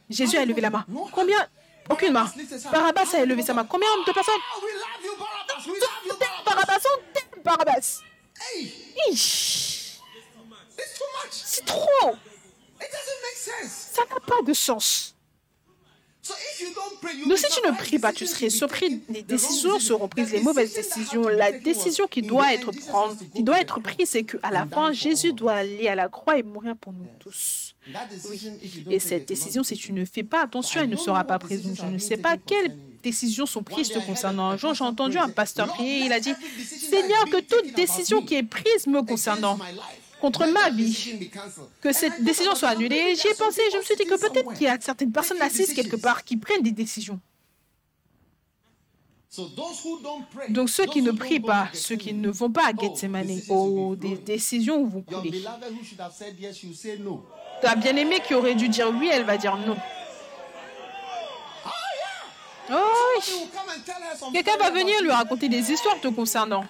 Jésus 0.08 0.36
a 0.36 0.44
levé 0.44 0.60
la 0.60 0.70
main. 0.70 0.86
Combien? 1.12 1.48
Aucune 1.88 2.12
main. 2.12 2.32
Barabbas 2.70 3.14
a 3.14 3.20
élevé 3.20 3.42
sa 3.42 3.54
main. 3.54 3.64
Combien 3.64 3.88
de 4.06 4.12
personnes? 4.12 4.34
Barabbas, 6.44 6.80
on 6.84 6.98
t'aime, 7.12 7.42
Barabbas. 7.42 8.02
C'est 11.30 11.64
trop. 11.64 12.14
Ça 13.68 14.02
n'a 14.02 14.20
pas 14.20 14.42
de 14.44 14.52
sens. 14.52 15.15
Donc 17.28 17.38
si 17.38 17.46
tu 17.48 17.66
ne 17.66 17.76
pries 17.76 17.98
pas, 17.98 18.12
tu 18.12 18.26
serais 18.26 18.50
surpris. 18.50 19.02
Les 19.08 19.22
décisions 19.22 19.78
seront 19.78 20.08
prises, 20.08 20.32
les 20.32 20.40
mauvaises 20.40 20.74
décisions. 20.74 21.28
La 21.28 21.52
décision 21.52 22.06
qui 22.06 22.22
doit 22.22 22.52
être, 22.54 22.70
prendre, 22.88 23.16
qui 23.34 23.42
doit 23.42 23.60
être 23.60 23.80
prise, 23.80 24.10
c'est 24.10 24.24
qu'à 24.24 24.50
la 24.50 24.66
fin, 24.66 24.92
Jésus 24.92 25.32
doit 25.32 25.54
aller 25.54 25.88
à 25.88 25.94
la 25.94 26.08
croix 26.08 26.38
et 26.38 26.42
mourir 26.42 26.76
pour 26.76 26.92
nous 26.92 27.06
tous. 27.18 27.74
Et 28.90 28.98
cette 28.98 29.28
décision, 29.28 29.62
si 29.62 29.76
tu 29.76 29.92
ne 29.92 30.04
fais 30.04 30.22
pas 30.24 30.42
attention, 30.42 30.80
elle 30.80 30.90
ne 30.90 30.96
sera 30.96 31.24
pas 31.24 31.38
prise. 31.38 31.62
Je 31.74 31.86
ne 31.86 31.98
sais 31.98 32.16
pas 32.16 32.36
quelles 32.36 32.76
décisions 33.02 33.46
sont 33.46 33.62
prises 33.62 33.90
te 33.90 33.98
concernant. 34.00 34.50
Un 34.50 34.56
jour, 34.56 34.74
j'ai 34.74 34.84
entendu 34.84 35.18
un 35.18 35.28
pasteur 35.28 35.68
prier, 35.68 36.06
il 36.06 36.12
a 36.12 36.20
dit, 36.20 36.34
Seigneur, 36.58 37.24
que 37.30 37.40
toute 37.40 37.74
décision 37.74 38.22
qui 38.22 38.34
est 38.34 38.42
prise 38.42 38.86
me 38.86 39.02
concernant, 39.02 39.58
contre 40.26 40.46
ma 40.46 40.70
vie, 40.70 41.30
que 41.80 41.92
cette 41.92 42.22
décision 42.24 42.54
soit 42.56 42.70
annulée. 42.70 43.14
J'y 43.14 43.28
ai 43.28 43.34
pensé, 43.34 43.62
je 43.72 43.78
me 43.78 43.82
suis 43.82 43.94
dit 43.94 44.04
que 44.04 44.18
peut-être 44.18 44.52
qu'il 44.54 44.62
y 44.62 44.68
a 44.68 44.76
certaines 44.80 45.12
personnes 45.12 45.40
assises 45.40 45.72
quelque 45.72 45.96
part 45.96 46.24
qui 46.24 46.36
prennent 46.36 46.62
des 46.62 46.72
décisions. 46.72 47.20
Donc 50.48 50.68
ceux 50.70 50.86
qui 50.86 51.02
ne 51.02 51.12
prient 51.12 51.40
pas, 51.40 51.68
ceux 51.74 51.96
qui 51.96 52.12
ne 52.12 52.30
vont 52.30 52.50
pas 52.50 52.68
à 52.68 52.72
Gethsemane, 52.72 53.40
oh, 53.50 53.94
des 53.96 54.16
décisions 54.16 54.84
vont 54.84 55.02
couler. 55.02 55.44
Ta 57.62 57.76
bien-aimée 57.76 58.20
qui 58.26 58.34
aurait 58.34 58.54
dû 58.54 58.68
dire 58.68 58.90
oui, 58.98 59.08
elle 59.12 59.24
va 59.24 59.36
dire 59.36 59.56
non. 59.56 59.76
Oh 62.68 62.74
oui. 63.16 64.32
Quelqu'un 64.32 64.56
va 64.56 64.70
venir 64.70 65.00
lui 65.02 65.10
raconter 65.10 65.48
des 65.48 65.70
histoires 65.70 66.00
te 66.00 66.08
concernant. 66.08 66.64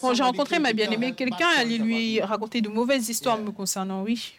Quand 0.00 0.14
j'ai 0.14 0.22
rencontré 0.22 0.58
ma 0.58 0.72
bien-aimée, 0.72 1.14
quelqu'un 1.14 1.48
allait 1.56 1.78
lui 1.78 2.20
raconter 2.20 2.60
de 2.60 2.68
mauvaises 2.68 3.08
histoires 3.08 3.38
me 3.38 3.50
concernant, 3.50 4.02
oui. 4.02 4.38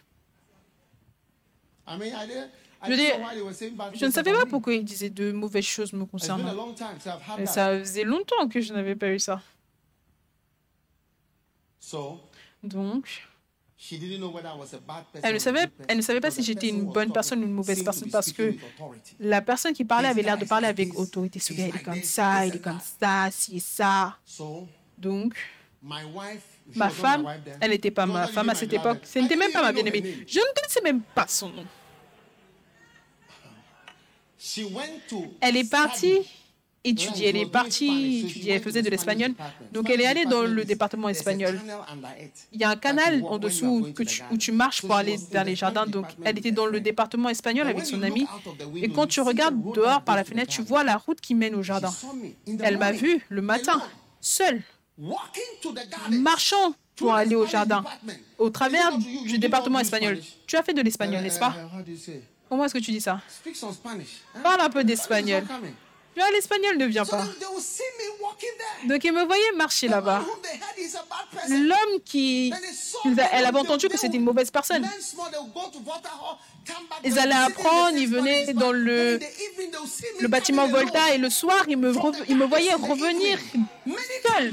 Je 2.86 2.94
dire, 2.94 3.16
je 3.94 4.06
ne 4.06 4.12
savais 4.12 4.34
pas 4.34 4.46
pourquoi 4.46 4.74
il 4.74 4.84
disait 4.84 5.10
de 5.10 5.32
mauvaises 5.32 5.64
choses 5.66 5.94
me 5.94 6.06
concernant. 6.06 6.76
Et 7.38 7.46
ça 7.46 7.80
faisait 7.80 8.04
longtemps 8.04 8.48
que 8.50 8.60
je 8.60 8.74
n'avais 8.74 8.96
pas 8.96 9.08
eu 9.10 9.20
ça. 9.20 9.42
Donc, 12.62 13.28
elle 15.24 15.34
ne, 15.34 15.40
savait, 15.40 15.68
elle 15.88 15.98
ne 15.98 16.02
savait 16.02 16.22
pas 16.22 16.32
si 16.32 16.42
j'étais 16.44 16.70
une 16.70 16.86
bonne 16.86 17.12
personne 17.12 17.40
ou 17.40 17.44
une 17.44 17.54
mauvaise 17.54 17.84
personne 17.84 18.10
parce 18.10 18.32
que 18.32 18.56
la 19.20 19.42
personne 19.42 19.74
qui 19.74 19.84
parlait 19.84 20.08
avait 20.08 20.22
l'air 20.22 20.38
de 20.38 20.46
parler 20.46 20.68
avec 20.68 20.98
autorité. 20.98 21.40
Ce 21.40 21.54
gars, 21.54 21.68
il 21.68 21.76
est 21.76 21.84
comme 21.84 22.04
ça, 22.04 22.46
il 22.46 22.56
est 22.56 22.62
comme 22.62 22.80
ça, 23.00 23.30
si 23.32 23.58
et 23.58 23.60
ça. 23.60 24.18
Donc, 24.98 25.36
My 25.86 26.06
wife, 26.06 26.44
she 26.72 26.78
Ma 26.78 26.90
femme, 26.90 27.28
elle 27.60 27.72
n'était 27.72 27.92
pas 27.92 28.06
ma 28.06 28.28
femme 28.28 28.48
à 28.48 28.56
cette 28.56 28.72
époque. 28.72 29.00
Ce 29.04 29.20
n'était 29.20 29.36
même 29.36 29.52
pas 29.52 29.62
ma 29.62 29.74
bien-aimée. 29.74 30.24
Je 30.26 30.40
ne 30.40 30.56
connaissais 30.56 30.82
même 30.82 31.02
pas 31.02 31.28
son 31.28 31.50
nom. 31.50 31.66
She 34.40 34.60
went 34.60 35.02
to 35.10 35.26
Elle 35.42 35.58
est 35.58 35.70
partie. 35.70 36.20
Étudier. 36.84 37.30
Elle 37.30 37.38
est 37.38 37.46
partie 37.46 38.26
étudier. 38.26 38.54
Elle 38.54 38.62
faisait 38.62 38.82
de 38.82 38.90
l'espagnol. 38.90 39.34
Donc, 39.72 39.90
elle 39.90 40.02
est 40.02 40.06
allée 40.06 40.26
dans 40.26 40.42
le 40.42 40.66
département 40.66 41.10
espagnol. 41.10 41.60
Il 42.52 42.60
y 42.60 42.64
a 42.64 42.70
un 42.70 42.76
canal 42.76 43.24
en 43.26 43.38
dessous 43.38 43.94
où 44.32 44.38
tu 44.38 44.52
marches 44.52 44.82
pour 44.82 44.96
aller 44.96 45.18
vers 45.32 45.44
les 45.44 45.56
jardins. 45.56 45.86
Donc, 45.86 46.06
elle 46.24 46.38
était 46.38 46.52
dans 46.52 46.66
le 46.66 46.80
département 46.80 47.30
espagnol 47.30 47.68
avec 47.68 47.86
son 47.86 48.02
ami. 48.04 48.28
Et 48.76 48.90
quand 48.90 49.08
tu 49.08 49.22
regardes 49.22 49.56
dehors 49.74 50.02
par 50.02 50.16
la 50.16 50.24
fenêtre, 50.24 50.52
tu 50.52 50.62
vois 50.62 50.84
la 50.84 50.98
route 50.98 51.22
qui 51.22 51.36
mène 51.36 51.56
au 51.56 51.64
jardin. 51.64 51.94
Elle 52.62 52.78
m'a 52.78 52.92
vu 52.92 53.26
le 53.30 53.42
matin, 53.42 53.82
seule, 54.22 54.62
marchant 56.10 56.76
pour 56.96 57.14
aller 57.14 57.36
au 57.36 57.48
jardin, 57.48 57.84
au 58.38 58.50
travers 58.50 58.98
du 58.98 59.38
département 59.40 59.80
espagnol. 59.80 60.20
Tu 60.46 60.56
as 60.58 60.64
fait 60.64 60.74
de 60.74 60.82
l'espagnol, 60.82 61.24
n'est-ce 61.24 61.40
pas? 61.40 61.56
Comment 62.50 62.66
est-ce 62.66 62.74
que 62.74 62.80
tu 62.80 62.92
dis 62.92 63.02
ça? 63.02 63.20
Parle 64.44 64.62
un 64.62 64.70
peu 64.70 64.84
d'espagnol. 64.84 65.44
L'espagnol 66.16 66.78
ne 66.78 66.86
vient 66.86 67.06
pas. 67.06 67.24
Donc, 68.86 69.04
il 69.04 69.14
me 69.14 69.24
voyait 69.26 69.52
marcher 69.56 69.88
là-bas. 69.88 70.24
L'homme 71.50 72.02
qui... 72.06 72.54
Elle 73.32 73.46
avait 73.46 73.60
entendu 73.60 73.88
que 73.88 73.98
c'était 73.98 74.18
une 74.18 74.24
mauvaise 74.24 74.52
personne. 74.52 74.88
Ils 77.04 77.20
allaient 77.20 77.34
apprendre, 77.34 77.98
ils 77.98 78.08
venaient 78.08 78.54
dans 78.54 78.72
le, 78.72 79.20
le 80.20 80.28
bâtiment 80.30 80.68
Volta 80.68 81.14
et 81.14 81.18
le 81.18 81.30
soir, 81.30 81.66
ils 81.68 81.78
me, 81.78 81.94
ils 82.30 82.38
me 82.38 82.46
voyaient 82.46 82.74
revenir 82.74 83.38
seul. 84.26 84.52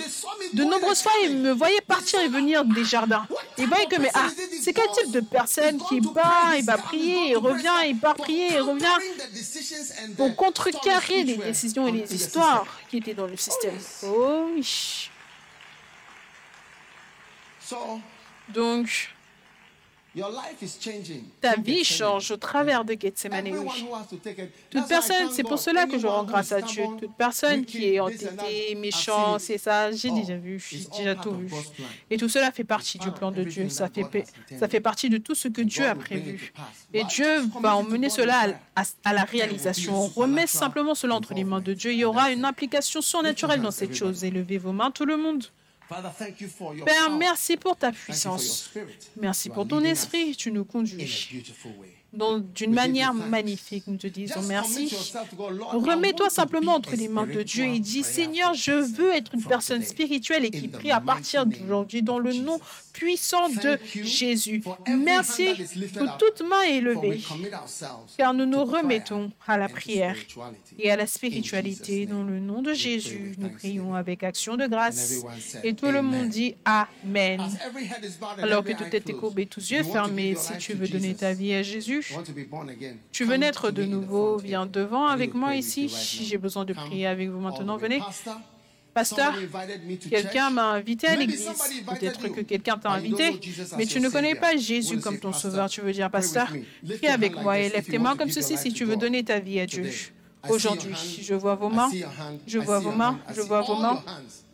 De 0.55 0.65
nombreuses 0.65 1.03
fois, 1.03 1.13
ils 1.23 1.37
me 1.37 1.53
voyaient 1.53 1.81
partir 1.83 2.21
et 2.21 2.29
venir 2.29 2.65
des 2.65 2.85
jardins. 2.85 3.27
Ils 3.59 3.69
voyaient 3.69 3.87
que, 3.87 4.01
mais 4.01 4.11
ah, 4.15 4.29
c'est 4.61 4.73
quel 4.73 4.89
type 4.91 5.13
de 5.13 5.21
personne 5.21 5.81
qui 5.89 6.01
part, 6.01 6.55
il 6.57 6.65
va 6.65 6.79
prier, 6.79 7.31
il 7.31 7.37
revient, 7.37 7.69
il 7.87 7.97
part 7.97 8.17
prier, 8.17 8.55
il 8.55 8.61
revient 8.61 8.87
pour 10.17 10.35
contrecarrer 10.35 11.23
les 11.23 11.50
décisions 11.51 11.87
et 11.89 11.93
les 11.93 12.15
histoires 12.15 12.67
qui 12.89 12.99
étaient 12.99 13.15
dans 13.15 13.27
le 13.27 13.37
système. 13.37 13.79
Oh 14.05 14.51
oui. 14.55 15.11
Donc, 18.49 19.11
ta 21.41 21.55
vie 21.57 21.85
change 21.85 22.31
au 22.33 22.37
travers 22.37 22.85
de 22.85 22.97
Gethsemane. 23.01 23.45
Toute 24.71 24.89
personne, 24.89 25.31
c'est 25.33 25.43
pour 25.45 25.59
cela 25.59 25.87
que 25.87 25.99
je 25.99 26.07
rends 26.07 26.25
grâce 26.25 26.51
à 26.53 26.61
Dieu. 26.63 26.85
Toute 26.99 27.15
personne 27.17 27.65
qui 27.65 27.85
est 27.85 28.01
entêtée, 28.01 28.75
méchant, 28.75 29.39
c'est 29.39 29.59
ça, 29.59 29.93
j'ai 29.93 30.11
déjà 30.11 30.37
vu, 30.37 30.59
j'ai 30.59 30.79
déjà 30.99 31.15
tout 31.15 31.33
vu. 31.33 31.49
Et 32.11 32.17
tout 32.17 32.29
cela 32.29 32.51
fait 32.51 32.65
partie 32.65 32.99
du 32.99 33.11
plan 33.13 33.31
de 33.31 33.45
Dieu. 33.45 33.69
Ça 33.69 33.89
fait, 33.89 34.25
ça 34.59 34.69
fait 34.69 34.81
partie 34.81 35.09
de 35.11 35.19
tout 35.19 35.35
ce 35.35 35.49
que 35.49 35.63
Dieu 35.63 35.87
a 35.87 35.95
prévu. 35.95 36.53
Et 36.93 37.05
Dieu 37.05 37.43
va 37.61 37.77
emmener 37.77 38.11
cela 38.11 38.57
à, 38.75 38.81
à- 38.83 38.85
à 39.05 39.13
la 39.13 39.25
réalisation. 39.25 39.95
On 39.95 40.07
remet 40.09 40.47
simplement 40.47 40.95
cela 40.95 41.15
entre 41.15 41.35
les 41.35 41.45
mains 41.45 41.61
de 41.61 41.73
Dieu. 41.73 41.93
Il 41.93 41.99
y 41.99 42.05
aura 42.05 42.33
une 42.33 42.45
implication 42.45 43.01
surnaturelle 43.01 43.63
dans 43.63 43.71
cette 43.71 43.95
chose. 43.95 44.25
Élevez 44.25 44.59
vos 44.59 44.73
mains, 44.73 44.91
tout 44.91 45.05
le 45.05 45.17
monde. 45.17 45.45
Père, 46.85 47.11
merci 47.11 47.57
pour 47.57 47.77
ta 47.77 47.93
puissance. 47.93 48.73
Merci 49.17 49.51
pour 49.51 49.67
ton 49.67 49.83
esprit. 49.83 50.37
Tu 50.37 50.53
nous 50.53 50.65
conduis 50.65 51.03
d'une 52.13 52.73
manière 52.73 53.15
magnifique. 53.15 53.85
Nous 53.87 53.97
te 53.97 54.07
disons 54.07 54.43
merci. 54.43 54.93
Remets-toi 55.73 56.29
simplement 56.31 56.75
entre 56.75 56.97
les 56.97 57.09
mains 57.09 57.27
de 57.27 57.43
Dieu 57.43 57.65
et 57.65 57.79
dis, 57.79 58.03
Seigneur, 58.03 58.55
je 58.55 58.73
veux 58.73 59.15
être 59.15 59.35
une 59.35 59.45
personne 59.45 59.83
spirituelle 59.83 60.45
et 60.45 60.51
qui 60.51 60.69
prie 60.69 60.91
à 60.91 61.01
partir 61.01 61.47
d'aujourd'hui 61.47 62.03
dans 62.03 62.19
le 62.19 62.33
nom 62.33 62.59
puissant 62.93 63.49
de 63.49 63.79
Jésus. 63.95 64.63
Merci 64.89 65.55
pour 65.97 66.19
toute 66.19 66.43
main 66.43 66.63
élevée, 66.63 67.23
car 68.19 68.35
nous 68.35 68.47
nous 68.47 68.65
remettons 68.65 69.31
à 69.47 69.57
la 69.57 69.69
prière 69.69 70.17
et 70.79 70.91
à 70.91 70.97
la 70.97 71.07
spiritualité. 71.07 72.07
Dans 72.07 72.25
le 72.25 72.41
nom 72.41 72.63
de 72.63 72.75
Jésus, 72.75 73.35
nous 73.39 73.51
prions 73.51 73.95
avec 73.95 74.23
action 74.25 74.57
de 74.57 74.67
grâce. 74.67 75.25
Et 75.63 75.75
tout 75.75 75.91
le 75.91 76.03
monde 76.03 76.29
dit 76.29 76.57
Amen. 76.65 77.41
Alors 78.39 78.65
que 78.65 78.73
tout 78.73 78.85
est 78.95 79.13
courbé, 79.13 79.47
tous 79.47 79.71
yeux 79.71 79.85
fermés, 79.85 80.35
si 80.37 80.57
tu 80.59 80.75
veux 80.75 80.89
donner 80.89 81.15
ta 81.15 81.33
vie 81.33 81.55
à 81.55 81.63
Jésus, 81.63 82.00
tu 83.13 83.25
veux 83.25 83.37
naître 83.37 83.71
de 83.71 83.85
nouveau, 83.85 84.37
viens 84.39 84.67
devant 84.67 85.07
avec 85.07 85.35
moi 85.35 85.55
ici. 85.57 85.89
J'ai 85.89 86.39
besoin 86.39 86.65
de 86.65 86.73
prier 86.73 87.07
avec 87.07 87.29
vous 87.29 87.41
maintenant. 87.41 87.77
Venez. 87.77 88.01
Pasteur, 88.93 89.35
quelqu'un 90.09 90.51
m'a 90.51 90.71
invité 90.71 91.07
à 91.07 91.15
l'église. 91.17 91.49
Peut-être 91.87 92.29
que 92.29 92.41
quelqu'un 92.41 92.77
t'a 92.77 92.91
invité, 92.91 93.39
mais 93.77 93.87
tu 93.87 94.01
ne 94.01 94.09
connais 94.09 94.35
pas 94.35 94.57
Jésus 94.57 94.99
comme 94.99 95.19
ton 95.19 95.33
sauveur. 95.33 95.69
Tu 95.69 95.81
veux 95.81 95.93
dire, 95.93 96.11
pasteur, 96.11 96.49
prie 96.49 97.07
avec 97.07 97.37
moi 97.37 97.59
et 97.59 97.69
lève 97.69 97.85
tes 97.85 97.99
mains 97.99 98.17
comme 98.17 98.31
ceci 98.31 98.57
si 98.57 98.73
tu 98.73 98.85
veux 98.85 98.97
donner 98.97 99.23
ta 99.23 99.39
vie 99.39 99.61
à 99.61 99.67
Dieu. 99.67 99.91
Aujourd'hui, 100.49 100.95
je 101.23 101.35
vois 101.35 101.55
vos 101.55 101.69
mains, 101.69 101.91
je 102.47 102.59
vois 102.59 102.79
vos 102.79 102.93
mains, 102.93 103.19
je 103.35 103.43
vois 103.43 103.61
vos 103.61 103.77
mains, 103.77 104.03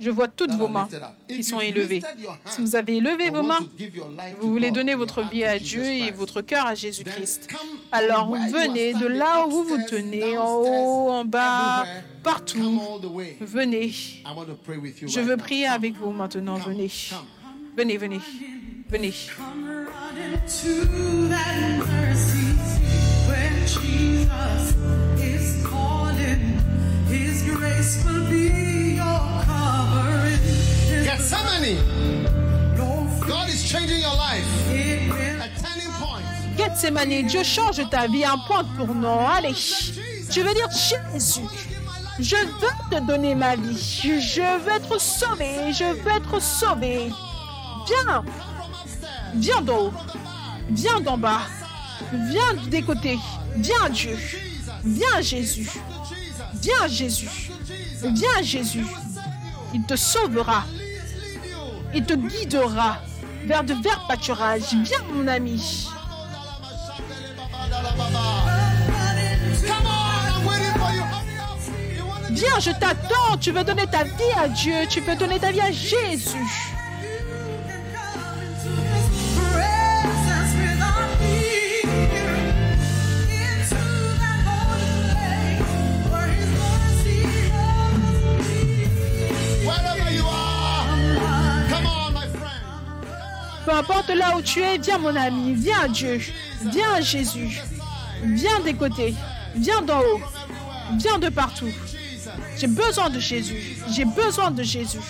je 0.00 0.10
vois 0.10 0.28
toutes 0.28 0.52
vos 0.52 0.68
mains 0.68 0.88
qui 1.28 1.44
sont 1.44 1.60
élevées. 1.60 2.02
Si 2.46 2.60
vous 2.60 2.74
avez 2.74 2.96
élevé 2.96 3.30
vos 3.30 3.42
mains, 3.42 3.60
vous 4.40 4.50
voulez 4.50 4.70
donner 4.70 4.94
votre 4.94 5.22
vie 5.22 5.44
à 5.44 5.58
Dieu 5.58 5.84
et 5.84 6.10
votre 6.10 6.42
cœur 6.42 6.66
à 6.66 6.74
Jésus-Christ. 6.74 7.48
Alors 7.92 8.30
venez 8.30 8.94
de 8.94 9.06
là 9.06 9.46
où 9.46 9.50
vous 9.50 9.64
vous 9.64 9.78
tenez, 9.88 10.36
en 10.36 10.56
haut, 10.56 11.10
en 11.10 11.24
bas, 11.24 11.84
partout. 12.22 12.80
Venez. 13.40 13.92
Je 15.06 15.20
veux 15.20 15.36
prier 15.36 15.66
avec 15.66 15.96
vous 15.96 16.10
maintenant. 16.10 16.56
Venez. 16.56 16.90
Venez, 17.76 17.96
venez. 17.96 18.20
Venez. 18.88 19.12
to 20.46 20.86
Gethsemane, 36.56 37.26
Dieu 37.26 37.42
change 37.42 37.88
ta 37.90 38.06
vie, 38.06 38.24
un 38.24 38.38
point 38.46 38.64
tournant. 38.76 39.28
Allez. 39.28 39.54
Je 40.30 40.40
veux 40.40 40.54
dire 40.54 40.68
Jésus. 40.70 41.40
Je 42.18 42.36
veux 42.36 42.90
te 42.90 43.06
donner 43.06 43.34
ma 43.34 43.56
vie. 43.56 44.00
Je 44.02 44.58
veux 44.64 44.72
être 44.72 45.00
sauvé. 45.00 45.72
Je 45.72 45.84
veux 45.84 46.10
être 46.10 46.40
sauvé. 46.40 47.10
Viens. 47.86 48.24
Viens 49.34 49.60
d'en 49.60 49.78
haut. 49.78 49.92
Viens 50.70 51.00
d'en 51.00 51.18
bas. 51.18 51.42
Viens 52.30 52.54
des 52.68 52.82
côtés. 52.82 53.18
Viens 53.56 53.88
Dieu. 53.90 54.18
Viens 54.84 55.20
Jésus. 55.20 55.68
Viens 56.54 56.88
Jésus. 56.88 57.50
Viens 58.02 58.42
Jésus. 58.42 58.86
Il 59.74 59.82
te 59.82 59.96
sauvera. 59.96 60.64
Il 61.94 62.04
te 62.04 62.14
guidera 62.14 62.98
vers 63.44 63.64
de 63.64 63.74
verts 63.74 64.04
pâturages. 64.08 64.74
Viens 64.82 65.02
mon 65.12 65.26
ami. 65.26 65.88
Viens, 72.30 72.60
je 72.60 72.70
t'attends. 72.70 73.36
Tu 73.40 73.50
veux 73.50 73.64
donner 73.64 73.86
ta 73.86 74.04
vie 74.04 74.32
à 74.36 74.48
Dieu. 74.48 74.86
Tu 74.90 75.00
veux 75.00 75.16
donner 75.16 75.38
ta 75.38 75.50
vie 75.50 75.60
à 75.60 75.72
Jésus. 75.72 76.36
Peu 93.66 93.72
importe 93.72 94.10
là 94.10 94.36
où 94.36 94.42
tu 94.42 94.62
es, 94.62 94.78
viens 94.78 94.98
mon 94.98 95.16
ami. 95.16 95.54
Viens 95.54 95.80
à 95.80 95.88
Dieu. 95.88 96.20
Viens 96.66 96.92
à 96.92 97.00
Jésus. 97.00 97.60
Viens 98.22 98.60
des 98.60 98.74
côtés. 98.74 99.12
Viens 99.56 99.82
d'en 99.82 99.98
haut. 99.98 100.20
Viens 100.98 101.18
de 101.18 101.28
partout. 101.28 101.72
J'ai 102.56 102.68
besoin 102.68 103.10
de 103.10 103.18
Jésus. 103.18 103.76
J'ai 103.90 104.04
besoin 104.04 104.52
de 104.52 104.62
Jésus. 104.62 105.00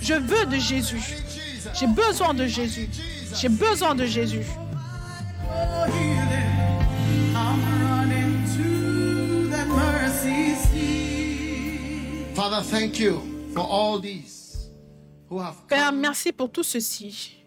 Je 0.00 0.14
veux 0.14 0.46
de 0.46 0.56
Jésus. 0.56 1.02
J'ai 1.74 1.88
besoin 1.88 2.32
de 2.32 2.46
Jésus. 2.46 2.88
J'ai 3.34 3.48
besoin 3.48 3.96
de 3.96 4.06
Jésus. 4.06 4.44
Father, 12.36 12.62
thank 12.62 13.00
you 13.00 13.20
for 13.52 13.66
all 13.68 13.98
these 13.98 14.70
who 15.28 15.40
have 15.40 15.56
Père, 15.68 15.92
merci 15.92 16.32
pour 16.32 16.50
tout 16.50 16.62
ceci. 16.62 17.39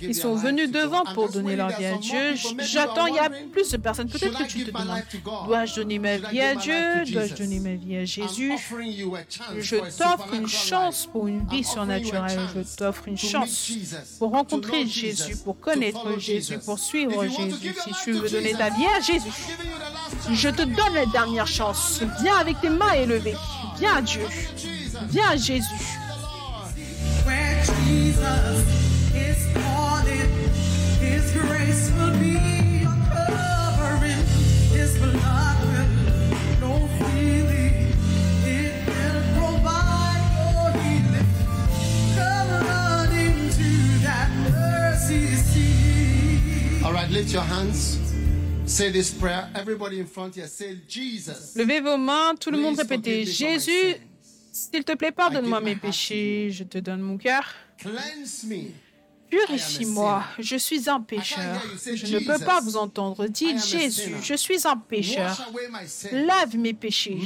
Ils 0.00 0.14
their 0.14 0.14
sont 0.22 0.34
venus 0.34 0.70
devant 0.70 1.04
I'm 1.04 1.14
pour 1.14 1.28
donner 1.30 1.56
waiting. 1.56 1.58
leur 1.58 1.78
vie 1.78 1.84
à 1.86 1.96
Dieu. 1.98 2.34
J'attends, 2.60 3.06
il 3.06 3.14
y 3.14 3.18
a 3.18 3.30
plus 3.30 3.70
de 3.70 3.76
personnes. 3.76 4.08
Peut-être 4.08 4.40
I 4.40 4.44
que 4.44 4.48
tu 4.50 4.58
give 4.58 4.66
te 4.66 4.72
my 4.72 4.82
demandes, 4.84 4.96
life 4.96 5.08
to 5.10 5.18
God? 5.24 5.46
dois-je 5.46 5.74
donner 5.76 5.98
ma 5.98 6.16
vie 6.18 6.40
à 6.40 6.54
Dieu? 6.54 7.04
Dois-je 7.12 7.34
donner 7.34 7.60
ma 7.60 7.74
vie 7.74 7.96
à 7.96 8.04
Jésus? 8.04 8.52
offering 8.52 8.92
you 8.92 9.14
a 9.14 9.20
chance 9.28 9.46
Je 9.60 9.76
for 9.76 9.84
a 9.86 9.90
t'offre 9.90 10.34
une 10.34 10.46
supernatural 10.48 10.48
chance 10.48 11.00
life. 11.02 11.10
pour 11.12 11.26
une 11.28 11.38
vie 11.38 11.44
offering 11.44 11.62
you 11.64 11.68
a 11.68 11.72
surnaturelle. 11.72 12.48
Je 12.48 12.60
chance 12.62 12.76
t'offre 12.76 13.08
une 13.08 13.14
to 13.16 13.22
meet 13.26 13.30
chance 13.32 13.66
Jesus, 13.66 13.96
pour 14.18 14.30
to 14.30 14.36
rencontrer 14.36 14.80
know 14.84 14.90
Jésus, 14.90 15.22
Jesus, 15.28 15.42
pour 15.44 15.54
to 15.56 15.60
connaître 15.62 16.02
follow 16.02 16.18
Jésus, 16.18 16.52
Jesus. 16.52 16.64
pour 16.64 16.74
If 16.78 16.84
suivre 16.84 17.22
Jésus. 17.24 17.36
give 17.60 17.64
your 17.64 17.74
Si 17.82 17.88
life 17.90 17.98
tu 18.04 18.12
to 18.12 18.18
veux 18.20 18.30
donner 18.30 18.44
Jesus, 18.48 18.58
ta 18.58 18.70
vie 18.70 18.86
à 18.86 19.00
Jésus, 19.00 19.30
je 20.32 20.48
te 20.48 20.62
donne 20.62 20.94
la 20.94 21.06
dernière 21.06 21.46
chance. 21.46 22.00
Viens 22.20 22.36
avec 22.38 22.60
tes 22.60 22.68
mains 22.70 22.92
élevées. 22.94 23.34
Viens 23.78 23.96
à 23.96 24.02
Dieu. 24.02 24.22
Jesus, 24.56 24.98
Viens 25.10 25.28
à 25.30 25.36
Jésus. 25.36 25.64
Levez 51.56 51.80
vos 51.80 51.96
mains, 51.96 52.34
tout 52.38 52.50
le 52.50 52.58
monde 52.58 52.76
répétez 52.78 53.24
Jésus, 53.24 53.70
s'il 54.52 54.84
te 54.84 54.94
plaît, 54.96 55.12
pardonne-moi 55.12 55.60
mes 55.60 55.76
péchés. 55.76 56.50
Je 56.50 56.64
te 56.64 56.78
donne 56.78 57.00
mon 57.00 57.16
cœur. 57.16 57.44
Purifie-moi, 59.34 60.24
je 60.38 60.56
suis 60.56 60.88
un 60.88 61.00
pécheur. 61.00 61.60
Je 61.92 62.16
ne 62.16 62.20
peux 62.20 62.44
pas 62.44 62.60
vous 62.60 62.76
entendre. 62.76 63.26
Dites 63.26 63.64
Jésus, 63.64 64.14
je 64.22 64.34
suis 64.34 64.66
un 64.66 64.76
pécheur. 64.76 65.50
Lave 66.12 66.56
mes 66.56 66.72
péchés. 66.72 67.18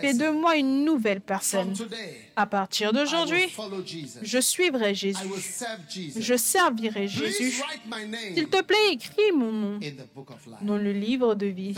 Fais 0.00 0.14
de 0.14 0.30
moi 0.30 0.56
une 0.56 0.84
nouvelle 0.84 1.20
personne. 1.20 1.74
À 2.36 2.46
partir 2.46 2.92
d'aujourd'hui, 2.92 3.46
je 4.22 4.40
suivrai 4.40 4.94
Jésus. 4.94 5.18
Je 6.16 6.36
servirai 6.36 7.08
Jésus. 7.08 7.52
S'il 8.34 8.48
te 8.48 8.62
plaît, 8.62 8.92
écris 8.92 9.32
mon 9.34 9.52
nom 9.52 9.80
dans 10.62 10.76
le 10.76 10.92
livre 10.92 11.34
de 11.34 11.46
vie. 11.46 11.74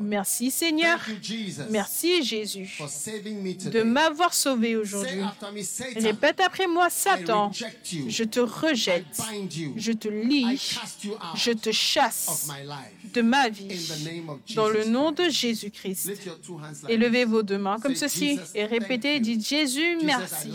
Merci 0.00 0.50
Seigneur. 0.50 0.98
Merci 1.70 2.22
Jésus 2.22 2.78
de 3.70 3.82
m'avoir 3.82 4.34
sauvé 4.34 4.76
aujourd'hui. 4.76 5.22
Répète 5.96 6.40
après 6.40 6.66
moi, 6.66 6.90
Satan. 6.90 7.50
Je 7.52 8.24
te 8.24 8.35
rejette. 8.40 9.20
Bind 9.30 9.54
you. 9.54 9.72
Je 9.76 9.92
te 9.92 10.08
lie. 10.08 10.60
Je 11.34 11.52
te 11.52 11.72
chasse 11.72 12.48
de 13.12 13.22
ma 13.22 13.48
vie. 13.48 13.90
Dans 14.54 14.68
le 14.68 14.84
nom 14.84 15.12
de 15.12 15.24
Christ. 15.24 15.46
Jésus-Christ. 15.46 16.12
Élevez 16.88 17.24
vos 17.24 17.42
deux 17.42 17.58
mains 17.58 17.78
comme 17.78 17.94
ceci 17.94 18.38
et 18.54 18.64
répétez, 18.64 19.20
dites 19.20 19.46
Jésus, 19.46 19.98
merci. 20.02 20.50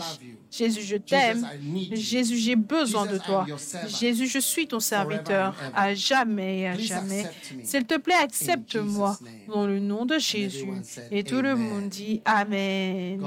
Jésus, 0.50 0.82
je 0.82 0.96
t'aime. 0.96 1.48
Jésus, 1.92 2.36
j'ai 2.36 2.56
besoin 2.56 3.06
de 3.06 3.18
toi. 3.18 3.46
Jésus, 3.88 4.26
je 4.26 4.38
suis 4.38 4.66
ton 4.66 4.80
serviteur 4.80 5.54
à 5.74 5.94
jamais 5.94 6.60
et 6.60 6.68
à 6.68 6.78
jamais. 6.78 7.24
S'il 7.62 7.84
te 7.84 7.96
plaît, 7.96 8.14
accepte-moi 8.14 9.18
dans 9.48 9.66
le 9.66 9.80
nom 9.80 10.04
de 10.04 10.18
Jésus. 10.18 10.68
Et 11.10 11.24
tout 11.24 11.40
le 11.40 11.56
monde 11.56 11.88
dit 11.88 12.20
Amen. 12.24 13.22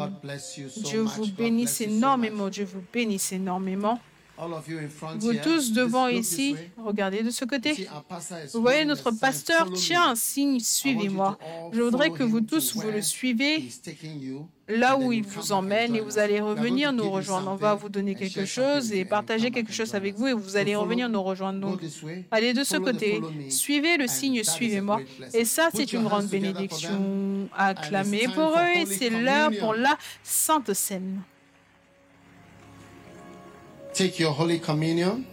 Dieu 0.84 1.02
vous 1.02 1.28
bénisse 1.28 1.82
énormément. 1.82 2.50
Dieu 2.50 2.66
vous 2.66 2.84
bénisse 2.94 3.32
énormément. 3.32 4.00
Vous 5.18 5.34
tous 5.36 5.72
devant 5.72 6.08
ici, 6.08 6.56
regardez 6.78 7.24
de 7.24 7.30
ce 7.30 7.46
côté. 7.46 7.88
Vous 8.54 8.62
voyez, 8.62 8.86
notre 8.86 9.12
pasteur? 9.12 9.72
tient 9.74 10.10
un 10.10 10.16
signe, 10.16 10.60
suivez-moi. 10.60 11.38
Je 11.72 11.82
voudrais 11.82 12.10
que 12.10 12.24
vous 12.24 12.42
tous 12.42 12.76
vous 12.76 12.92
le 12.92 13.02
suivez 13.02 13.64
là 14.68 14.98
où 14.98 15.12
il 15.14 15.24
vous 15.24 15.52
emmène 15.52 15.96
et 15.96 16.02
vous 16.02 16.18
allez 16.18 16.40
revenir 16.40 16.92
nous 16.92 17.10
rejoindre. 17.10 17.52
On 17.52 17.56
va 17.56 17.76
vous 17.76 17.90
donner 17.90 18.16
quelque 18.16 18.46
chose 18.46 18.92
et 18.92 19.06
partager 19.06 19.52
quelque 19.52 19.72
chose 19.72 19.94
avec 19.96 20.16
vous 20.16 20.28
et 20.28 20.34
vous 20.34 20.58
allez 20.58 20.76
revenir 20.76 21.08
nous 21.10 21.24
rejoindre. 21.24 21.60
Donc, 21.60 21.80
allez 22.32 22.54
de 22.54 22.64
ce 22.64 22.78
côté, 22.78 23.22
suivez 23.50 23.98
le 23.98 24.08
signe, 24.08 24.44
suivez-moi. 24.44 25.02
Et 25.34 25.46
ça, 25.46 25.70
c'est 25.74 25.94
une 25.94 26.04
grande 26.04 26.28
bénédiction. 26.28 27.48
Acclamez 27.56 28.28
pour 28.34 28.58
eux 28.58 28.82
et 28.82 28.86
c'est 28.86 29.10
l'heure 29.10 29.52
pour 29.60 29.74
la 29.74 29.98
Sainte 30.24 30.74
Seine. 30.74 31.22
Take 33.96 34.20
your 34.20 34.34
Holy 34.34 34.60
Communion. 34.60 35.26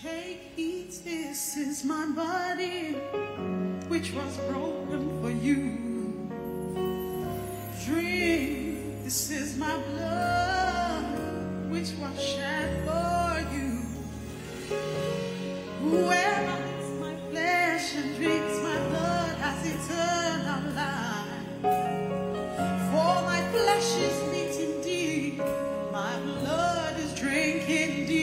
Take, 0.00 0.52
eat, 0.56 1.00
this 1.02 1.56
is 1.56 1.84
my 1.84 2.06
body, 2.06 2.92
which 3.88 4.12
was 4.12 4.36
broken 4.48 5.20
for 5.20 5.30
you. 5.32 6.30
Drink, 7.84 9.02
this 9.02 9.32
is 9.32 9.56
my 9.56 9.76
blood, 9.76 11.72
which 11.72 11.90
was 11.98 12.22
shed 12.22 12.86
for 12.86 13.40
you. 13.52 13.82
Whoever 15.82 16.58
eats 16.78 16.90
my 17.00 17.16
flesh 17.32 17.96
and 17.96 18.14
drinks 18.14 18.62
my 18.62 18.78
blood 18.88 19.34
has 19.42 19.66
eternal 19.66 20.62
life. 20.78 21.42
For 22.92 23.14
my 23.26 23.42
flesh 23.50 23.96
is 23.96 24.32
meat 24.32 24.43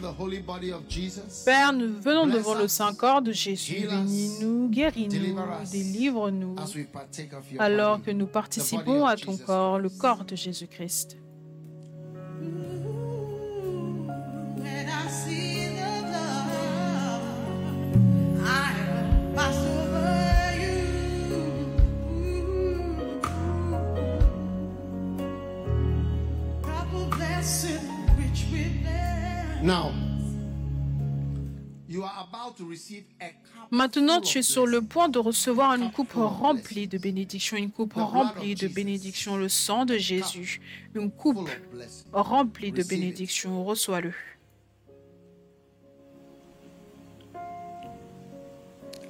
the 0.00 0.12
holy 0.18 0.40
body 0.40 0.72
of 0.72 0.82
Jesus. 0.88 1.44
Père, 1.44 1.72
nous 1.72 2.00
venons 2.00 2.26
devant 2.26 2.54
le 2.54 2.68
Saint-Corps 2.68 3.22
de 3.22 3.32
Jésus. 3.32 3.86
Bénis-nous, 3.88 4.68
guéris-nous, 4.68 5.36
délivre-nous, 5.70 6.56
alors 7.58 8.02
que 8.02 8.10
nous 8.10 8.26
participons 8.26 9.06
à 9.06 9.16
ton 9.16 9.36
corps, 9.36 9.78
le 9.78 9.88
corps 9.88 10.24
de 10.24 10.36
Jésus-Christ. 10.36 11.16
Maintenant, 33.70 34.20
tu 34.20 34.38
es 34.38 34.42
sur 34.42 34.66
le 34.66 34.82
point 34.82 35.08
de 35.08 35.18
recevoir 35.18 35.74
une 35.74 35.90
coupe 35.90 36.12
remplie 36.14 36.86
de 36.86 36.98
bénédictions, 36.98 37.56
une 37.56 37.70
coupe 37.70 37.94
remplie 37.94 38.54
de 38.54 38.68
bénédictions, 38.68 39.36
le 39.36 39.48
sang 39.48 39.84
de 39.84 39.96
Jésus, 39.96 40.60
une 40.94 41.10
coupe 41.10 41.48
remplie 42.12 42.72
de 42.72 42.82
bénédictions. 42.82 43.64
Reçois-le. 43.64 44.12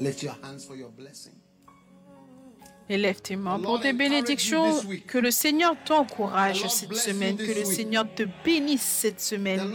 Lift 0.00 0.22
your 0.22 0.36
hands 0.42 0.64
for 0.66 0.76
your 0.76 0.90
blessing. 0.90 1.43
Élève 2.88 3.20
tes 3.20 3.36
mains 3.36 3.58
pour 3.58 3.80
tes 3.80 3.92
bénédictions. 3.92 4.80
Que 5.06 5.18
le 5.18 5.30
Seigneur 5.30 5.74
t'encourage 5.84 6.66
cette 6.68 6.94
semaine. 6.94 7.36
Que 7.36 7.58
le 7.58 7.64
Seigneur 7.64 8.04
te 8.14 8.24
bénisse 8.44 8.82
cette 8.82 9.20
semaine. 9.20 9.72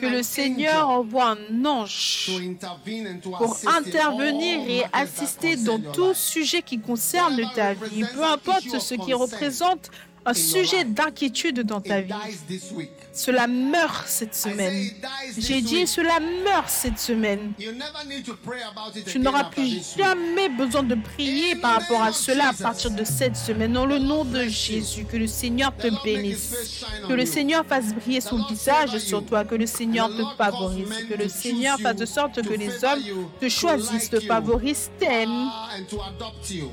Que 0.00 0.06
le 0.06 0.22
Seigneur 0.22 0.88
envoie 0.88 1.36
un 1.36 1.64
ange 1.64 2.30
pour 3.22 3.58
intervenir 3.66 4.60
et 4.68 4.84
assister 4.92 5.56
dans 5.56 5.80
tout 5.92 6.14
suite 6.14 6.64
qui 6.64 6.78
concerne 6.78 7.42
ta 7.54 7.74
vie, 7.74 8.04
peu 8.14 8.24
importe 8.24 8.78
ce 8.78 8.94
qui 8.94 9.12
représente 9.12 9.90
un 10.24 10.34
sujet 10.34 10.84
d'inquiétude 10.84 11.60
dans 11.60 11.80
ta 11.80 12.00
vie, 12.00 12.12
Cela 13.16 13.46
meurt 13.46 14.06
cette 14.06 14.34
semaine. 14.34 14.90
J'ai 15.38 15.62
dit, 15.62 15.86
cela 15.86 16.20
meurt 16.20 16.68
cette 16.68 16.98
semaine. 16.98 17.52
Tu 19.06 19.18
n'auras 19.18 19.44
plus 19.44 19.94
jamais 19.96 20.50
besoin 20.50 20.82
de 20.82 20.94
prier 20.94 21.56
par 21.56 21.80
rapport 21.80 22.02
à 22.02 22.12
cela 22.12 22.50
à 22.50 22.52
partir 22.52 22.90
de 22.90 23.04
cette 23.04 23.36
semaine. 23.36 23.72
Dans 23.72 23.86
le 23.86 23.98
nom 23.98 24.24
de 24.24 24.42
Jésus, 24.44 25.04
que 25.04 25.16
le 25.16 25.26
Seigneur 25.26 25.74
te 25.74 25.88
bénisse. 26.04 26.54
Que 27.08 27.14
le 27.14 27.24
Seigneur 27.24 27.64
fasse 27.64 27.94
briller 27.94 28.20
son 28.20 28.44
visage 28.44 28.98
sur 28.98 29.24
toi. 29.24 29.44
Que 29.44 29.54
le 29.54 29.66
Seigneur 29.66 30.08
te 30.08 30.22
favorise. 30.36 31.06
Que 31.08 31.14
le 31.14 31.28
Seigneur 31.28 31.78
fasse 31.80 31.96
de 31.96 32.06
sorte 32.06 32.42
que 32.42 32.54
les 32.54 32.84
hommes 32.84 33.02
te 33.40 33.48
choisissent, 33.48 34.10
te 34.10 34.20
favorisent, 34.20 34.90
t'aiment 34.98 35.50
Ah, 35.50 35.78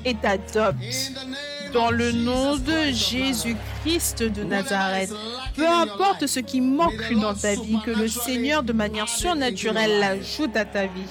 et 0.04 0.14
t'adoptent. 0.14 0.76
Dans 1.72 1.90
le 1.90 2.12
nom 2.12 2.56
de 2.56 2.92
Jésus-Christ 2.92 4.22
de 4.22 4.44
Nazareth, 4.44 5.10
peu 5.56 5.66
importe 5.68 6.26
ce 6.34 6.40
qui 6.40 6.60
manque 6.60 7.12
dans 7.20 7.32
ta 7.32 7.54
vie, 7.54 7.78
que 7.86 7.92
le 7.92 8.08
Seigneur 8.08 8.64
de 8.64 8.72
manière 8.72 9.08
surnaturelle 9.08 10.00
l'ajoute 10.00 10.56
à 10.56 10.64
ta 10.64 10.86
vie. 10.86 11.06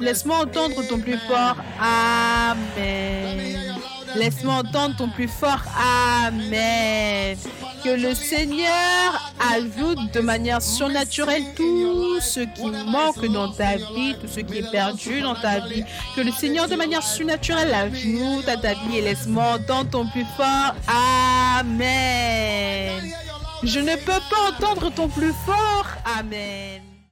Laisse-moi 0.00 0.38
entendre 0.38 0.82
ton 0.88 0.98
plus 0.98 1.18
fort 1.28 1.56
Amen. 1.80 3.76
Laisse-moi 4.16 4.54
entendre 4.54 4.96
ton 4.96 5.08
plus 5.10 5.28
fort 5.28 5.62
Amen. 6.24 7.36
Que 7.84 7.90
le 7.90 8.14
Seigneur 8.14 9.32
ajoute 9.54 10.12
de 10.12 10.20
manière 10.20 10.60
surnaturelle 10.60 11.44
tout 11.54 12.18
ce 12.20 12.40
qui 12.40 12.66
manque 12.90 13.24
dans 13.32 13.52
ta 13.52 13.76
vie, 13.76 14.16
tout 14.20 14.26
ce 14.26 14.40
qui 14.40 14.58
est 14.58 14.70
perdu 14.72 15.20
dans 15.20 15.36
ta 15.36 15.60
vie. 15.68 15.84
Que 16.16 16.22
le 16.22 16.32
Seigneur 16.32 16.66
de 16.66 16.74
manière 16.74 17.04
surnaturelle 17.04 17.72
ajoute 17.72 18.48
à 18.48 18.56
ta 18.56 18.74
vie 18.74 18.96
et 18.98 19.02
laisse-moi 19.02 19.44
entendre 19.60 19.90
ton 19.90 20.06
plus 20.08 20.26
fort 20.36 20.74
Amen. 21.60 23.14
Je 23.66 23.80
ne 23.80 23.96
peux 23.96 24.20
pas 24.30 24.50
entendre 24.50 24.90
ton 24.94 25.08
plus 25.08 25.32
fort 25.44 25.88
Amen. 26.18 26.85